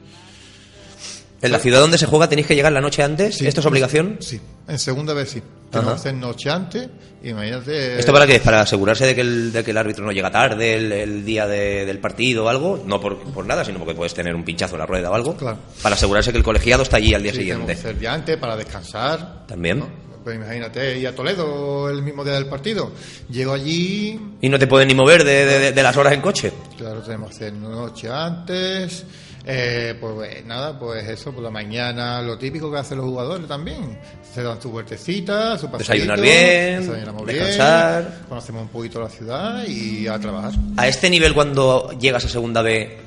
En 1.39 1.51
la 1.51 1.59
ciudad 1.59 1.79
donde 1.81 1.99
se 1.99 2.07
juega 2.07 2.27
tenéis 2.27 2.47
que 2.47 2.55
llegar 2.55 2.71
la 2.71 2.81
noche 2.81 3.03
antes. 3.03 3.35
Sí. 3.37 3.45
¿Esto 3.47 3.59
es 3.59 3.65
obligación? 3.67 4.17
Sí, 4.21 4.41
en 4.67 4.79
segunda 4.79 5.13
vez 5.13 5.29
sí. 5.29 5.43
Tenemos 5.69 5.93
que 5.93 5.99
hacer 5.99 6.13
noche 6.15 6.49
antes, 6.49 6.89
imagínate. 7.23 7.99
¿Esto 7.99 8.11
para 8.11 8.25
qué? 8.25 8.39
¿Para 8.39 8.61
asegurarse 8.61 9.05
de 9.05 9.13
que 9.13 9.21
el, 9.21 9.51
de 9.51 9.63
que 9.63 9.69
el 9.71 9.77
árbitro 9.77 10.03
no 10.03 10.11
llega 10.11 10.31
tarde 10.31 10.75
el, 10.77 10.91
el 10.91 11.25
día 11.25 11.45
de- 11.45 11.85
del 11.85 11.99
partido 11.99 12.45
o 12.45 12.49
algo? 12.49 12.81
No 12.87 12.99
por, 12.99 13.19
por 13.19 13.45
nada, 13.45 13.63
sino 13.63 13.77
porque 13.77 13.93
puedes 13.93 14.15
tener 14.15 14.33
un 14.33 14.43
pinchazo 14.43 14.75
en 14.75 14.79
la 14.79 14.85
rueda 14.87 15.11
o 15.11 15.13
algo. 15.13 15.35
Claro. 15.37 15.57
Para 15.83 15.93
asegurarse 15.95 16.31
que 16.31 16.37
el 16.39 16.43
colegiado 16.43 16.81
está 16.83 16.97
allí 16.97 17.13
al 17.13 17.21
día 17.21 17.33
Sí, 17.33 17.39
tenemos 17.39 17.59
siguiente. 17.67 17.73
que 17.83 17.87
hacer 17.87 17.99
día 17.99 18.13
antes 18.13 18.37
para 18.37 18.55
descansar. 18.55 19.45
También. 19.45 19.79
¿no? 19.79 20.06
Pues 20.27 20.35
imagínate, 20.35 20.99
ir 20.99 21.07
a 21.07 21.15
Toledo 21.15 21.89
el 21.89 22.01
mismo 22.01 22.21
día 22.25 22.33
del 22.33 22.47
partido. 22.47 22.91
Llego 23.29 23.53
allí, 23.53 24.19
Y 24.41 24.49
no 24.49 24.59
te 24.59 24.67
pueden 24.67 24.89
ni 24.89 24.93
mover 24.93 25.23
de, 25.23 25.45
de- 25.45 25.71
de 25.71 25.83
las 25.83 25.95
horas 25.95 26.11
en 26.11 26.19
coche. 26.19 26.51
Claro, 26.77 26.99
tenemos 27.01 27.29
que 27.29 27.35
hacer 27.35 27.53
noche 27.53 28.09
antes. 28.11 29.05
Eh, 29.45 29.95
pues 30.01 30.29
eh, 30.35 30.43
nada, 30.45 30.77
pues 30.77 31.07
eso, 31.07 31.31
por 31.31 31.41
la 31.41 31.49
mañana, 31.49 32.21
lo 32.21 32.37
típico 32.37 32.69
que 32.69 32.77
hacen 32.77 32.97
los 32.97 33.05
jugadores 33.07 33.47
también. 33.47 33.97
Se 34.35 34.43
dan 34.43 34.61
su 34.61 34.69
vueltecita, 34.69 35.57
su 35.57 35.71
paseíto, 35.71 35.93
Desayunar 35.93 36.19
bien, 36.19 37.25
descansar. 37.25 38.01
bien, 38.03 38.13
conocemos 38.27 38.61
un 38.63 38.67
poquito 38.67 38.99
la 38.99 39.07
ciudad 39.09 39.65
y 39.65 40.07
a 40.09 40.19
trabajar. 40.19 40.51
A 40.75 40.89
este 40.89 41.09
nivel, 41.09 41.33
cuando 41.33 41.89
llegas 41.97 42.25
a 42.25 42.27
segunda 42.27 42.61
B, 42.61 42.97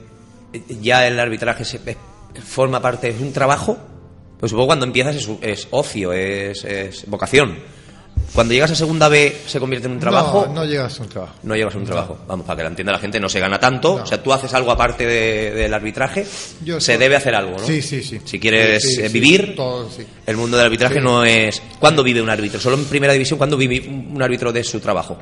ya 0.81 1.07
el 1.07 1.21
arbitraje 1.21 1.67
se, 1.67 1.79
forma 2.43 2.81
parte 2.81 3.13
de 3.13 3.23
un 3.23 3.31
trabajo. 3.35 3.77
Pues 4.41 4.51
supongo 4.51 4.65
que 4.65 4.69
cuando 4.69 4.87
empiezas 4.87 5.15
es, 5.17 5.29
es 5.43 5.69
ocio, 5.71 6.13
es, 6.15 6.65
es 6.65 7.05
vocación. 7.07 7.59
Cuando 8.35 8.55
llegas 8.55 8.71
a 8.71 8.75
segunda 8.77 9.09
B, 9.09 9.37
se 9.47 9.59
convierte 9.59 9.87
en 9.89 9.95
un 9.95 9.99
trabajo. 10.01 10.45
No, 10.47 10.55
no 10.55 10.65
llegas 10.65 10.99
a 11.01 11.03
un 11.03 11.09
trabajo. 11.09 11.35
No 11.43 11.57
llevas 11.57 11.75
un 11.75 11.85
trabajo. 11.85 12.17
Vamos, 12.29 12.47
para 12.47 12.59
que 12.59 12.63
la 12.63 12.69
entienda 12.69 12.93
la 12.93 12.99
gente, 13.01 13.19
no 13.19 13.29
se 13.29 13.41
gana 13.41 13.59
tanto. 13.59 13.97
No. 13.99 14.05
O 14.05 14.07
sea, 14.07 14.23
tú 14.23 14.33
haces 14.33 14.55
algo 14.55 14.71
aparte 14.71 15.05
de- 15.05 15.51
del 15.51 15.75
arbitraje. 15.75 16.25
Yo 16.65 16.79
se 16.81 16.93
soy- 16.93 16.97
debe 17.01 17.17
hacer 17.17 17.35
algo, 17.35 17.53
¿no? 17.59 17.67
Sí, 17.67 17.83
sí, 17.83 18.03
sí. 18.05 18.21
Si 18.25 18.39
quieres 18.39 18.83
Sí, 18.85 18.95
sí, 18.95 19.01
eh, 19.03 19.09
sí, 19.09 19.13
vivir, 19.13 19.55
todo, 19.57 19.91
sí. 19.91 20.07
el 20.27 20.37
mundo 20.37 20.57
del 20.57 20.67
arbitraje 20.67 21.01
no 21.01 21.25
es. 21.25 21.61
¿Cuándo 21.81 22.05
vive 22.05 22.23
un 22.23 22.31
árbitro? 22.31 22.61
Solo 22.61 22.77
en 22.77 22.85
primera 22.85 23.13
división, 23.13 23.37
¿cuándo 23.37 23.57
vive 23.57 23.81
un 23.89 24.23
árbitro 24.23 24.53
de 24.53 24.63
su 24.63 24.79
trabajo? 24.79 25.19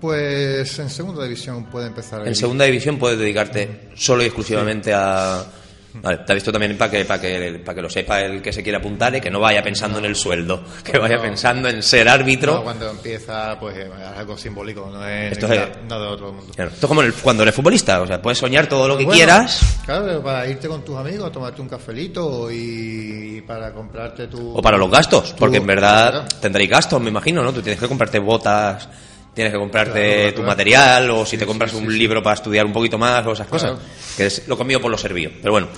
Pues 0.00 0.78
en 0.78 0.88
segunda 0.88 1.24
división 1.24 1.66
puede 1.66 1.88
empezar. 1.88 2.22
En 2.22 2.28
ahí. 2.28 2.34
segunda 2.34 2.64
división 2.64 2.96
puedes 2.98 3.18
dedicarte 3.18 3.90
solo 3.96 4.22
y 4.22 4.26
exclusivamente 4.26 4.92
a. 4.94 5.44
Vale, 6.02 6.18
te 6.18 6.32
ha 6.32 6.34
visto 6.34 6.52
también 6.52 6.76
para 6.78 6.90
que, 6.90 7.04
para 7.04 7.20
que, 7.20 7.60
para 7.64 7.74
que 7.74 7.82
lo 7.82 7.90
sepa 7.90 8.20
el 8.20 8.40
que 8.40 8.52
se 8.52 8.62
quiere 8.62 8.78
apuntar 8.78 9.14
y 9.16 9.20
que 9.20 9.30
no 9.30 9.40
vaya 9.40 9.62
pensando 9.62 9.98
en 9.98 10.04
el 10.04 10.14
sueldo, 10.16 10.62
que 10.84 10.98
vaya 10.98 11.16
No. 11.16 11.22
pensando 11.22 11.68
en 11.68 11.82
ser 11.82 12.08
árbitro. 12.08 12.54
No, 12.54 12.62
cuando 12.62 12.88
empieza, 12.90 13.58
pues 13.58 13.76
eh, 13.76 13.90
es 14.12 14.18
algo 14.18 14.36
simbólico, 14.38 14.88
no 14.92 15.06
es 15.06 15.32
Esto 15.32 15.48
nada, 15.48 15.64
es- 15.64 15.82
nada 15.88 16.02
de 16.06 16.08
otro 16.12 16.32
mundo. 16.32 16.52
Claro, 16.54 16.70
Esto 16.70 16.86
es 16.86 16.88
como 16.88 17.02
el- 17.02 17.12
cuando 17.14 17.42
eres 17.42 17.54
futbolista, 17.54 18.00
o 18.02 18.06
sea, 18.06 18.22
puedes 18.22 18.38
soñar 18.38 18.66
todo 18.68 18.86
lo 18.88 18.96
que 18.96 19.04
Bueno, 19.04 19.16
quieras 19.16 19.60
Claro, 19.84 20.22
para 20.22 20.46
irte 20.48 20.68
con 20.68 20.84
tus 20.84 20.96
amigos 20.96 21.28
a 21.28 21.32
tomarte 21.32 21.60
un 21.60 21.68
cafelito 21.68 22.48
y 22.50 23.40
para 23.46 23.72
comprarte 23.72 24.26
tu... 24.28 24.56
o 24.56 24.62
para 24.62 24.76
los 24.78 24.90
gastos, 24.90 25.30
tu- 25.32 25.36
porque 25.40 25.56
en 25.56 25.66
verdad 25.66 26.10
Claro. 26.10 26.26
tendréis 26.40 26.70
gastos, 26.70 27.00
me 27.00 27.08
imagino, 27.10 27.42
¿no? 27.42 27.52
Tú 27.52 27.62
tienes 27.62 27.80
que 27.80 27.88
comprarte 27.88 28.18
botas, 28.18 28.88
tienes 29.34 29.52
que 29.52 29.58
comprarte 29.58 29.92
Claro, 30.00 30.16
claro, 30.22 30.34
tu 30.34 30.42
material 30.42 31.10
o 31.10 31.24
si 31.24 31.32
Sí, 31.32 31.38
te 31.38 31.46
compras 31.46 31.70
sí, 31.70 31.78
sí, 31.78 31.84
un 31.84 31.96
libro 31.96 32.22
para 32.22 32.34
estudiar 32.34 32.66
un 32.66 32.72
poquito 32.72 32.98
más 32.98 33.26
o 33.26 33.32
esas 33.32 33.46
cosas, 33.46 33.78
que 34.16 34.26
es 34.26 34.46
lo 34.48 34.56
comido 34.56 34.80
por 34.80 34.90
lo 34.90 34.98
servido. 34.98 35.30
Pero 35.40 35.52
bueno, 35.52 35.68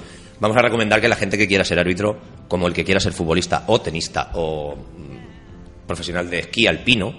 vamos 0.40 0.56
a 0.56 0.62
recomendar 0.62 1.00
que 1.00 1.08
la 1.08 1.16
gente 1.16 1.36
que 1.38 1.46
quiera 1.48 1.64
ser 1.64 1.78
árbitro, 1.78 2.18
como 2.48 2.66
el 2.66 2.72
que 2.74 2.84
quiera 2.84 3.00
ser 3.00 3.12
futbolista 3.12 3.64
o 3.66 3.80
tenista 3.80 4.30
o 4.34 4.74
mm, 4.76 5.86
profesional 5.86 6.28
de 6.30 6.40
esquí 6.40 6.66
alpino, 6.66 7.14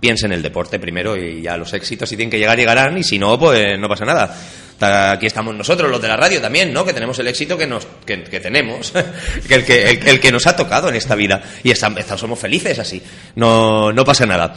piense 0.00 0.26
en 0.26 0.32
el 0.32 0.42
deporte 0.42 0.78
primero 0.78 1.16
y 1.16 1.42
ya 1.42 1.56
los 1.56 1.72
éxitos 1.72 2.08
si 2.08 2.16
tienen 2.16 2.30
que 2.30 2.38
llegar 2.38 2.56
llegarán 2.58 2.96
y 2.98 3.02
si 3.02 3.18
no, 3.18 3.38
pues 3.38 3.78
no 3.78 3.88
pasa 3.88 4.04
nada. 4.04 4.36
Aquí 4.80 5.26
estamos 5.26 5.52
nosotros, 5.56 5.90
los 5.90 6.00
de 6.00 6.06
la 6.06 6.16
radio 6.16 6.40
también, 6.40 6.72
¿no? 6.72 6.84
Que 6.84 6.92
tenemos 6.92 7.18
el 7.18 7.26
éxito 7.26 7.58
que 7.58 7.66
nos 7.66 7.84
que, 8.06 8.22
que 8.22 8.38
tenemos, 8.38 8.92
que 9.48 9.54
el 9.56 9.64
que 9.64 9.90
el, 9.90 10.06
el 10.06 10.20
que 10.20 10.30
nos 10.30 10.46
ha 10.46 10.54
tocado 10.54 10.88
en 10.88 10.94
esta 10.94 11.16
vida 11.16 11.42
y 11.64 11.72
está- 11.72 11.92
está- 11.96 12.16
somos 12.16 12.38
felices 12.38 12.78
así. 12.78 13.02
No 13.34 13.92
no 13.92 14.04
pasa 14.04 14.24
nada. 14.24 14.54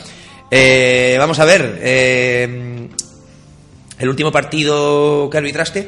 Eh, 0.54 1.16
vamos 1.18 1.40
a 1.40 1.46
ver, 1.46 1.80
eh, 1.82 2.90
el 4.00 4.10
último 4.10 4.32
partido 4.34 5.30
que 5.30 5.38
arbitraste, 5.38 5.88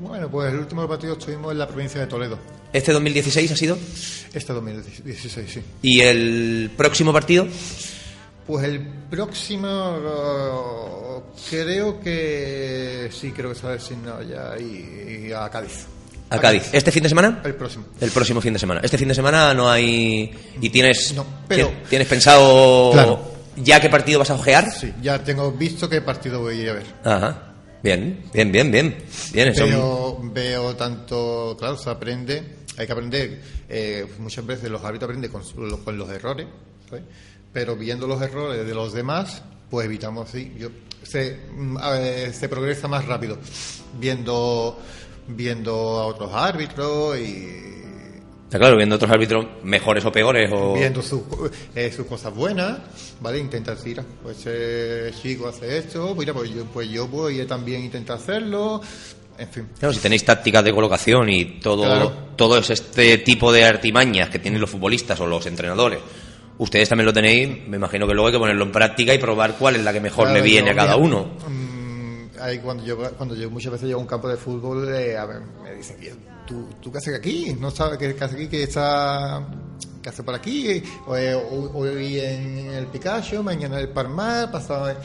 Bueno, 0.00 0.30
pues 0.30 0.52
el 0.52 0.60
último 0.60 0.86
partido 0.86 1.14
estuvimos 1.14 1.50
en 1.52 1.58
la 1.58 1.66
provincia 1.66 2.00
de 2.00 2.06
Toledo, 2.06 2.38
este 2.72 2.92
2016 2.92 3.50
ha 3.50 3.56
sido, 3.56 3.76
este 4.32 4.52
2016, 4.52 5.50
sí. 5.52 5.60
y 5.82 6.00
el 6.02 6.70
próximo 6.76 7.12
partido, 7.12 7.48
Pues 8.46 8.64
el 8.64 8.78
próximo 9.10 9.74
creo 11.50 11.98
que 12.00 13.10
sí, 13.12 13.32
creo 13.32 13.52
que 13.52 13.66
ha 13.66 13.70
designado 13.70 14.22
ya 14.22 14.54
y, 14.56 15.26
y 15.28 15.32
a 15.32 15.48
Cádiz. 15.50 15.86
a 16.30 16.38
Cádiz. 16.38 16.68
¿Este 16.72 16.92
fin 16.92 17.02
de 17.02 17.08
semana? 17.08 17.42
El 17.44 17.56
próximo. 17.56 17.86
El 18.00 18.12
próximo 18.12 18.40
fin 18.40 18.52
de 18.52 18.60
semana. 18.60 18.80
Este 18.84 18.98
fin 18.98 19.08
de 19.08 19.16
semana 19.16 19.52
no 19.52 19.68
hay. 19.68 20.32
¿Y 20.60 20.70
tienes. 20.70 21.12
No, 21.14 21.26
pero- 21.48 21.66
ti- 21.68 21.74
¿Tienes 21.90 22.06
pensado 22.06 22.90
Claro. 22.92 23.35
Ya 23.56 23.80
qué 23.80 23.88
partido 23.88 24.18
vas 24.20 24.30
a 24.30 24.34
ojear? 24.34 24.70
Sí, 24.70 24.92
ya 25.02 25.22
tengo 25.22 25.50
visto 25.52 25.88
qué 25.88 26.00
partido 26.00 26.40
voy 26.40 26.58
a 26.60 26.62
ir 26.62 26.70
a 26.70 26.72
ver. 26.74 26.86
Ajá. 27.04 27.42
Bien, 27.82 28.24
bien, 28.32 28.50
bien, 28.52 28.70
bien. 28.70 28.96
Bien, 29.32 29.48
eso- 29.48 29.64
Veo, 29.66 30.18
veo 30.32 30.74
tanto, 30.76 31.56
claro, 31.58 31.76
se 31.76 31.88
aprende, 31.90 32.42
hay 32.76 32.86
que 32.86 32.92
aprender, 32.92 33.40
eh, 33.68 34.06
muchas 34.18 34.44
veces 34.44 34.70
los 34.70 34.82
árbitros 34.82 35.10
aprenden 35.10 35.30
con, 35.30 35.42
con 35.84 35.96
los 35.98 36.08
errores, 36.10 36.46
¿sabes? 36.88 37.04
pero 37.52 37.76
viendo 37.76 38.06
los 38.06 38.20
errores 38.20 38.66
de 38.66 38.74
los 38.74 38.92
demás, 38.92 39.42
pues 39.70 39.86
evitamos 39.86 40.28
así. 40.28 40.52
Yo, 40.58 40.68
se, 41.02 41.38
mm, 41.56 41.76
ver, 41.92 42.34
se 42.34 42.48
progresa 42.48 42.86
más 42.88 43.04
rápido 43.06 43.38
viendo, 43.98 44.78
viendo 45.28 45.72
a 45.72 46.06
otros 46.06 46.30
árbitros 46.34 47.16
y, 47.18 47.62
Está 48.46 48.58
claro, 48.60 48.76
viendo 48.76 48.94
otros 48.94 49.10
árbitros 49.10 49.44
mejores 49.64 50.04
o 50.04 50.12
peores 50.12 50.48
o... 50.52 50.74
Viendo 50.74 51.02
sus, 51.02 51.20
eh, 51.74 51.90
sus 51.94 52.06
cosas 52.06 52.32
buenas, 52.32 52.78
¿vale? 53.20 53.38
Intenta 53.40 53.74
decir, 53.74 53.98
ah, 53.98 54.04
pues 54.22 54.46
ese 54.46 55.12
chico 55.20 55.48
hace 55.48 55.78
esto, 55.78 56.14
mira, 56.14 56.32
pues 56.32 56.50
yo, 56.54 56.64
pues 56.66 56.88
yo 56.88 57.08
voy 57.08 57.44
también 57.44 57.82
intentar 57.82 58.18
hacerlo, 58.18 58.80
en 59.36 59.48
fin. 59.48 59.68
Claro, 59.80 59.92
si 59.92 59.98
tenéis 59.98 60.24
tácticas 60.24 60.62
de 60.62 60.72
colocación 60.72 61.28
y 61.28 61.58
todo, 61.58 61.82
Claro. 61.82 62.12
todo 62.36 62.56
es 62.58 62.70
este 62.70 63.18
tipo 63.18 63.52
de 63.52 63.64
artimañas 63.64 64.30
que 64.30 64.38
tienen 64.38 64.60
los 64.60 64.70
futbolistas 64.70 65.18
o 65.20 65.26
los 65.26 65.44
entrenadores, 65.46 65.98
ustedes 66.58 66.88
también 66.88 67.06
lo 67.06 67.12
tenéis, 67.12 67.66
me 67.66 67.78
imagino 67.78 68.06
que 68.06 68.14
luego 68.14 68.28
hay 68.28 68.32
que 68.34 68.38
ponerlo 68.38 68.64
en 68.64 68.70
práctica 68.70 69.12
y 69.12 69.18
probar 69.18 69.54
cuál 69.58 69.74
es 69.74 69.82
la 69.82 69.92
que 69.92 70.00
mejor 70.00 70.26
Claro, 70.26 70.38
le 70.38 70.44
viene 70.48 70.70
a 70.70 70.74
cada 70.76 70.96
mira, 70.96 71.04
uno. 71.04 71.30
Ahí 72.46 72.58
cuando 72.58 72.84
yo, 72.84 72.96
cuando 73.16 73.34
yo 73.34 73.50
muchas 73.50 73.72
veces 73.72 73.86
llego 73.88 73.98
a 74.00 74.02
un 74.02 74.08
campo 74.08 74.28
de 74.28 74.36
fútbol, 74.36 74.88
eh, 74.94 75.16
a 75.16 75.26
ver, 75.26 75.40
me 75.62 75.74
dicen, 75.74 75.96
"¿Y 76.02 76.06
¿tú, 76.46 76.68
¿tú 76.80 76.90
qué 76.92 76.98
haces 76.98 77.14
aquí? 77.16 77.56
¿No 77.60 77.70
sabes 77.70 77.98
qué, 77.98 78.14
qué 78.14 78.24
haces 78.24 78.36
aquí? 78.36 78.48
¿Qué 78.48 78.62
está...? 78.62 79.46
¿Qué 80.02 80.10
hace 80.10 80.22
por 80.22 80.34
aquí? 80.36 80.82
Hoy, 81.06 81.20
hoy- 81.50 81.70
hoy 81.96 82.20
en 82.20 82.70
el 82.72 82.86
Picasso, 82.86 83.42
mañana 83.42 83.76
en 83.76 83.82
el 83.82 83.88
Parmar, 83.90 84.50
pasado... 84.50 84.88
en-". 84.90 84.96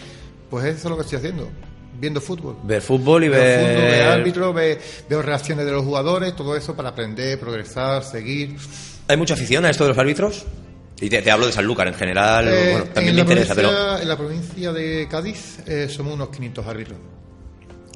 Pues 0.50 0.66
eso 0.66 0.78
es 0.78 0.86
lo 0.86 0.96
que 0.98 1.02
estoy 1.04 1.18
haciendo, 1.18 1.50
viendo 2.00 2.20
fútbol. 2.22 2.58
Ver 2.64 2.82
fútbol 2.82 3.24
y 3.24 3.30
Veo 3.30 3.40
ver... 3.40 3.60
fútbol, 3.60 3.82
veo 3.92 4.12
árbitro, 4.12 4.54
ve- 4.54 4.80
veo 5.10 5.22
reacciones 5.22 5.66
de 5.66 5.72
los 5.72 5.84
jugadores, 5.84 6.36
todo 6.36 6.56
eso 6.56 6.76
para 6.76 6.90
aprender, 6.90 7.40
progresar, 7.40 8.04
seguir. 8.04 8.58
¿Hay 9.08 9.18
mucha 9.18 9.34
afición 9.34 9.66
a 9.66 9.70
esto 9.72 9.86
de 9.86 9.90
los 9.90 9.98
árbitros? 9.98 10.46
Y 11.00 11.10
te, 11.10 11.20
te 11.24 11.32
hablo 11.32 11.48
de 11.48 11.52
Sanlúcar 11.54 11.88
en 11.88 11.96
general, 11.96 12.48
Eh, 12.48 12.70
bueno, 12.74 12.86
también 12.94 13.10
en 13.10 13.16
me 13.16 13.22
interesa, 13.22 13.56
pero 13.56 13.98
En 13.98 14.08
la 14.08 14.16
provincia 14.18 14.72
de 14.72 15.08
Cádiz 15.10 15.58
eh, 15.66 15.88
somos 15.90 16.14
unos 16.14 16.30
500 16.30 16.68
árbitros. 16.68 16.98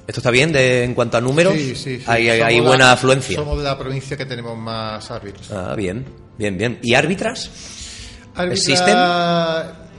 ¿Esto 0.08 0.20
está 0.20 0.32
bien 0.32 0.52
de, 0.52 0.84
en 0.84 0.94
cuanto 0.94 1.18
a 1.18 1.22
números? 1.22 1.54
Sí, 1.56 1.76
sí, 1.76 1.98
sí. 1.98 2.04
Hay, 2.08 2.28
la- 2.40 2.62
buena 2.62 2.92
afluencia. 2.92 3.36
Somos 3.38 3.58
de 3.58 3.64
la 3.64 3.78
provincia 3.78 4.16
que 4.18 4.26
tenemos 4.26 4.58
más 4.58 5.10
árbitros. 5.12 5.52
Ah, 5.52 5.74
bien, 5.76 6.06
bien, 6.38 6.58
bien. 6.58 6.80
¿Y 6.82 6.94
árbitras? 6.94 7.50
¿Existen? 8.52 8.96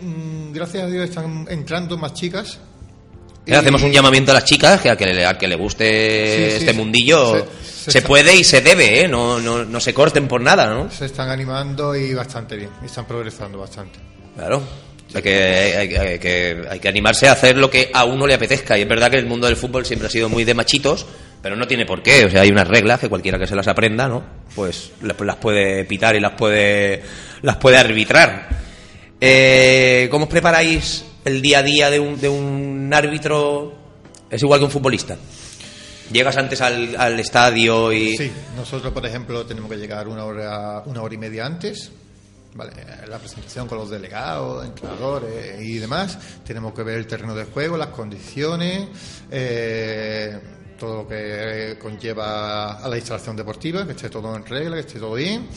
mm, 0.03 0.53
Gracias 0.53 0.85
a 0.85 0.87
Dios 0.87 1.09
están 1.09 1.47
entrando 1.51 1.97
más 1.99 2.13
chicas. 2.15 2.59
Hacemos 3.51 3.83
un 3.85 3.93
llamamiento 3.93 4.33
a 4.33 4.35
las 4.35 4.45
chicas 4.45 4.81
que 4.81 4.91
a 4.91 4.97
que 4.97 5.07
le, 5.07 5.25
a 5.25 5.39
que 5.39 5.47
le 5.47 5.55
guste 5.55 6.49
Sí, 6.51 6.57
este 6.65 6.73
mundillo. 6.73 7.33
se- 7.33 7.45
Se, 7.87 7.91
se 7.93 7.99
está- 7.99 8.09
puede 8.09 8.35
y 8.35 8.43
se 8.43 8.61
debe, 8.61 9.03
¿eh? 9.03 9.09
No, 9.09 9.39
no, 9.39 9.65
no 9.65 9.79
se 9.81 9.95
corten 9.95 10.27
por 10.27 10.41
nada, 10.41 10.67
¿no? 10.69 10.91
Se 10.91 11.05
están 11.07 11.29
animando 11.31 11.95
y 11.95 12.13
bastante 12.15 12.57
bien. 12.57 12.71
Y 12.83 12.87
están 12.87 13.07
progresando 13.07 13.59
bastante. 13.59 14.01
Claro. 14.35 14.61
Hay 15.15 15.23
que, 15.23 15.35
hay, 15.35 15.89
que- 16.19 16.63
hay 16.69 16.79
que, 16.81 16.89
animarse 16.89 17.29
a 17.29 17.33
hacer 17.33 17.57
lo 17.57 17.71
que 17.71 17.91
a 17.95 18.05
uno 18.05 18.27
le 18.27 18.35
apetezca. 18.35 18.77
Y 18.77 18.83
es 18.83 18.89
verdad 18.89 19.11
que 19.11 19.17
el 19.19 19.27
mundo 19.27 19.47
del 19.47 19.57
fútbol 19.57 19.87
siempre 19.87 20.09
ha 20.09 20.11
sido 20.11 20.29
muy 20.29 20.45
de 20.45 20.53
machitos, 20.55 21.07
pero 21.43 21.57
no 21.57 21.67
tiene 21.67 21.87
por 21.87 22.03
qué. 22.03 22.25
O 22.27 22.31
sea, 22.31 22.43
hay 22.43 22.51
unas 22.51 22.69
reglas 22.69 23.01
que 23.01 23.09
cualquiera 23.09 23.39
que 23.39 23.47
se 23.47 23.55
las 23.55 23.69
aprenda, 23.69 24.09
¿no? 24.09 24.25
Pues 24.55 24.91
las 25.03 25.37
puede 25.37 25.85
pitar 25.85 26.17
y 26.17 26.21
las 26.21 26.33
puede, 26.33 27.03
las 27.43 27.57
puede 27.57 27.79
arbitrar. 27.79 28.49
Eh, 29.21 30.09
¿Cómo 30.11 30.25
os 30.25 30.31
preparáis 30.31 31.05
el 31.25 31.41
día 31.41 31.61
a 31.61 31.63
día 31.63 31.91
de 31.91 31.99
un, 32.01 32.21
de 32.21 32.29
un 32.29 32.91
árbitro? 32.93 33.75
Es 34.29 34.43
igual 34.43 34.61
que 34.61 34.65
un 34.67 34.71
futbolista. 34.71 35.17
Llegas 36.13 36.37
antes 36.37 36.61
al, 36.61 36.95
al 36.99 37.19
estadio 37.19 37.93
y... 37.93 38.17
Sí, 38.17 38.31
nosotros, 38.57 38.93
por 38.93 39.05
ejemplo, 39.07 39.45
tenemos 39.47 39.71
que 39.71 39.77
llegar 39.77 40.07
una 40.09 40.25
hora, 40.25 40.83
una 40.87 41.03
hora 41.03 41.15
y 41.15 41.19
media 41.19 41.47
antes. 41.47 41.91
Vale, 42.57 42.73
la 43.07 43.19
presentación 43.19 43.69
con 43.69 43.77
los 43.77 43.91
delegados, 43.91 44.65
entrenadores 44.65 45.61
y 45.61 45.77
demás. 45.77 46.19
Tenemos 46.43 46.73
que 46.73 46.83
ver 46.83 46.97
el 46.97 47.07
terreno 47.07 47.35
de 47.35 47.45
juego, 47.45 47.77
las 47.77 47.89
condiciones, 47.89 48.89
eh, 49.31 50.41
todo 50.79 51.03
lo 51.03 51.09
que 51.09 51.77
conlleva 51.79 52.79
a 52.79 52.89
la 52.89 52.97
instalación 52.97 53.37
deportiva, 53.37 53.85
que 53.85 53.93
esté 53.93 54.09
todo 54.09 54.35
en 54.35 54.47
regla, 54.47 54.77
que 54.77 54.81
esté 54.81 54.99
todo 54.99 55.15
bien. 55.15 55.49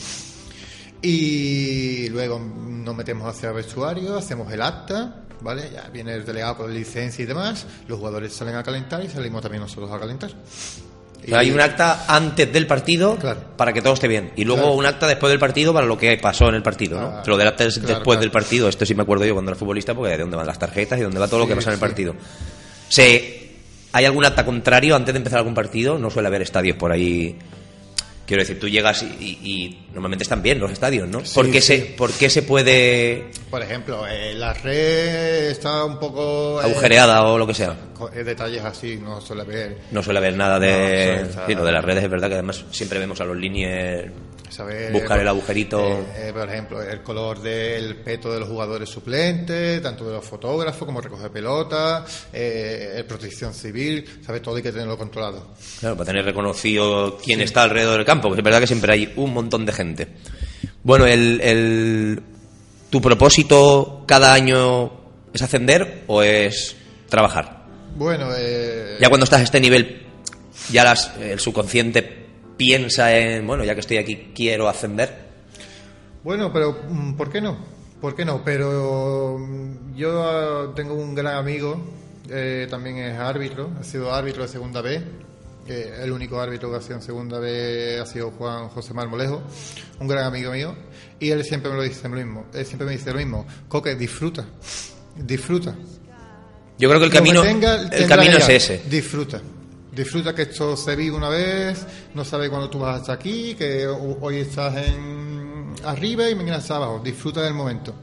Y 1.00 2.10
luego 2.10 2.38
nos 2.38 2.94
metemos 2.94 3.34
hacia 3.34 3.48
el 3.48 3.54
vestuario, 3.54 4.18
hacemos 4.18 4.52
el 4.52 4.60
acta, 4.60 5.24
¿vale? 5.40 5.70
Ya 5.72 5.88
viene 5.88 6.12
el 6.12 6.26
delegado 6.26 6.58
con 6.58 6.74
licencia 6.74 7.22
y 7.22 7.26
demás. 7.26 7.66
Los 7.88 7.98
jugadores 7.98 8.34
salen 8.34 8.56
a 8.56 8.62
calentar 8.62 9.02
y 9.02 9.08
salimos 9.08 9.40
también 9.40 9.62
nosotros 9.62 9.90
a 9.90 9.98
calentar. 9.98 10.32
Hay 11.32 11.50
un 11.50 11.60
acta 11.60 12.04
antes 12.08 12.52
del 12.52 12.66
partido 12.66 13.16
Claro. 13.16 13.40
para 13.56 13.72
que 13.72 13.82
todo 13.82 13.92
esté 13.94 14.08
bien. 14.08 14.32
Y 14.36 14.44
luego 14.44 14.62
Claro. 14.62 14.76
un 14.76 14.86
acta 14.86 15.06
después 15.06 15.30
del 15.30 15.38
partido 15.38 15.72
para 15.74 15.86
lo 15.86 15.96
que 15.98 16.16
pasó 16.18 16.48
en 16.48 16.54
el 16.56 16.62
partido, 16.62 17.00
¿no? 17.00 17.06
Ah, 17.08 17.22
Lo 17.26 17.36
del 17.36 17.48
acta 17.48 17.64
claro, 17.68 17.86
después 17.88 18.20
del 18.20 18.30
partido. 18.30 18.68
Esto 18.68 18.86
sí 18.86 18.94
me 18.94 19.02
acuerdo 19.02 19.24
yo 19.24 19.34
cuando 19.34 19.50
era 19.50 19.58
futbolista, 19.58 19.94
porque 19.94 20.12
de 20.12 20.18
dónde 20.18 20.36
van 20.36 20.46
las 20.46 20.58
tarjetas 20.58 20.98
y 20.98 21.02
dónde 21.02 21.18
va 21.18 21.28
todo 21.28 21.40
lo 21.40 21.46
que 21.46 21.54
pasa 21.54 21.70
en 21.70 21.74
el 21.74 21.78
sí. 21.78 21.80
partido. 21.80 22.14
Se, 22.88 23.36
¿Hay 23.92 24.04
algún 24.04 24.24
acta 24.24 24.44
contrario 24.44 24.94
antes 24.96 25.12
de 25.12 25.18
empezar 25.18 25.38
algún 25.38 25.54
partido? 25.54 25.98
No 25.98 26.10
suele 26.10 26.28
haber 26.28 26.42
estadios 26.42 26.76
por 26.76 26.92
ahí. 26.92 27.36
Quiero 28.30 28.42
decir, 28.44 28.60
tú 28.60 28.68
llegas 28.68 29.02
y, 29.02 29.06
y- 29.06 29.38
y 29.42 29.78
normalmente 29.92 30.22
están 30.22 30.40
bien 30.40 30.60
los 30.60 30.70
estadios, 30.70 31.08
¿no? 31.08 31.24
Sí, 31.24 31.34
¿Por, 31.34 31.50
qué 31.50 31.60
sí. 31.60 31.66
se, 31.66 31.82
¿Por 31.96 32.12
qué 32.12 32.30
se 32.30 32.42
puede 32.42 33.24
Por 33.50 33.60
ejemplo, 33.60 34.06
eh, 34.06 34.34
la 34.34 34.52
red 34.52 35.48
está 35.50 35.84
un 35.84 35.98
poco... 35.98 36.60
eh, 36.62 36.66
agujereada 36.66 37.24
o 37.24 37.36
lo 37.36 37.44
que 37.44 37.54
sea? 37.54 37.76
eh, 38.14 38.22
detalles 38.22 38.62
así, 38.64 38.98
no 39.02 39.20
suele 39.20 39.42
ver. 39.42 39.78
No 39.90 40.00
suele 40.00 40.20
haber 40.20 40.36
nada 40.36 40.60
de... 40.60 41.26
sí, 41.44 41.56
lo 41.56 41.64
de 41.64 41.72
las 41.72 41.84
redes 41.84 42.04
es 42.04 42.08
verdad 42.10 42.28
que 42.28 42.34
además 42.34 42.64
siempre 42.70 43.00
vemos 43.00 43.20
a 43.20 43.24
los 43.24 43.36
líneas 43.36 44.04
Saber, 44.50 44.92
buscar 44.92 45.18
el 45.20 45.28
agujerito... 45.28 45.80
eh, 45.80 46.04
eh, 46.16 46.32
por 46.34 46.48
ejemplo, 46.48 46.82
el 46.82 47.02
color 47.02 47.40
del 47.40 47.96
peto 47.96 48.32
de 48.32 48.40
los 48.40 48.48
jugadores 48.48 48.88
suplentes, 48.88 49.80
tanto 49.80 50.04
de 50.06 50.14
los 50.14 50.24
fotógrafos 50.24 50.84
como 50.84 51.00
recoge 51.00 51.30
pelota, 51.30 52.04
eh, 52.32 52.94
el 52.96 53.04
protección 53.04 53.54
civil, 53.54 54.04
¿sabes? 54.26 54.42
Todo 54.42 54.56
hay 54.56 54.62
que 54.62 54.72
tenerlo 54.72 54.98
controlado. 54.98 55.46
Claro, 55.78 55.96
para 55.96 56.06
tener 56.06 56.24
reconocido 56.24 57.16
quién 57.24 57.40
está 57.40 57.62
alrededor 57.62 57.96
del 57.98 58.04
campo, 58.06 58.30
que 58.32 58.38
es 58.38 58.44
verdad 58.44 58.60
que 58.60 58.66
siempre 58.66 58.92
hay 58.92 59.12
un 59.16 59.32
montón 59.32 59.64
de 59.64 59.72
gente. 59.72 60.08
Bueno, 60.82 61.06
el, 61.06 61.40
el- 61.42 62.22
¿tu 62.90 63.00
propósito 63.00 64.02
cada 64.06 64.32
año 64.34 64.92
es 65.32 65.42
ascender 65.42 66.02
o 66.08 66.22
es 66.22 66.74
trabajar? 67.08 67.66
Bueno, 67.94 68.30
eh, 68.36 68.96
Ya 69.00 69.08
cuando 69.08 69.24
estás 69.24 69.40
a 69.40 69.44
este 69.44 69.60
nivel, 69.60 70.06
ya 70.72 70.84
las- 70.84 71.12
el 71.20 71.38
subconsciente 71.38 72.19
piensa 72.60 73.16
en, 73.16 73.46
bueno, 73.46 73.64
ya 73.64 73.72
que 73.72 73.80
estoy 73.80 73.96
aquí, 73.96 74.32
quiero 74.34 74.68
ascender. 74.68 75.08
Bueno, 76.22 76.52
pero 76.52 76.76
mm, 76.90 77.14
¿por 77.14 77.30
qué 77.30 77.40
no? 77.40 77.56
¿Por 78.02 78.14
qué 78.14 78.26
no? 78.26 78.42
Pero 78.44 79.38
mm, 79.38 79.96
yo 79.96 80.22
ah, 80.22 80.74
tengo 80.76 80.92
un 80.92 81.14
gran 81.14 81.36
amigo, 81.36 81.80
eh, 82.28 82.66
también 82.68 82.98
es 82.98 83.18
árbitro, 83.18 83.70
ha 83.80 83.82
sido 83.82 84.12
árbitro 84.12 84.42
de 84.42 84.48
segunda 84.50 84.82
B. 84.82 85.00
eh, 85.68 86.00
el 86.02 86.12
único 86.12 86.38
árbitro 86.38 86.70
que 86.70 86.76
ha 86.76 86.82
sido 86.82 86.96
en 86.96 87.02
segunda 87.02 87.38
B 87.38 87.98
ha 87.98 88.04
sido 88.04 88.30
Juan 88.32 88.68
José 88.68 88.92
Marmolejo, 88.92 89.40
un 89.98 90.06
gran 90.06 90.24
amigo 90.24 90.52
mío, 90.52 90.76
y 91.18 91.30
él 91.30 91.42
siempre 91.44 91.70
me 91.70 91.78
lo 91.78 91.82
dice 91.82 92.06
lo 92.10 92.16
mismo. 92.16 92.44
Él 92.52 92.66
siempre 92.66 92.86
me 92.86 92.92
dice 92.92 93.10
lo 93.10 93.16
mismo. 93.16 93.46
Coque, 93.68 93.94
disfruta, 93.94 94.44
disfruta. 95.16 95.74
Yo 96.76 96.90
creo 96.90 97.00
que 97.00 97.06
el 97.06 97.10
Lo 97.10 97.10
que 97.10 97.18
camino, 97.18 97.42
tenga, 97.42 97.88
el 97.90 98.06
camino 98.06 98.36
es 98.36 98.48
ese. 98.50 98.82
Disfruta. 98.86 99.40
Disfruta 99.92 100.34
que 100.34 100.42
esto 100.42 100.76
se 100.76 100.94
vive 100.94 101.16
una 101.16 101.28
vez, 101.28 101.84
no 102.14 102.24
sabes 102.24 102.48
cuándo 102.48 102.70
tú 102.70 102.78
vas 102.78 103.00
hasta 103.00 103.12
aquí, 103.14 103.54
que 103.56 103.86
ho- 103.88 104.18
hoy 104.20 104.36
estás 104.38 104.76
en 104.86 105.74
arriba 105.84 106.28
y 106.30 106.34
mañana 106.34 106.58
estás 106.58 106.76
abajo. 106.76 107.00
Disfruta 107.04 107.42
del 107.42 107.54
momento. 107.54 107.94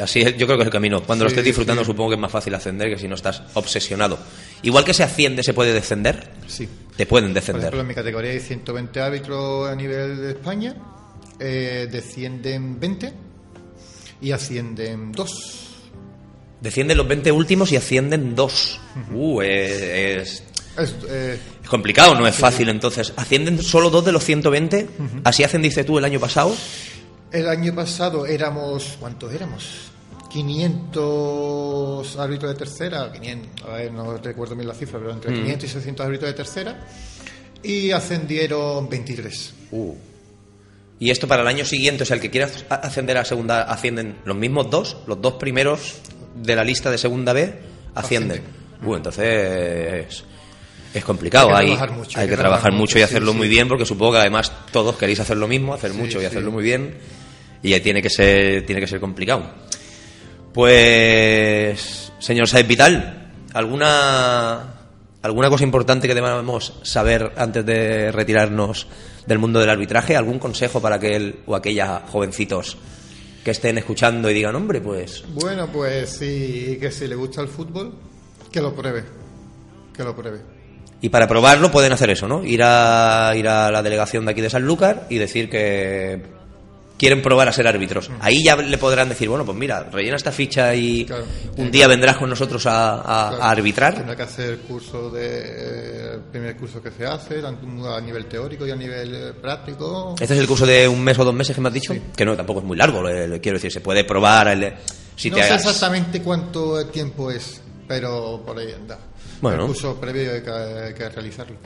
Así 0.00 0.20
es, 0.20 0.36
yo 0.36 0.46
creo 0.46 0.56
que 0.56 0.62
es 0.62 0.66
el 0.68 0.72
camino. 0.72 1.02
Cuando 1.02 1.24
lo 1.24 1.28
estés 1.28 1.44
disfrutando, 1.44 1.82
sí. 1.82 1.86
supongo 1.90 2.10
que 2.10 2.14
es 2.14 2.20
más 2.20 2.30
fácil 2.30 2.54
ascender 2.54 2.88
que 2.88 2.98
si 2.98 3.08
no 3.08 3.16
estás 3.16 3.42
obsesionado. 3.54 4.16
Igual 4.62 4.84
que 4.84 4.94
se 4.94 5.02
asciende, 5.02 5.42
se 5.42 5.52
puede 5.52 5.72
descender. 5.74 6.30
Sí. 6.46 6.68
Te 6.96 7.04
pueden 7.04 7.30
Por 7.30 7.34
descender. 7.34 7.62
ejemplo, 7.64 7.80
en 7.80 7.86
mi 7.88 7.94
categoría 7.94 8.30
hay 8.30 8.40
120 8.40 9.00
árbitros 9.00 9.68
a 9.68 9.74
nivel 9.74 10.16
de 10.18 10.30
España, 10.30 10.74
eh, 11.40 11.88
descienden 11.90 12.78
20 12.78 13.12
y 14.22 14.30
ascienden 14.30 15.10
2. 15.12 15.64
Descienden 16.60 16.96
los 16.96 17.06
20 17.06 17.30
últimos 17.30 17.70
y 17.72 17.76
ascienden 17.76 18.34
dos. 18.34 18.80
Uh, 19.12 19.42
es, 19.42 19.80
es- 19.82 20.42
Es, 20.78 20.94
eh, 21.08 21.38
es 21.62 21.68
complicado, 21.68 22.14
no 22.14 22.26
es 22.26 22.36
fácil. 22.36 22.68
Entonces, 22.68 23.12
¿ascienden 23.16 23.62
solo 23.62 23.90
dos 23.90 24.04
de 24.04 24.12
los 24.12 24.24
120? 24.24 24.88
¿Así 25.24 25.44
hacen, 25.44 25.62
dice 25.62 25.84
tú, 25.84 25.98
el 25.98 26.04
año 26.04 26.20
pasado? 26.20 26.54
el 27.32 27.48
año 27.48 27.74
pasado 27.74 28.26
éramos, 28.26 28.96
¿cuántos 28.98 29.32
éramos? 29.32 29.90
500 30.30 32.16
árbitros 32.18 32.52
de 32.52 32.58
tercera, 32.58 33.10
500, 33.12 33.66
a 33.66 33.76
ver, 33.76 33.92
no 33.92 34.16
recuerdo 34.18 34.54
bien 34.54 34.68
la 34.68 34.74
cifra, 34.74 34.98
pero 34.98 35.12
entre 35.12 35.32
500 35.32 35.64
y 35.64 35.72
600 35.72 36.06
árbitros 36.06 36.30
de 36.30 36.36
tercera, 36.36 36.86
y 37.62 37.90
ascendieron 37.90 38.88
23. 38.88 39.54
Uh. 39.72 39.94
Y 41.00 41.10
esto 41.10 41.28
para 41.28 41.42
el 41.42 41.48
año 41.48 41.64
siguiente, 41.64 42.02
o 42.02 42.06
sea, 42.06 42.16
el 42.16 42.20
que 42.20 42.30
quiera 42.30 42.50
ascender 42.68 43.16
a 43.16 43.24
segunda, 43.24 43.62
ascienden 43.62 44.16
los 44.24 44.36
mismos 44.36 44.68
dos, 44.68 44.98
los 45.06 45.20
dos 45.20 45.34
primeros 45.34 45.98
de 46.34 46.56
la 46.56 46.64
lista 46.64 46.90
de 46.90 46.98
segunda 46.98 47.32
B, 47.32 47.54
ascienden. 47.94 48.42
Uh, 48.84 48.96
entonces 48.96 50.24
es 50.94 51.04
complicado. 51.04 51.54
Hay 51.54 51.66
que 51.66 51.72
Hay, 51.72 51.76
trabajar 51.76 51.96
mucho, 51.96 52.20
hay 52.20 52.28
que 52.28 52.36
trabajar 52.36 52.72
mucho 52.72 52.98
y 52.98 53.02
hacerlo 53.02 53.32
sí. 53.32 53.38
muy 53.38 53.48
bien, 53.48 53.68
porque 53.68 53.84
supongo 53.84 54.12
que 54.12 54.18
además 54.18 54.52
todos 54.72 54.96
queréis 54.96 55.20
hacer 55.20 55.36
lo 55.36 55.48
mismo, 55.48 55.74
hacer 55.74 55.92
mucho 55.94 56.18
y 56.18 56.20
sí. 56.20 56.26
hacerlo 56.26 56.50
muy 56.50 56.62
bien, 56.62 56.96
y 57.62 57.72
ahí 57.72 57.80
tiene 57.80 58.02
que 58.02 58.10
ser, 58.10 58.64
tiene 58.64 58.80
que 58.80 58.86
ser 58.86 59.00
complicado. 59.00 59.50
Pues, 60.52 62.12
señor 62.18 62.48
Saez 62.48 62.66
Vital, 62.66 63.32
¿alguna, 63.52 64.78
¿Alguna 65.22 65.50
cosa 65.50 65.64
importante 65.64 66.06
que 66.06 66.14
debamos 66.14 66.74
saber 66.82 67.32
antes 67.36 67.66
de 67.66 68.12
retirarnos 68.12 68.86
del 69.26 69.38
mundo 69.38 69.58
del 69.58 69.68
arbitraje? 69.68 70.16
¿Algún 70.16 70.38
consejo 70.38 70.80
para 70.80 70.96
aquel 70.96 71.40
o 71.46 71.56
aquella 71.56 72.04
jovencitos 72.06 72.76
que 73.44 73.50
estén 73.50 73.78
escuchando 73.78 74.30
y 74.30 74.34
digan, 74.34 74.54
hombre, 74.54 74.80
pues... 74.80 75.24
Bueno, 75.34 75.68
pues 75.72 76.10
sí, 76.10 76.78
que 76.80 76.90
si 76.90 77.08
le 77.08 77.14
gusta 77.16 77.40
el 77.40 77.48
fútbol, 77.48 77.94
que 78.52 78.60
lo 78.60 78.74
pruebe. 78.74 79.04
Que 79.96 80.04
lo 80.04 80.14
pruebe. 80.14 80.57
Y 81.00 81.10
para 81.10 81.28
probarlo 81.28 81.70
pueden 81.70 81.92
hacer 81.92 82.10
eso, 82.10 82.26
¿no? 82.26 82.44
Ir 82.44 82.60
a, 82.64 83.32
ir 83.36 83.46
a 83.48 83.70
la 83.70 83.82
delegación 83.82 84.24
de 84.24 84.32
aquí 84.32 84.40
de 84.40 84.50
Sanlúcar 84.50 85.06
y 85.08 85.18
decir 85.18 85.48
que 85.48 86.22
quieren 86.98 87.22
probar 87.22 87.46
a 87.48 87.52
ser 87.52 87.68
árbitros. 87.68 88.10
Ahí 88.18 88.42
ya 88.42 88.56
le 88.56 88.76
podrán 88.76 89.08
decir, 89.08 89.28
bueno, 89.28 89.44
pues 89.44 89.56
mira, 89.56 89.84
rellena 89.84 90.16
esta 90.16 90.32
ficha 90.32 90.74
y 90.74 91.04
Claro. 91.04 91.24
un 91.56 91.70
día 91.70 91.86
vendrás 91.86 92.16
con 92.16 92.28
nosotros 92.28 92.66
a, 92.66 92.94
a- 92.96 93.28
Claro. 93.28 93.42
a 93.44 93.50
arbitrar. 93.50 93.94
Tendrá 93.94 94.16
que 94.16 94.22
hacer 94.24 94.50
el 94.50 94.58
curso 94.58 95.08
de, 95.08 96.14
el 96.14 96.20
primer 96.32 96.56
curso 96.56 96.82
que 96.82 96.90
se 96.90 97.06
hace, 97.06 97.40
tanto 97.40 97.94
a 97.94 98.00
nivel 98.00 98.26
teórico 98.26 98.66
y 98.66 98.72
a 98.72 98.76
nivel 98.76 99.14
eh, 99.14 99.32
práctico. 99.40 100.16
Este 100.20 100.34
es 100.34 100.40
el 100.40 100.48
curso 100.48 100.66
de 100.66 100.88
un 100.88 101.00
mes 101.04 101.16
o 101.20 101.24
dos 101.24 101.32
meses 101.34 101.54
que 101.54 101.60
me 101.62 101.68
has 101.68 101.74
dicho, 101.74 101.94
que 102.16 102.24
no, 102.24 102.36
tampoco 102.36 102.58
es 102.58 102.66
muy 102.66 102.76
largo, 102.76 103.00
le- 103.04 103.28
le 103.28 103.40
quiero 103.40 103.58
decir, 103.58 103.70
se 103.70 103.80
puede 103.80 104.02
probar 104.02 104.48
el- 104.48 104.72
si 105.14 105.30
no 105.30 105.36
te 105.36 105.42
sé 105.44 105.48
hagas- 105.50 105.64
exactamente 105.66 106.20
cuánto 106.20 106.84
tiempo 106.88 107.30
es, 107.30 107.60
pero 107.86 108.42
por 108.44 108.58
ahí 108.58 108.72
anda. 108.72 108.98
Bueno. 109.40 109.62
El 109.62 109.66
curso 109.68 110.00
previo 110.00 110.32
hay 110.32 110.42
que, 110.42 110.50
hay 110.50 110.94
que 110.94 111.08
realizarlo. 111.08 111.56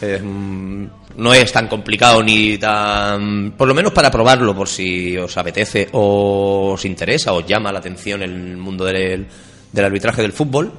Eh, 0.00 0.20
no 0.22 1.34
es 1.34 1.52
tan 1.52 1.66
complicado 1.68 2.22
ni 2.22 2.56
tan... 2.58 3.52
Por 3.52 3.66
lo 3.66 3.74
menos 3.74 3.92
para 3.92 4.10
probarlo, 4.10 4.54
por 4.54 4.68
si 4.68 5.16
os 5.16 5.36
apetece 5.36 5.88
o 5.92 6.72
os 6.74 6.84
interesa, 6.84 7.32
os 7.32 7.46
llama 7.46 7.72
la 7.72 7.78
atención 7.80 8.22
el 8.22 8.56
mundo 8.56 8.84
del, 8.84 9.26
del 9.72 9.84
arbitraje 9.84 10.22
del 10.22 10.32
fútbol. 10.32 10.72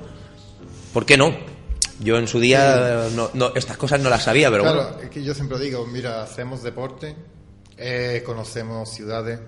¿Por 0.94 1.06
qué 1.06 1.18
no? 1.18 1.36
Yo 2.00 2.18
en 2.18 2.28
su 2.28 2.40
día 2.40 3.08
no, 3.16 3.32
no- 3.34 3.52
estas 3.56 3.76
cosas 3.76 4.00
no 4.00 4.10
las 4.10 4.24
sabía, 4.24 4.50
pero 4.52 4.64
claro, 4.64 4.84
bueno. 4.84 5.00
es 5.02 5.10
que 5.10 5.24
yo 5.24 5.34
siempre 5.34 5.58
digo, 5.60 5.86
mira, 5.88 6.22
hacemos 6.22 6.62
deporte, 6.62 7.16
eh, 7.76 8.22
conocemos 8.26 8.90
ciudades. 8.94 9.40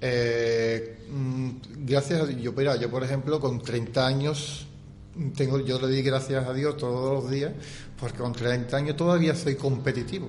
eh, 0.00 0.98
mm, 1.10 1.50
gracias 1.86 2.22
a 2.22 2.30
yo, 2.32 2.52
mira, 2.52 2.76
yo 2.76 2.90
por 2.90 3.04
ejemplo 3.04 3.38
con 3.40 3.60
30 3.60 4.06
años 4.06 4.66
tengo, 5.36 5.60
yo 5.60 5.80
le 5.80 5.88
di 5.88 6.02
gracias 6.02 6.46
a 6.46 6.52
Dios 6.52 6.76
todos 6.76 7.22
los 7.22 7.30
días, 7.30 7.52
porque 7.98 8.18
con 8.18 8.32
30 8.32 8.76
años 8.76 8.96
todavía 8.96 9.34
soy 9.34 9.54
competitivo. 9.56 10.28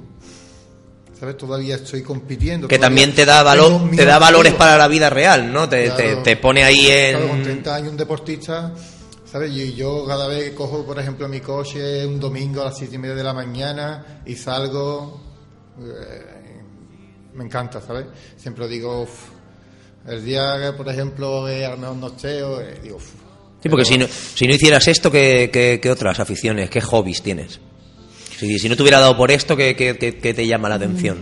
¿Sabes? 1.19 1.37
Todavía 1.37 1.75
estoy 1.75 2.01
compitiendo. 2.01 2.67
Que 2.67 2.79
también 2.79 3.13
te 3.13 3.25
da, 3.25 3.43
valor, 3.43 3.91
te 3.95 4.05
da 4.05 4.17
valores 4.17 4.55
para 4.55 4.75
la 4.75 4.87
vida 4.87 5.07
real, 5.09 5.53
¿no? 5.53 5.69
Te, 5.69 5.89
te- 5.91 5.95
Claro. 5.95 6.23
te 6.23 6.35
pone 6.37 6.63
ahí 6.63 6.87
Claro, 7.11 7.27
con 7.27 7.37
en... 7.37 7.43
30 7.43 7.75
años 7.75 7.91
un 7.91 7.97
deportista, 7.97 8.73
¿sabes? 9.31 9.51
Y 9.51 9.75
yo 9.75 10.03
cada 10.07 10.27
vez 10.27 10.49
que 10.49 10.55
cojo, 10.55 10.83
por 10.83 10.97
ejemplo, 10.99 11.27
mi 11.27 11.39
coche 11.39 12.07
un 12.07 12.19
domingo 12.19 12.61
a 12.61 12.65
las 12.65 12.77
7 12.79 12.95
y 12.95 12.97
media 12.97 13.13
de 13.13 13.23
la 13.23 13.33
mañana 13.35 14.23
y 14.25 14.35
salgo, 14.35 15.21
eh, 15.79 16.61
me 17.35 17.43
encanta, 17.45 17.79
¿sabes? 17.81 18.07
Siempre 18.35 18.67
digo, 18.67 19.03
uf, 19.03 19.11
el 20.07 20.25
día 20.25 20.55
que, 20.59 20.73
por 20.75 20.89
ejemplo, 20.89 21.47
eh, 21.47 21.67
a 21.67 21.69
lo 21.71 21.77
mejor 21.77 21.95
no 21.97 22.07
esté, 22.07 22.41
o, 22.41 22.59
eh, 22.59 22.79
digo, 22.81 22.95
uf, 22.95 23.11
Sí, 23.61 23.69
porque 23.69 23.83
pero- 23.83 23.85
si 23.85 23.97
no, 23.97 24.07
si 24.35 24.47
no 24.47 24.53
hicieras 24.55 24.87
esto, 24.87 25.11
¿qué, 25.11 25.49
qué, 25.51 25.79
qué 25.81 25.89
otras 25.91 26.19
aficiones, 26.19 26.69
qué 26.69 26.81
hobbies 26.81 27.21
tienes? 27.21 27.59
Si, 28.39 28.57
si 28.59 28.67
no 28.69 28.75
te 28.75 28.81
hubiera 28.81 28.99
dado 28.99 29.15
por 29.17 29.29
esto, 29.31 29.55
¿qué, 29.55 29.75
qué- 29.75 29.97
qué- 29.97 30.17
qué 30.17 30.33
te 30.33 30.47
llama 30.47 30.67
la 30.69 30.75
atención? 30.75 31.19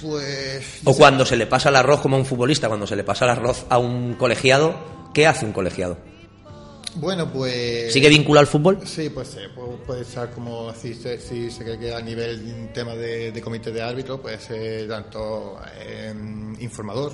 Pues. 0.00 0.80
O 0.84 0.94
cuando 0.96 1.24
se 1.26 1.36
le 1.36 1.46
pasa 1.46 1.68
el 1.70 1.76
arroz 1.76 2.00
como 2.00 2.16
a 2.16 2.18
un 2.20 2.26
futbolista, 2.26 2.68
cuando 2.68 2.86
se 2.86 2.96
le 2.96 3.04
pasa 3.04 3.24
el 3.24 3.32
arroz 3.32 3.64
a 3.68 3.78
un 3.78 4.14
colegiado, 4.14 5.10
¿qué 5.14 5.26
hace 5.26 5.44
un 5.44 5.52
colegiado? 5.52 5.98
Bueno, 6.94 7.30
pues. 7.32 7.92
¿Sigue 7.92 8.08
vinculado 8.08 8.40
al 8.40 8.46
fútbol? 8.46 8.78
Sí, 8.84 9.08
pues 9.10 9.28
sí, 9.28 9.40
puede, 9.54 9.76
puede 9.86 10.02
estar 10.02 10.30
como 10.30 10.72
se- 10.74 11.20
si 11.20 11.50
se 11.50 11.62
cree 11.64 11.78
que 11.78 11.94
a 11.94 12.00
nivel 12.00 12.70
tema 12.72 12.94
de, 12.94 13.30
de 13.30 13.40
comité 13.40 13.70
de 13.70 13.82
árbitro, 13.82 14.20
puede 14.20 14.38
ser 14.40 14.88
tanto 14.88 15.60
eh, 15.80 16.12
informador, 16.60 17.12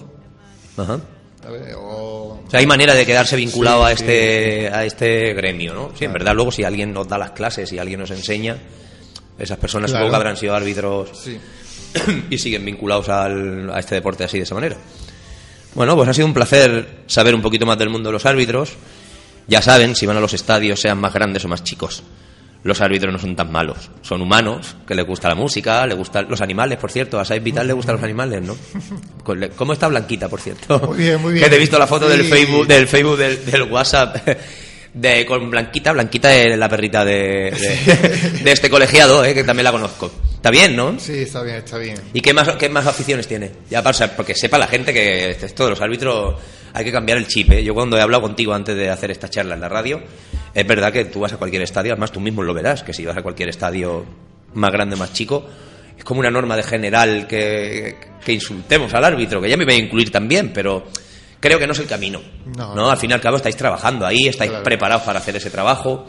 Ajá. 0.76 1.00
¿Sabes? 1.44 1.74
O, 1.76 2.40
O 2.46 2.50
sea, 2.50 2.60
hay 2.60 2.66
manera 2.66 2.94
de 2.94 3.06
quedarse 3.06 3.36
vinculado 3.36 3.80
Sí, 3.80 3.86
a 3.86 3.92
este 3.92 4.68
a 4.72 4.84
este 4.84 5.34
gremio, 5.34 5.74
¿no? 5.74 5.92
Sí, 5.96 6.04
en 6.06 6.12
verdad, 6.12 6.34
luego 6.34 6.50
si 6.50 6.64
alguien 6.64 6.92
nos 6.92 7.06
da 7.06 7.18
las 7.18 7.30
clases 7.32 7.72
y 7.72 7.78
alguien 7.78 8.00
nos 8.00 8.10
enseña, 8.10 8.56
esas 9.38 9.58
personas 9.58 9.90
Claro. 9.90 10.04
supongo 10.06 10.10
que 10.12 10.16
habrán 10.16 10.36
sido 10.36 10.54
árbitros 10.54 11.10
sí. 11.22 11.38
y 12.30 12.38
siguen 12.38 12.64
vinculados 12.64 13.08
al- 13.08 13.70
a 13.72 13.78
este 13.78 13.94
deporte 13.96 14.24
así 14.24 14.38
de 14.38 14.44
esa 14.44 14.54
manera. 14.54 14.76
Bueno, 15.74 15.96
pues 15.96 16.08
ha 16.08 16.14
sido 16.14 16.26
un 16.26 16.34
placer 16.34 17.00
saber 17.06 17.34
un 17.34 17.42
poquito 17.42 17.66
más 17.66 17.76
del 17.78 17.90
mundo 17.90 18.08
de 18.08 18.12
los 18.14 18.26
árbitros. 18.26 18.72
Ya 19.48 19.60
saben, 19.60 19.94
si 19.96 20.06
van 20.06 20.16
a 20.16 20.20
los 20.20 20.32
estadios, 20.32 20.80
sean 20.80 20.98
más 20.98 21.12
grandes 21.12 21.44
o 21.44 21.48
más 21.48 21.62
chicos. 21.64 22.02
Los 22.64 22.80
árbitros 22.80 23.12
no 23.12 23.18
son 23.18 23.36
tan 23.36 23.52
malos. 23.52 23.90
Son 24.00 24.22
humanos, 24.22 24.74
que 24.88 24.94
les 24.94 25.06
gusta 25.06 25.28
la 25.28 25.34
música, 25.34 25.86
les 25.86 25.96
gustan 25.96 26.26
los 26.28 26.40
animales, 26.40 26.78
por 26.78 26.90
cierto. 26.90 27.20
A 27.20 27.24
Said 27.24 27.42
Vital 27.42 27.66
le 27.66 27.74
gustan 27.74 27.96
los 27.96 28.04
animales, 28.04 28.42
¿no? 28.42 28.56
¿Cómo 29.54 29.74
está 29.74 29.86
Blanquita, 29.88 30.28
por 30.30 30.40
cierto? 30.40 30.80
Muy 30.88 30.96
bien, 30.96 31.20
muy 31.20 31.34
bien. 31.34 31.44
Que 31.44 31.50
te 31.50 31.56
he 31.56 31.58
visto 31.58 31.78
la 31.78 31.86
foto 31.86 32.08
del. 32.08 32.24
Facebook, 32.24 32.66
del 32.66 32.88
Facebook, 32.88 33.18
del, 33.18 33.44
del 33.44 33.62
WhatsApp. 33.64 34.16
De, 34.94 35.26
con 35.26 35.50
Blanquita, 35.50 35.90
Blanquita 35.90 36.32
es 36.32 36.56
la 36.56 36.68
perrita 36.68 37.04
de, 37.04 37.50
de, 37.50 38.40
de 38.44 38.52
este 38.52 38.70
colegiado, 38.70 39.24
eh, 39.24 39.34
que 39.34 39.42
también 39.42 39.64
la 39.64 39.72
conozco. 39.72 40.08
Está 40.36 40.52
bien, 40.52 40.76
¿no? 40.76 41.00
Sí, 41.00 41.22
está 41.22 41.42
bien, 41.42 41.56
está 41.56 41.78
bien. 41.78 41.96
¿Y 42.12 42.20
qué 42.20 42.32
más, 42.32 42.48
qué 42.50 42.68
más 42.68 42.86
aficiones 42.86 43.26
tiene? 43.26 43.50
Ya 43.68 43.82
pasa, 43.82 44.14
porque 44.14 44.36
sepa 44.36 44.56
la 44.56 44.68
gente 44.68 44.92
que 44.92 45.30
esto 45.30 45.64
de 45.64 45.70
los 45.70 45.80
árbitros 45.80 46.36
hay 46.74 46.84
que 46.84 46.92
cambiar 46.92 47.16
el 47.18 47.26
chip. 47.26 47.50
¿eh? 47.52 47.64
Yo 47.64 47.72
cuando 47.72 47.96
he 47.96 48.02
hablado 48.02 48.20
contigo 48.22 48.52
antes 48.52 48.76
de 48.76 48.90
hacer 48.90 49.10
esta 49.10 49.28
charla 49.30 49.54
en 49.54 49.60
la 49.62 49.68
radio, 49.68 50.02
es 50.52 50.66
verdad 50.66 50.92
que 50.92 51.06
tú 51.06 51.20
vas 51.20 51.32
a 51.32 51.36
cualquier 51.38 51.62
estadio, 51.62 51.92
además 51.92 52.12
tú 52.12 52.20
mismo 52.20 52.42
lo 52.42 52.52
verás, 52.52 52.82
que 52.82 52.92
si 52.92 53.04
vas 53.06 53.16
a 53.16 53.22
cualquier 53.22 53.48
estadio 53.48 54.04
más 54.54 54.70
grande, 54.70 54.96
más 54.96 55.12
chico, 55.12 55.46
es 55.96 56.04
como 56.04 56.20
una 56.20 56.30
norma 56.30 56.56
de 56.56 56.62
general 56.64 57.26
que, 57.26 57.96
que 58.24 58.32
insultemos 58.32 58.92
al 58.94 59.04
árbitro, 59.04 59.40
que 59.40 59.48
ya 59.48 59.56
me 59.56 59.64
voy 59.64 59.74
a 59.74 59.78
incluir 59.78 60.10
también, 60.10 60.52
pero 60.52 60.84
creo 61.40 61.58
que 61.58 61.66
no 61.66 61.72
es 61.72 61.78
el 61.78 61.86
camino. 61.86 62.20
No. 62.56 62.90
Al 62.90 62.96
fin 62.96 63.10
y 63.10 63.14
al 63.14 63.20
cabo 63.20 63.36
estáis 63.36 63.56
trabajando 63.56 64.04
ahí, 64.06 64.26
estáis 64.28 64.50
Claro. 64.50 64.64
preparados 64.64 65.02
para 65.04 65.18
hacer 65.20 65.36
ese 65.36 65.50
trabajo. 65.50 66.06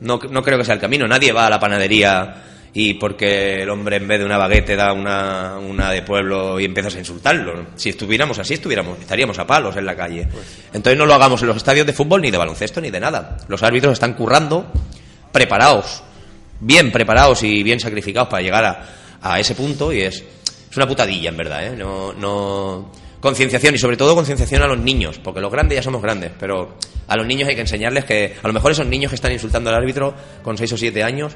No, 0.00 0.18
no 0.30 0.42
creo 0.42 0.58
que 0.58 0.64
sea 0.64 0.74
el 0.74 0.80
camino. 0.80 1.06
Nadie 1.08 1.32
va 1.32 1.46
a 1.46 1.50
la 1.50 1.58
panadería 1.58 2.42
y 2.78 2.92
porque 2.92 3.62
el 3.62 3.70
hombre 3.70 3.96
en 3.96 4.06
vez 4.06 4.18
de 4.18 4.26
una 4.26 4.36
baguette 4.36 4.66
te 4.66 4.76
da 4.76 4.92
una, 4.92 5.56
una 5.56 5.90
de 5.92 6.02
pueblo 6.02 6.60
y 6.60 6.66
empiezas 6.66 6.94
a 6.94 6.98
insultarlo. 6.98 7.68
Si 7.74 7.88
estuviéramos 7.88 8.38
así, 8.38 8.52
estuviéramos, 8.52 9.00
estaríamos 9.00 9.38
a 9.38 9.46
palos 9.46 9.78
en 9.78 9.86
la 9.86 9.96
calle. 9.96 10.28
Entonces 10.74 10.98
no 10.98 11.06
lo 11.06 11.14
hagamos 11.14 11.40
en 11.40 11.48
los 11.48 11.56
estadios 11.56 11.86
de 11.86 11.94
fútbol, 11.94 12.20
ni 12.20 12.30
de 12.30 12.36
baloncesto, 12.36 12.82
ni 12.82 12.90
de 12.90 13.00
nada. 13.00 13.38
Los 13.48 13.62
árbitros 13.62 13.94
están 13.94 14.12
currando, 14.12 14.70
preparados, 15.32 16.02
bien 16.60 16.92
preparados 16.92 17.42
y 17.44 17.62
bien 17.62 17.80
sacrificados 17.80 18.28
para 18.28 18.42
llegar 18.42 18.64
a, 18.66 18.86
a 19.22 19.40
ese 19.40 19.54
punto 19.54 19.90
y 19.90 20.02
es, 20.02 20.22
es 20.70 20.76
una 20.76 20.86
putadilla, 20.86 21.30
en 21.30 21.36
verdad. 21.38 21.66
¿eh? 21.68 21.76
No, 21.78 22.12
no... 22.12 22.92
Concienciación 23.20 23.74
y 23.74 23.78
sobre 23.78 23.96
todo 23.96 24.14
concienciación 24.14 24.60
a 24.60 24.66
los 24.66 24.78
niños, 24.78 25.18
porque 25.24 25.40
los 25.40 25.50
grandes 25.50 25.76
ya 25.76 25.82
somos 25.82 26.02
grandes, 26.02 26.32
pero 26.38 26.76
a 27.08 27.16
los 27.16 27.26
niños 27.26 27.48
hay 27.48 27.54
que 27.54 27.62
enseñarles 27.62 28.04
que 28.04 28.36
a 28.40 28.46
lo 28.46 28.52
mejor 28.52 28.72
esos 28.72 28.86
niños 28.86 29.08
que 29.08 29.16
están 29.16 29.32
insultando 29.32 29.70
al 29.70 29.76
árbitro 29.76 30.14
con 30.42 30.58
6 30.58 30.74
o 30.74 30.76
7 30.76 31.02
años 31.02 31.32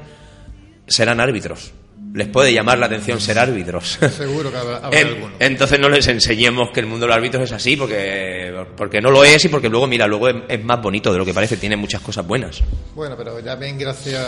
serán 0.91 1.19
árbitros. 1.19 1.71
Les 2.13 2.27
puede 2.27 2.51
llamar 2.53 2.77
la 2.77 2.87
atención 2.87 3.21
ser 3.21 3.39
árbitros. 3.39 3.97
Seguro 4.17 4.51
que 4.51 4.57
habrá, 4.57 4.77
habrá 4.77 4.99
alguno. 4.99 5.31
entonces 5.39 5.79
no 5.79 5.87
les 5.87 6.07
enseñemos 6.07 6.71
que 6.71 6.81
el 6.81 6.85
mundo 6.85 7.05
de 7.05 7.07
los 7.07 7.15
árbitros 7.15 7.43
es 7.43 7.51
así, 7.53 7.77
porque, 7.77 8.53
porque 8.75 8.99
no 8.99 9.11
lo 9.11 9.23
es 9.23 9.45
y 9.45 9.47
porque 9.47 9.69
luego, 9.69 9.87
mira, 9.87 10.07
luego 10.07 10.27
es, 10.27 10.35
es 10.49 10.63
más 10.63 10.81
bonito 10.81 11.11
de 11.13 11.19
lo 11.19 11.25
que 11.25 11.33
parece, 11.33 11.55
tiene 11.55 11.77
muchas 11.77 12.01
cosas 12.01 12.27
buenas. 12.27 12.61
Bueno, 12.95 13.15
pero 13.15 13.39
ya 13.39 13.55
ven, 13.55 13.77
gracias, 13.77 14.27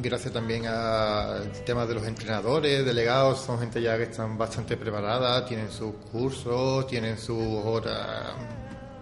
gracias 0.00 0.32
también 0.32 0.66
al 0.66 1.50
tema 1.64 1.84
de 1.84 1.94
los 1.94 2.06
entrenadores, 2.06 2.84
delegados, 2.84 3.40
son 3.40 3.58
gente 3.58 3.82
ya 3.82 3.96
que 3.96 4.04
están 4.04 4.38
bastante 4.38 4.76
preparada, 4.76 5.44
tienen 5.44 5.70
sus 5.72 5.94
cursos, 6.12 6.86
tienen 6.86 7.18
sus 7.18 7.42
horas, 7.64 8.34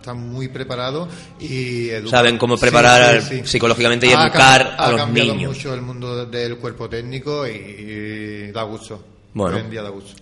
están 0.02 0.18
muy 0.18 0.48
preparados 0.48 1.08
y 1.40 1.88
educan. 1.88 2.10
Saben 2.10 2.38
cómo 2.38 2.58
preparar 2.58 3.22
sí, 3.22 3.36
sí. 3.38 3.42
psicológicamente 3.44 4.06
y 4.06 4.10
Ha 4.10 4.24
educar 4.24 4.74
a 4.78 4.86
ha 4.86 4.90
los 4.90 5.00
cambiado 5.00 5.34
niños. 5.34 5.54
mucho 5.56 5.72
el 5.72 5.80
mundo 5.82 6.26
del 6.26 6.56
cuerpo 6.58 6.88
técnico 6.88 7.46
y, 7.46 7.52
y 7.52 8.52
da 8.52 8.62
gusto. 8.64 9.04
Bueno, 9.34 9.56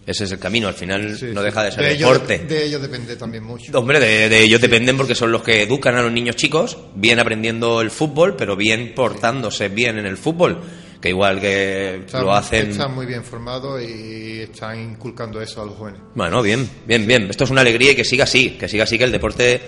ese 0.07 0.23
es 0.25 0.31
el 0.31 0.39
camino, 0.39 0.69
al 0.69 0.75
final 0.75 1.17
Sí, 1.19 1.27
no 1.33 1.43
deja 1.43 1.65
de 1.65 1.73
ser 1.73 1.99
deporte. 1.99 2.43
dep- 2.43 2.47
de 2.47 2.65
ellos 2.67 2.81
depende 2.81 3.17
también 3.17 3.43
mucho. 3.43 3.77
Hombre, 3.77 3.99
de, 3.99 4.29
de 4.29 4.43
ellos 4.45 4.61
dependen 4.61 4.97
porque 4.97 5.17
son 5.17 5.33
los 5.33 5.43
que 5.43 5.63
educan 5.65 5.97
a 5.97 6.03
los 6.03 6.13
niños 6.13 6.37
chicos, 6.37 6.79
bien 6.95 7.19
aprendiendo 7.19 7.81
el 7.81 7.91
fútbol, 7.91 8.37
pero 8.37 8.55
bien 8.55 8.93
portándose 8.95 9.69
bien 9.69 9.99
en 9.99 10.07
el 10.07 10.17
fútbol, 10.17 10.61
que 11.01 11.09
igual 11.09 11.41
que 11.41 11.97
Están, 12.07 12.25
lo 12.25 12.33
hacen... 12.35 12.71
están 12.71 12.95
muy 12.95 13.07
bien 13.07 13.25
formados 13.25 13.83
y 13.83 14.41
están 14.43 14.79
inculcando 14.79 15.41
eso 15.41 15.63
a 15.63 15.67
los 15.67 15.77
jóvenes. 15.77 16.01
Bueno, 16.15 16.43
bien, 16.43 16.69
bien, 16.87 17.07
bien. 17.07 17.29
Esto 17.31 17.45
es 17.45 17.51
una 17.51 17.63
alegría 17.63 17.93
y 17.93 17.97
que 17.97 18.05
siga 18.05 18.25
así, 18.25 18.51
que 18.51 18.69
siga 18.69 18.85
así, 18.85 18.99
que 18.99 19.05
el 19.05 19.13
deporte, 19.13 19.61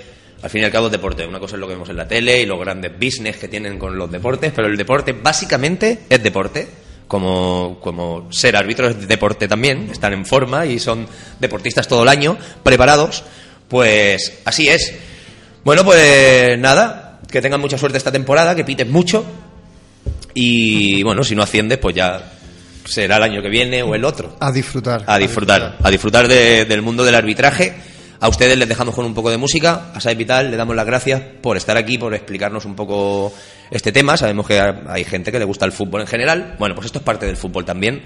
al 0.42 0.50
fin 0.50 0.62
y 0.62 0.64
al 0.64 0.70
cabo, 0.70 0.86
es 0.86 0.92
deporte. 0.92 1.26
Una 1.26 1.40
cosa 1.40 1.56
es 1.56 1.60
lo 1.60 1.66
que 1.66 1.72
vemos 1.72 1.88
en 1.88 1.96
la 1.96 2.06
tele 2.06 2.42
y 2.42 2.46
los 2.46 2.60
grandes 2.60 2.92
business 2.98 3.38
que 3.38 3.48
tienen 3.48 3.78
con 3.78 3.96
los 3.96 4.10
deportes, 4.10 4.52
pero 4.54 4.68
el 4.68 4.76
deporte 4.76 5.12
básicamente 5.12 6.00
es 6.08 6.22
deporte. 6.22 6.68
Como, 7.08 7.78
como 7.82 8.32
ser 8.32 8.56
árbitro 8.56 8.88
es 8.88 9.06
deporte 9.06 9.46
también, 9.46 9.90
están 9.90 10.14
en 10.14 10.24
forma 10.24 10.64
y 10.64 10.78
son 10.78 11.06
deportistas 11.38 11.86
todo 11.86 12.04
el 12.04 12.08
año, 12.08 12.38
preparados. 12.62 13.22
Pues 13.68 14.40
así 14.46 14.66
es. 14.68 14.94
Bueno, 15.62 15.84
pues 15.84 16.58
nada, 16.58 17.20
que 17.30 17.42
tengan 17.42 17.60
mucha 17.60 17.76
suerte 17.76 17.98
esta 17.98 18.10
temporada, 18.10 18.54
que 18.54 18.64
pites 18.64 18.88
mucho 18.88 19.24
Y 20.34 21.02
bueno, 21.02 21.22
si 21.24 21.34
no 21.34 21.42
asciendes, 21.42 21.78
pues 21.78 21.94
ya 21.94 22.32
será 22.84 23.16
el 23.18 23.22
año 23.22 23.42
que 23.42 23.48
viene 23.48 23.82
o 23.82 23.94
el 23.94 24.04
otro. 24.04 24.36
A 24.40 24.50
disfrutar. 24.50 25.04
A 25.06 25.18
disfrutar, 25.18 25.76
a 25.82 25.90
disfrutar 25.90 26.26
de- 26.28 26.64
del 26.64 26.82
mundo 26.82 27.04
del 27.04 27.14
arbitraje. 27.14 27.74
A 28.20 28.28
ustedes 28.28 28.56
les 28.56 28.68
dejamos 28.68 28.94
con 28.94 29.04
un 29.04 29.14
poco 29.14 29.30
de 29.30 29.36
música. 29.36 29.90
A 29.94 30.00
Sai 30.00 30.14
Vital 30.14 30.50
le 30.50 30.56
damos 30.56 30.76
las 30.76 30.86
gracias 30.86 31.20
por 31.40 31.56
estar 31.56 31.76
aquí, 31.76 31.98
por 31.98 32.14
explicarnos 32.14 32.64
un 32.64 32.74
poco 32.76 33.34
este 33.70 33.90
tema. 33.92 34.16
Sabemos 34.16 34.46
que 34.46 34.60
hay 34.60 35.04
gente 35.04 35.32
que 35.32 35.38
le 35.40 35.44
gusta 35.44 35.66
el 35.66 35.72
fútbol 35.72 36.02
en 36.02 36.06
general. 36.06 36.54
Bueno, 36.58 36.74
pues 36.74 36.86
esto 36.86 36.98
es 37.00 37.04
parte 37.04 37.26
del 37.26 37.36
fútbol 37.36 37.64
también. 37.64 38.02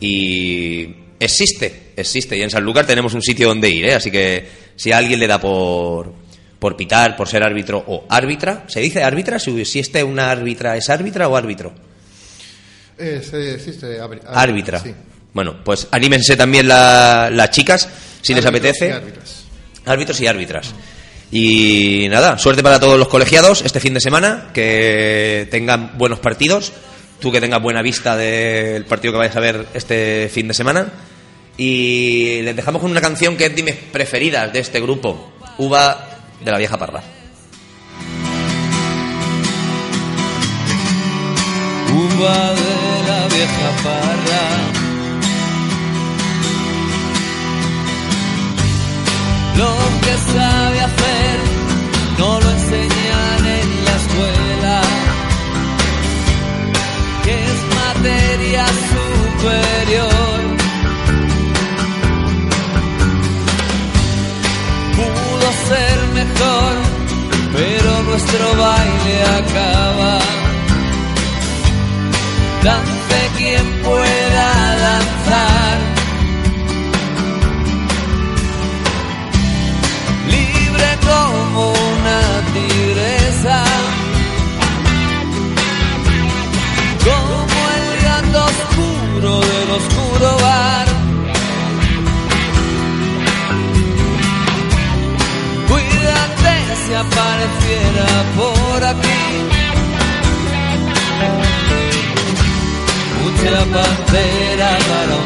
Y 0.00 0.88
existe, 1.20 1.92
existe. 1.96 2.36
Y 2.36 2.42
en 2.42 2.50
Sanlúcar 2.50 2.84
tenemos 2.86 3.14
un 3.14 3.22
sitio 3.22 3.48
donde 3.48 3.70
ir, 3.70 3.84
¿eh? 3.86 3.94
Así 3.94 4.10
que 4.10 4.48
si 4.74 4.90
a 4.90 4.98
alguien 4.98 5.20
le 5.20 5.26
da 5.28 5.40
por, 5.40 6.12
por 6.60 6.76
pitar, 6.76 7.16
por 7.16 7.26
ser 7.26 7.42
árbitro 7.42 7.82
o 7.84 8.04
árbitra, 8.08 8.64
¿se 8.68 8.78
dice 8.80 9.02
árbitra? 9.02 9.38
Si, 9.40 9.80
este 9.80 10.04
una 10.04 10.30
árbitra, 10.30 10.76
¿es 10.76 10.88
árbitra 10.88 11.26
o 11.26 11.34
árbitro? 11.36 11.72
Eh, 12.98 13.22
sí, 13.24 13.70
abri- 13.98 14.20
árbitra. 14.26 14.78
sí. 14.78 14.94
Bueno, 15.32 15.56
pues 15.64 15.88
anímense 15.90 16.36
también 16.36 16.68
la- 16.68 17.30
las 17.32 17.50
chicas, 17.50 17.88
si 18.20 18.34
les 18.34 18.44
apetece. 18.44 18.88
y 18.88 18.90
árbitras. 18.90 19.44
Árbitros 19.86 20.20
y 20.20 20.26
árbitras. 20.26 20.74
Y 21.32 22.06
nada, 22.10 22.36
suerte 22.36 22.62
para 22.62 22.78
todos 22.80 22.98
los 22.98 23.08
colegiados 23.08 23.62
este 23.64 23.80
fin 23.80 23.94
de 23.94 24.00
semana, 24.00 24.50
que 24.52 25.46
tengan 25.50 25.96
buenos 25.96 26.18
partidos, 26.18 26.72
tú 27.20 27.30
que 27.32 27.40
tengas 27.40 27.62
buena 27.62 27.80
vista 27.82 28.16
del 28.16 28.84
partido 28.84 29.12
que 29.12 29.18
vayas 29.18 29.36
a 29.36 29.40
ver 29.40 29.66
este 29.72 30.28
fin 30.32 30.48
de 30.48 30.54
semana. 30.54 30.88
Y 31.56 32.42
les 32.42 32.56
dejamos 32.56 32.82
con 32.82 32.90
una 32.90 33.00
canción 33.00 33.36
que 33.36 33.46
es 33.46 33.54
de 33.56 33.62
mis 33.62 33.74
preferidas 33.76 34.52
de 34.52 34.58
este 34.60 34.80
grupo, 34.80 35.32
Uva 35.58 36.09
de 36.40 36.50
la 36.50 36.58
Vieja 36.58 36.76
Parra. 36.76 37.02
Uva 41.92 42.54
de 42.60 43.02
la 43.08 43.26
vieja 43.34 43.70
parra. 43.82 44.44
Lo 49.56 49.74
que 50.04 50.14
sabe 50.32 50.80
hacer 50.80 51.38
no 52.18 52.40
lo 52.40 52.50
enseñan 52.50 53.46
en 53.58 53.84
la 53.86 53.94
escuela, 54.02 54.80
que 57.24 57.34
es 57.50 57.58
materia 57.82 58.64
superior. 58.94 60.40
Pudo 64.96 65.48
ser 65.68 65.99
mejor, 66.12 66.74
pero 67.52 68.02
nuestro 68.02 68.46
baile 68.56 69.16
acaba. 69.40 70.18
Dance 72.62 73.30
quien 73.38 73.66
pueda 73.82 74.48
danzar. 74.86 75.78
Libre 80.28 80.88
como 81.08 81.72
una 81.72 82.20
tigresa. 82.54 83.64
Como 87.04 87.58
el 87.78 88.02
gato 88.02 88.44
oscuro 88.44 89.40
del 89.40 89.70
oscuro 89.70 90.36
bar. 90.42 90.79
Si 96.90 96.96
apareciera 96.96 98.06
por 98.36 98.84
aquí. 98.84 99.20
mucha 103.22 103.58
pantera 103.74 104.70
para 104.88 105.16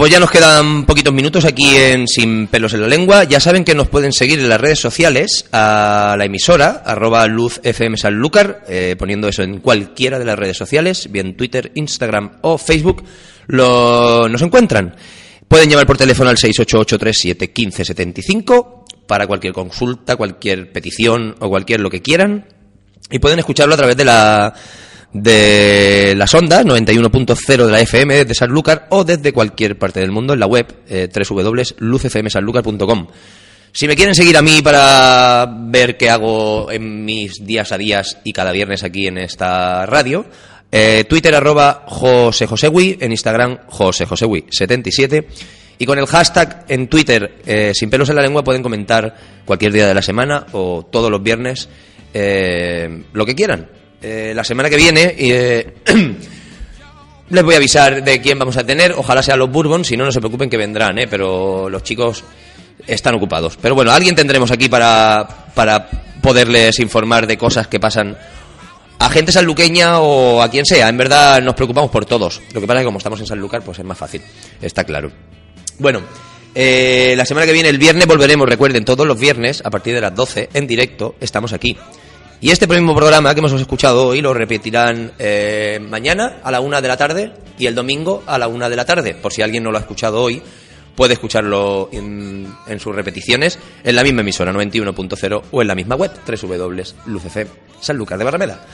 pues 0.00 0.10
ya 0.10 0.18
nos 0.18 0.30
quedan 0.30 0.86
poquitos 0.86 1.12
minutos 1.12 1.44
aquí 1.44 1.76
en 1.76 2.08
Sin 2.08 2.46
pelos 2.46 2.72
en 2.72 2.80
la 2.80 2.88
lengua. 2.88 3.24
Ya 3.24 3.38
saben 3.38 3.64
que 3.64 3.74
nos 3.74 3.88
pueden 3.88 4.14
seguir 4.14 4.40
en 4.40 4.48
las 4.48 4.58
redes 4.58 4.78
sociales 4.78 5.44
a 5.52 6.14
la 6.16 6.24
emisora, 6.24 6.82
arroba 6.86 7.26
luz 7.26 7.60
FM 7.62 7.98
eh, 8.66 8.96
poniendo 8.98 9.28
eso 9.28 9.42
en 9.42 9.60
cualquiera 9.60 10.18
de 10.18 10.24
las 10.24 10.38
redes 10.38 10.56
sociales, 10.56 11.12
bien 11.12 11.36
Twitter, 11.36 11.70
Instagram 11.74 12.38
o 12.40 12.56
Facebook, 12.56 13.04
lo, 13.46 14.26
nos 14.26 14.40
encuentran. 14.40 14.96
Pueden 15.46 15.68
llamar 15.68 15.86
por 15.86 15.98
teléfono 15.98 16.30
al 16.30 16.38
688371575 16.38 18.86
para 19.06 19.26
cualquier 19.26 19.52
consulta, 19.52 20.16
cualquier 20.16 20.72
petición 20.72 21.36
o 21.40 21.50
cualquier 21.50 21.80
lo 21.80 21.90
que 21.90 22.00
quieran. 22.00 22.46
Y 23.10 23.18
pueden 23.18 23.38
escucharlo 23.38 23.74
a 23.74 23.76
través 23.76 23.98
de 23.98 24.06
la 24.06 24.54
de 25.12 26.14
las 26.16 26.32
ondas 26.34 26.64
91.0 26.64 27.66
de 27.66 27.72
la 27.72 27.80
FM 27.80 28.14
desde 28.14 28.34
Sanlúcar 28.34 28.86
o 28.90 29.04
desde 29.04 29.32
cualquier 29.32 29.78
parte 29.78 30.00
del 30.00 30.12
mundo 30.12 30.34
en 30.34 30.40
la 30.40 30.46
web 30.46 30.66
eh. 30.88 31.08
Si 33.72 33.86
me 33.86 33.94
quieren 33.94 34.14
seguir 34.14 34.36
a 34.36 34.42
mí 34.42 34.62
para 34.62 35.48
ver 35.48 35.96
qué 35.96 36.10
hago 36.10 36.70
en 36.70 37.04
mis 37.04 37.44
días 37.44 37.70
a 37.72 37.78
días 37.78 38.18
y 38.24 38.32
cada 38.32 38.52
viernes 38.52 38.82
aquí 38.82 39.06
en 39.06 39.18
esta 39.18 39.86
radio, 39.86 40.26
eh, 40.72 41.04
Twitter 41.08 41.34
arroba 41.34 41.84
José 41.86 42.46
Josewi, 42.46 42.98
en 43.00 43.12
Instagram 43.12 43.58
José 43.66 44.06
Josewi 44.06 44.46
77 44.50 45.26
y 45.78 45.86
con 45.86 45.98
el 45.98 46.06
hashtag 46.06 46.66
en 46.68 46.88
Twitter 46.88 47.38
eh, 47.46 47.72
sin 47.74 47.90
pelos 47.90 48.10
en 48.10 48.16
la 48.16 48.22
lengua 48.22 48.44
pueden 48.44 48.62
comentar 48.62 49.16
cualquier 49.44 49.72
día 49.72 49.86
de 49.86 49.94
la 49.94 50.02
semana 50.02 50.46
o 50.52 50.86
todos 50.90 51.10
los 51.10 51.22
viernes 51.22 51.68
eh, 52.12 53.04
lo 53.12 53.24
que 53.24 53.34
quieran. 53.34 53.79
Eh, 54.02 54.32
la 54.34 54.44
semana 54.44 54.70
que 54.70 54.76
viene 54.76 55.14
eh, 55.18 55.74
les 57.30 57.44
voy 57.44 57.54
a 57.54 57.58
avisar 57.58 58.02
de 58.02 58.20
quién 58.20 58.38
vamos 58.38 58.56
a 58.56 58.64
tener. 58.64 58.92
Ojalá 58.92 59.22
sean 59.22 59.38
los 59.38 59.50
Bourbon, 59.50 59.84
si 59.84 59.96
no, 59.96 60.04
no 60.04 60.12
se 60.12 60.20
preocupen 60.20 60.48
que 60.48 60.56
vendrán, 60.56 60.98
¿eh? 60.98 61.06
pero 61.08 61.68
los 61.68 61.82
chicos 61.82 62.24
están 62.86 63.14
ocupados. 63.14 63.58
Pero 63.60 63.74
bueno, 63.74 63.92
alguien 63.92 64.14
tendremos 64.14 64.50
aquí 64.50 64.68
para, 64.68 65.26
para 65.54 65.88
poderles 66.22 66.78
informar 66.80 67.26
de 67.26 67.36
cosas 67.36 67.68
que 67.68 67.78
pasan 67.78 68.16
a 68.98 69.08
gente 69.08 69.32
sanluqueña 69.32 70.00
o 70.00 70.42
a 70.42 70.50
quien 70.50 70.66
sea. 70.66 70.88
En 70.88 70.96
verdad 70.96 71.40
nos 71.42 71.54
preocupamos 71.54 71.90
por 71.90 72.04
todos. 72.04 72.40
Lo 72.52 72.60
que 72.60 72.66
pasa 72.66 72.80
es 72.80 72.82
que 72.82 72.86
como 72.86 72.98
estamos 72.98 73.20
en 73.20 73.26
Sanlúcar, 73.26 73.62
pues 73.62 73.78
es 73.78 73.84
más 73.84 73.96
fácil. 73.96 74.22
Está 74.60 74.84
claro. 74.84 75.10
Bueno, 75.78 76.02
eh, 76.54 77.14
la 77.16 77.24
semana 77.24 77.46
que 77.46 77.52
viene, 77.52 77.68
el 77.68 77.78
viernes, 77.78 78.06
volveremos. 78.06 78.48
Recuerden, 78.48 78.84
todos 78.84 79.06
los 79.06 79.18
viernes, 79.18 79.62
a 79.64 79.70
partir 79.70 79.94
de 79.94 80.00
las 80.00 80.14
12, 80.14 80.50
en 80.52 80.66
directo, 80.66 81.14
estamos 81.20 81.52
aquí. 81.52 81.76
Y 82.42 82.50
este 82.50 82.66
mismo 82.66 82.96
programa 82.96 83.34
que 83.34 83.40
hemos 83.40 83.52
escuchado 83.52 84.06
hoy 84.06 84.22
lo 84.22 84.32
repetirán 84.32 85.12
eh, 85.18 85.78
mañana 85.78 86.38
a 86.42 86.50
la 86.50 86.60
una 86.60 86.80
de 86.80 86.88
la 86.88 86.96
tarde 86.96 87.32
y 87.58 87.66
el 87.66 87.74
domingo 87.74 88.22
a 88.26 88.38
la 88.38 88.48
una 88.48 88.70
de 88.70 88.76
la 88.76 88.86
tarde. 88.86 89.14
Por 89.14 89.30
si 89.30 89.42
alguien 89.42 89.62
no 89.62 89.70
lo 89.70 89.76
ha 89.76 89.82
escuchado 89.82 90.22
hoy, 90.22 90.40
puede 90.96 91.12
escucharlo 91.12 91.90
en, 91.92 92.50
en 92.66 92.80
sus 92.80 92.94
repeticiones 92.94 93.58
en 93.84 93.94
la 93.94 94.02
misma 94.02 94.22
emisora 94.22 94.52
91.0 94.52 95.42
o 95.50 95.60
en 95.60 95.68
la 95.68 95.74
misma 95.74 95.96
web 95.96 96.12
www.lucf 96.26 97.36
Sanlúcar 97.80 98.18
de 98.18 98.24
Barrameda. 98.24 98.66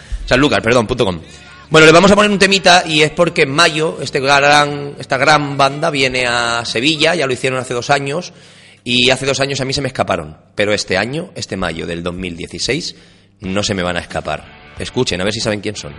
Perdón, 0.63 0.87
punto 0.87 1.05
com. 1.05 1.21
Bueno, 1.69 1.87
le 1.87 1.93
vamos 1.93 2.13
a 2.13 2.15
poner 2.15 2.31
un 2.31 2.39
temita 2.39 2.85
y 2.87 3.03
es 3.03 3.11
porque 3.11 3.43
en 3.43 3.51
mayo 3.51 3.99
este 4.01 4.21
gran, 4.21 4.95
esta 5.01 5.17
gran 5.17 5.57
banda 5.57 5.91
viene 5.91 6.25
a 6.25 6.65
Sevilla, 6.65 7.17
ya 7.17 7.27
lo 7.27 7.33
hicieron 7.33 7.59
hace 7.59 7.75
dos 7.75 7.91
años 7.91 8.33
y 8.85 9.11
hace 9.11 9.27
dos 9.27 9.41
años 9.41 9.61
a 9.61 9.65
mí 9.65 9.73
se 9.73 9.81
me 9.81 9.89
escaparon. 9.89 10.37
Pero 10.55 10.73
este 10.73 10.97
año, 10.97 11.33
este 11.35 11.57
mayo 11.57 11.85
del 11.85 12.05
2016, 12.05 12.95
no 13.41 13.63
se 13.63 13.75
me 13.75 13.83
van 13.83 13.97
a 13.97 14.01
escapar. 14.01 14.45
Escuchen, 14.79 15.21
a 15.21 15.25
ver 15.25 15.33
si 15.33 15.41
saben 15.41 15.61
quién 15.61 15.77
son. 15.77 15.95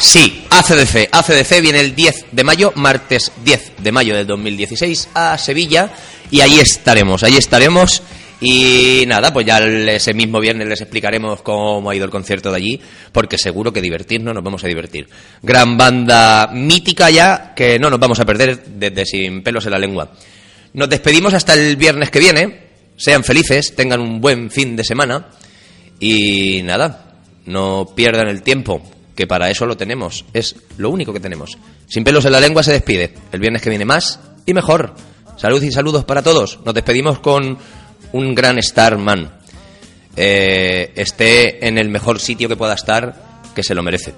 Sí, 0.00 0.44
ACDC. 0.50 1.08
ACDC 1.10 1.60
viene 1.60 1.80
el 1.80 1.94
10 1.94 2.26
de 2.32 2.44
mayo, 2.44 2.72
martes 2.74 3.32
10 3.44 3.72
de 3.78 3.92
mayo 3.92 4.14
del 4.14 4.26
2016 4.26 5.10
a 5.14 5.38
Sevilla 5.38 5.90
y 6.30 6.40
ahí 6.40 6.58
estaremos, 6.60 7.22
ahí 7.22 7.36
estaremos 7.36 8.02
y 8.40 9.04
nada, 9.06 9.32
pues 9.32 9.46
ya 9.46 9.58
ese 9.58 10.12
mismo 10.12 10.40
viernes 10.40 10.68
les 10.68 10.80
explicaremos 10.82 11.40
cómo 11.40 11.88
ha 11.88 11.96
ido 11.96 12.04
el 12.04 12.10
concierto 12.10 12.50
de 12.50 12.56
allí, 12.56 12.80
porque 13.12 13.38
seguro 13.38 13.72
que 13.72 13.80
divertirnos 13.80 14.34
nos 14.34 14.44
vamos 14.44 14.62
a 14.64 14.68
divertir. 14.68 15.08
Gran 15.42 15.78
banda 15.78 16.48
mítica 16.52 17.08
ya, 17.10 17.54
que 17.54 17.78
no 17.78 17.88
nos 17.88 17.98
vamos 17.98 18.20
a 18.20 18.26
perder 18.26 18.62
desde 18.64 19.06
sin 19.06 19.42
pelos 19.42 19.64
en 19.64 19.72
la 19.72 19.78
lengua. 19.78 20.12
Nos 20.74 20.90
despedimos 20.90 21.32
hasta 21.32 21.54
el 21.54 21.76
viernes 21.76 22.10
que 22.10 22.18
viene, 22.18 22.60
sean 22.96 23.24
felices, 23.24 23.74
tengan 23.74 24.00
un 24.00 24.20
buen 24.20 24.50
fin 24.50 24.76
de 24.76 24.84
semana 24.84 25.28
y 25.98 26.62
nada, 26.62 27.14
no 27.46 27.92
pierdan 27.94 28.28
el 28.28 28.42
tiempo, 28.42 28.82
que 29.16 29.26
para 29.26 29.50
eso 29.50 29.66
lo 29.66 29.76
tenemos, 29.76 30.24
es 30.32 30.54
lo 30.76 30.90
único 30.90 31.12
que 31.12 31.20
tenemos. 31.20 31.58
Sin 31.88 32.04
pelos 32.04 32.24
en 32.26 32.32
la 32.32 32.40
lengua 32.40 32.62
se 32.62 32.72
despide, 32.72 33.14
el 33.32 33.40
viernes 33.40 33.62
que 33.62 33.70
viene 33.70 33.84
más 33.84 34.20
y 34.44 34.54
mejor. 34.54 34.94
Salud 35.36 35.62
y 35.62 35.72
saludos 35.72 36.04
para 36.04 36.22
todos. 36.22 36.60
Nos 36.64 36.74
despedimos 36.74 37.18
con 37.18 37.58
un 38.12 38.34
gran 38.34 38.62
Starman. 38.62 39.40
Eh, 40.14 40.92
esté 40.94 41.66
en 41.66 41.78
el 41.78 41.88
mejor 41.88 42.20
sitio 42.20 42.48
que 42.48 42.56
pueda 42.56 42.74
estar, 42.74 43.42
que 43.54 43.62
se 43.62 43.74
lo 43.74 43.82
merece. 43.82 44.14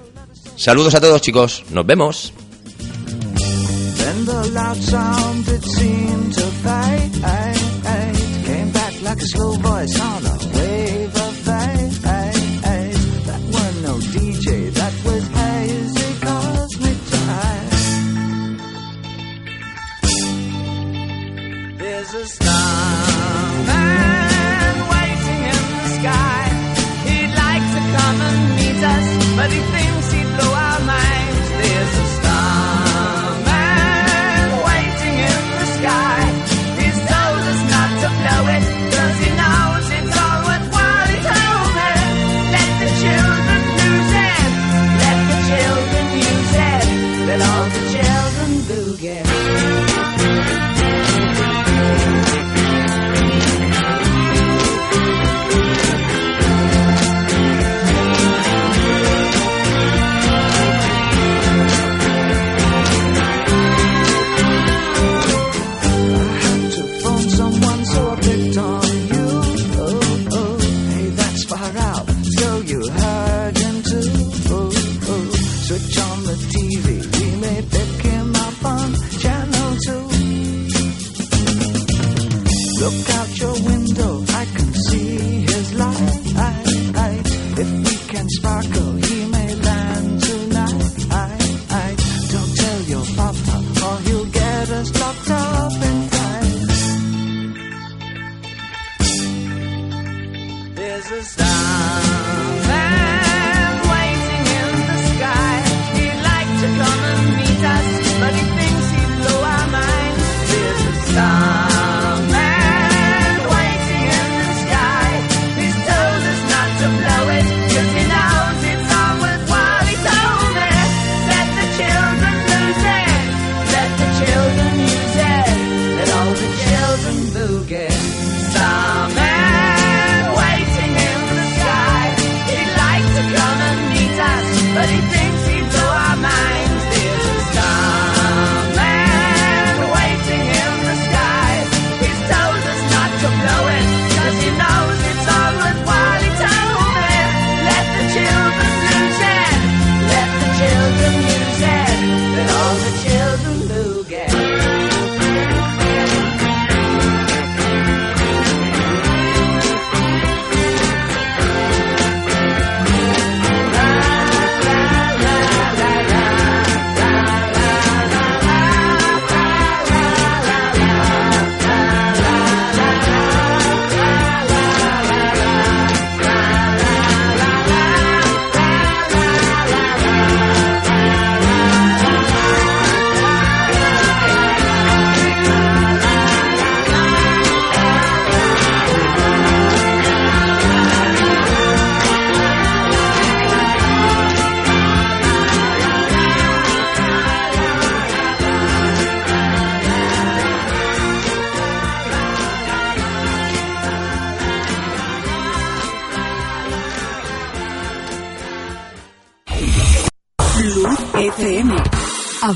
Saludos 0.55 0.95
a 0.95 1.01
todos 1.01 1.21
chicos, 1.21 1.63
nos 1.71 1.85
vemos. 1.85 2.33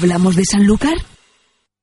¿Hablamos 0.03 0.35
de 0.35 0.43
Sanlúcar? 0.43 1.12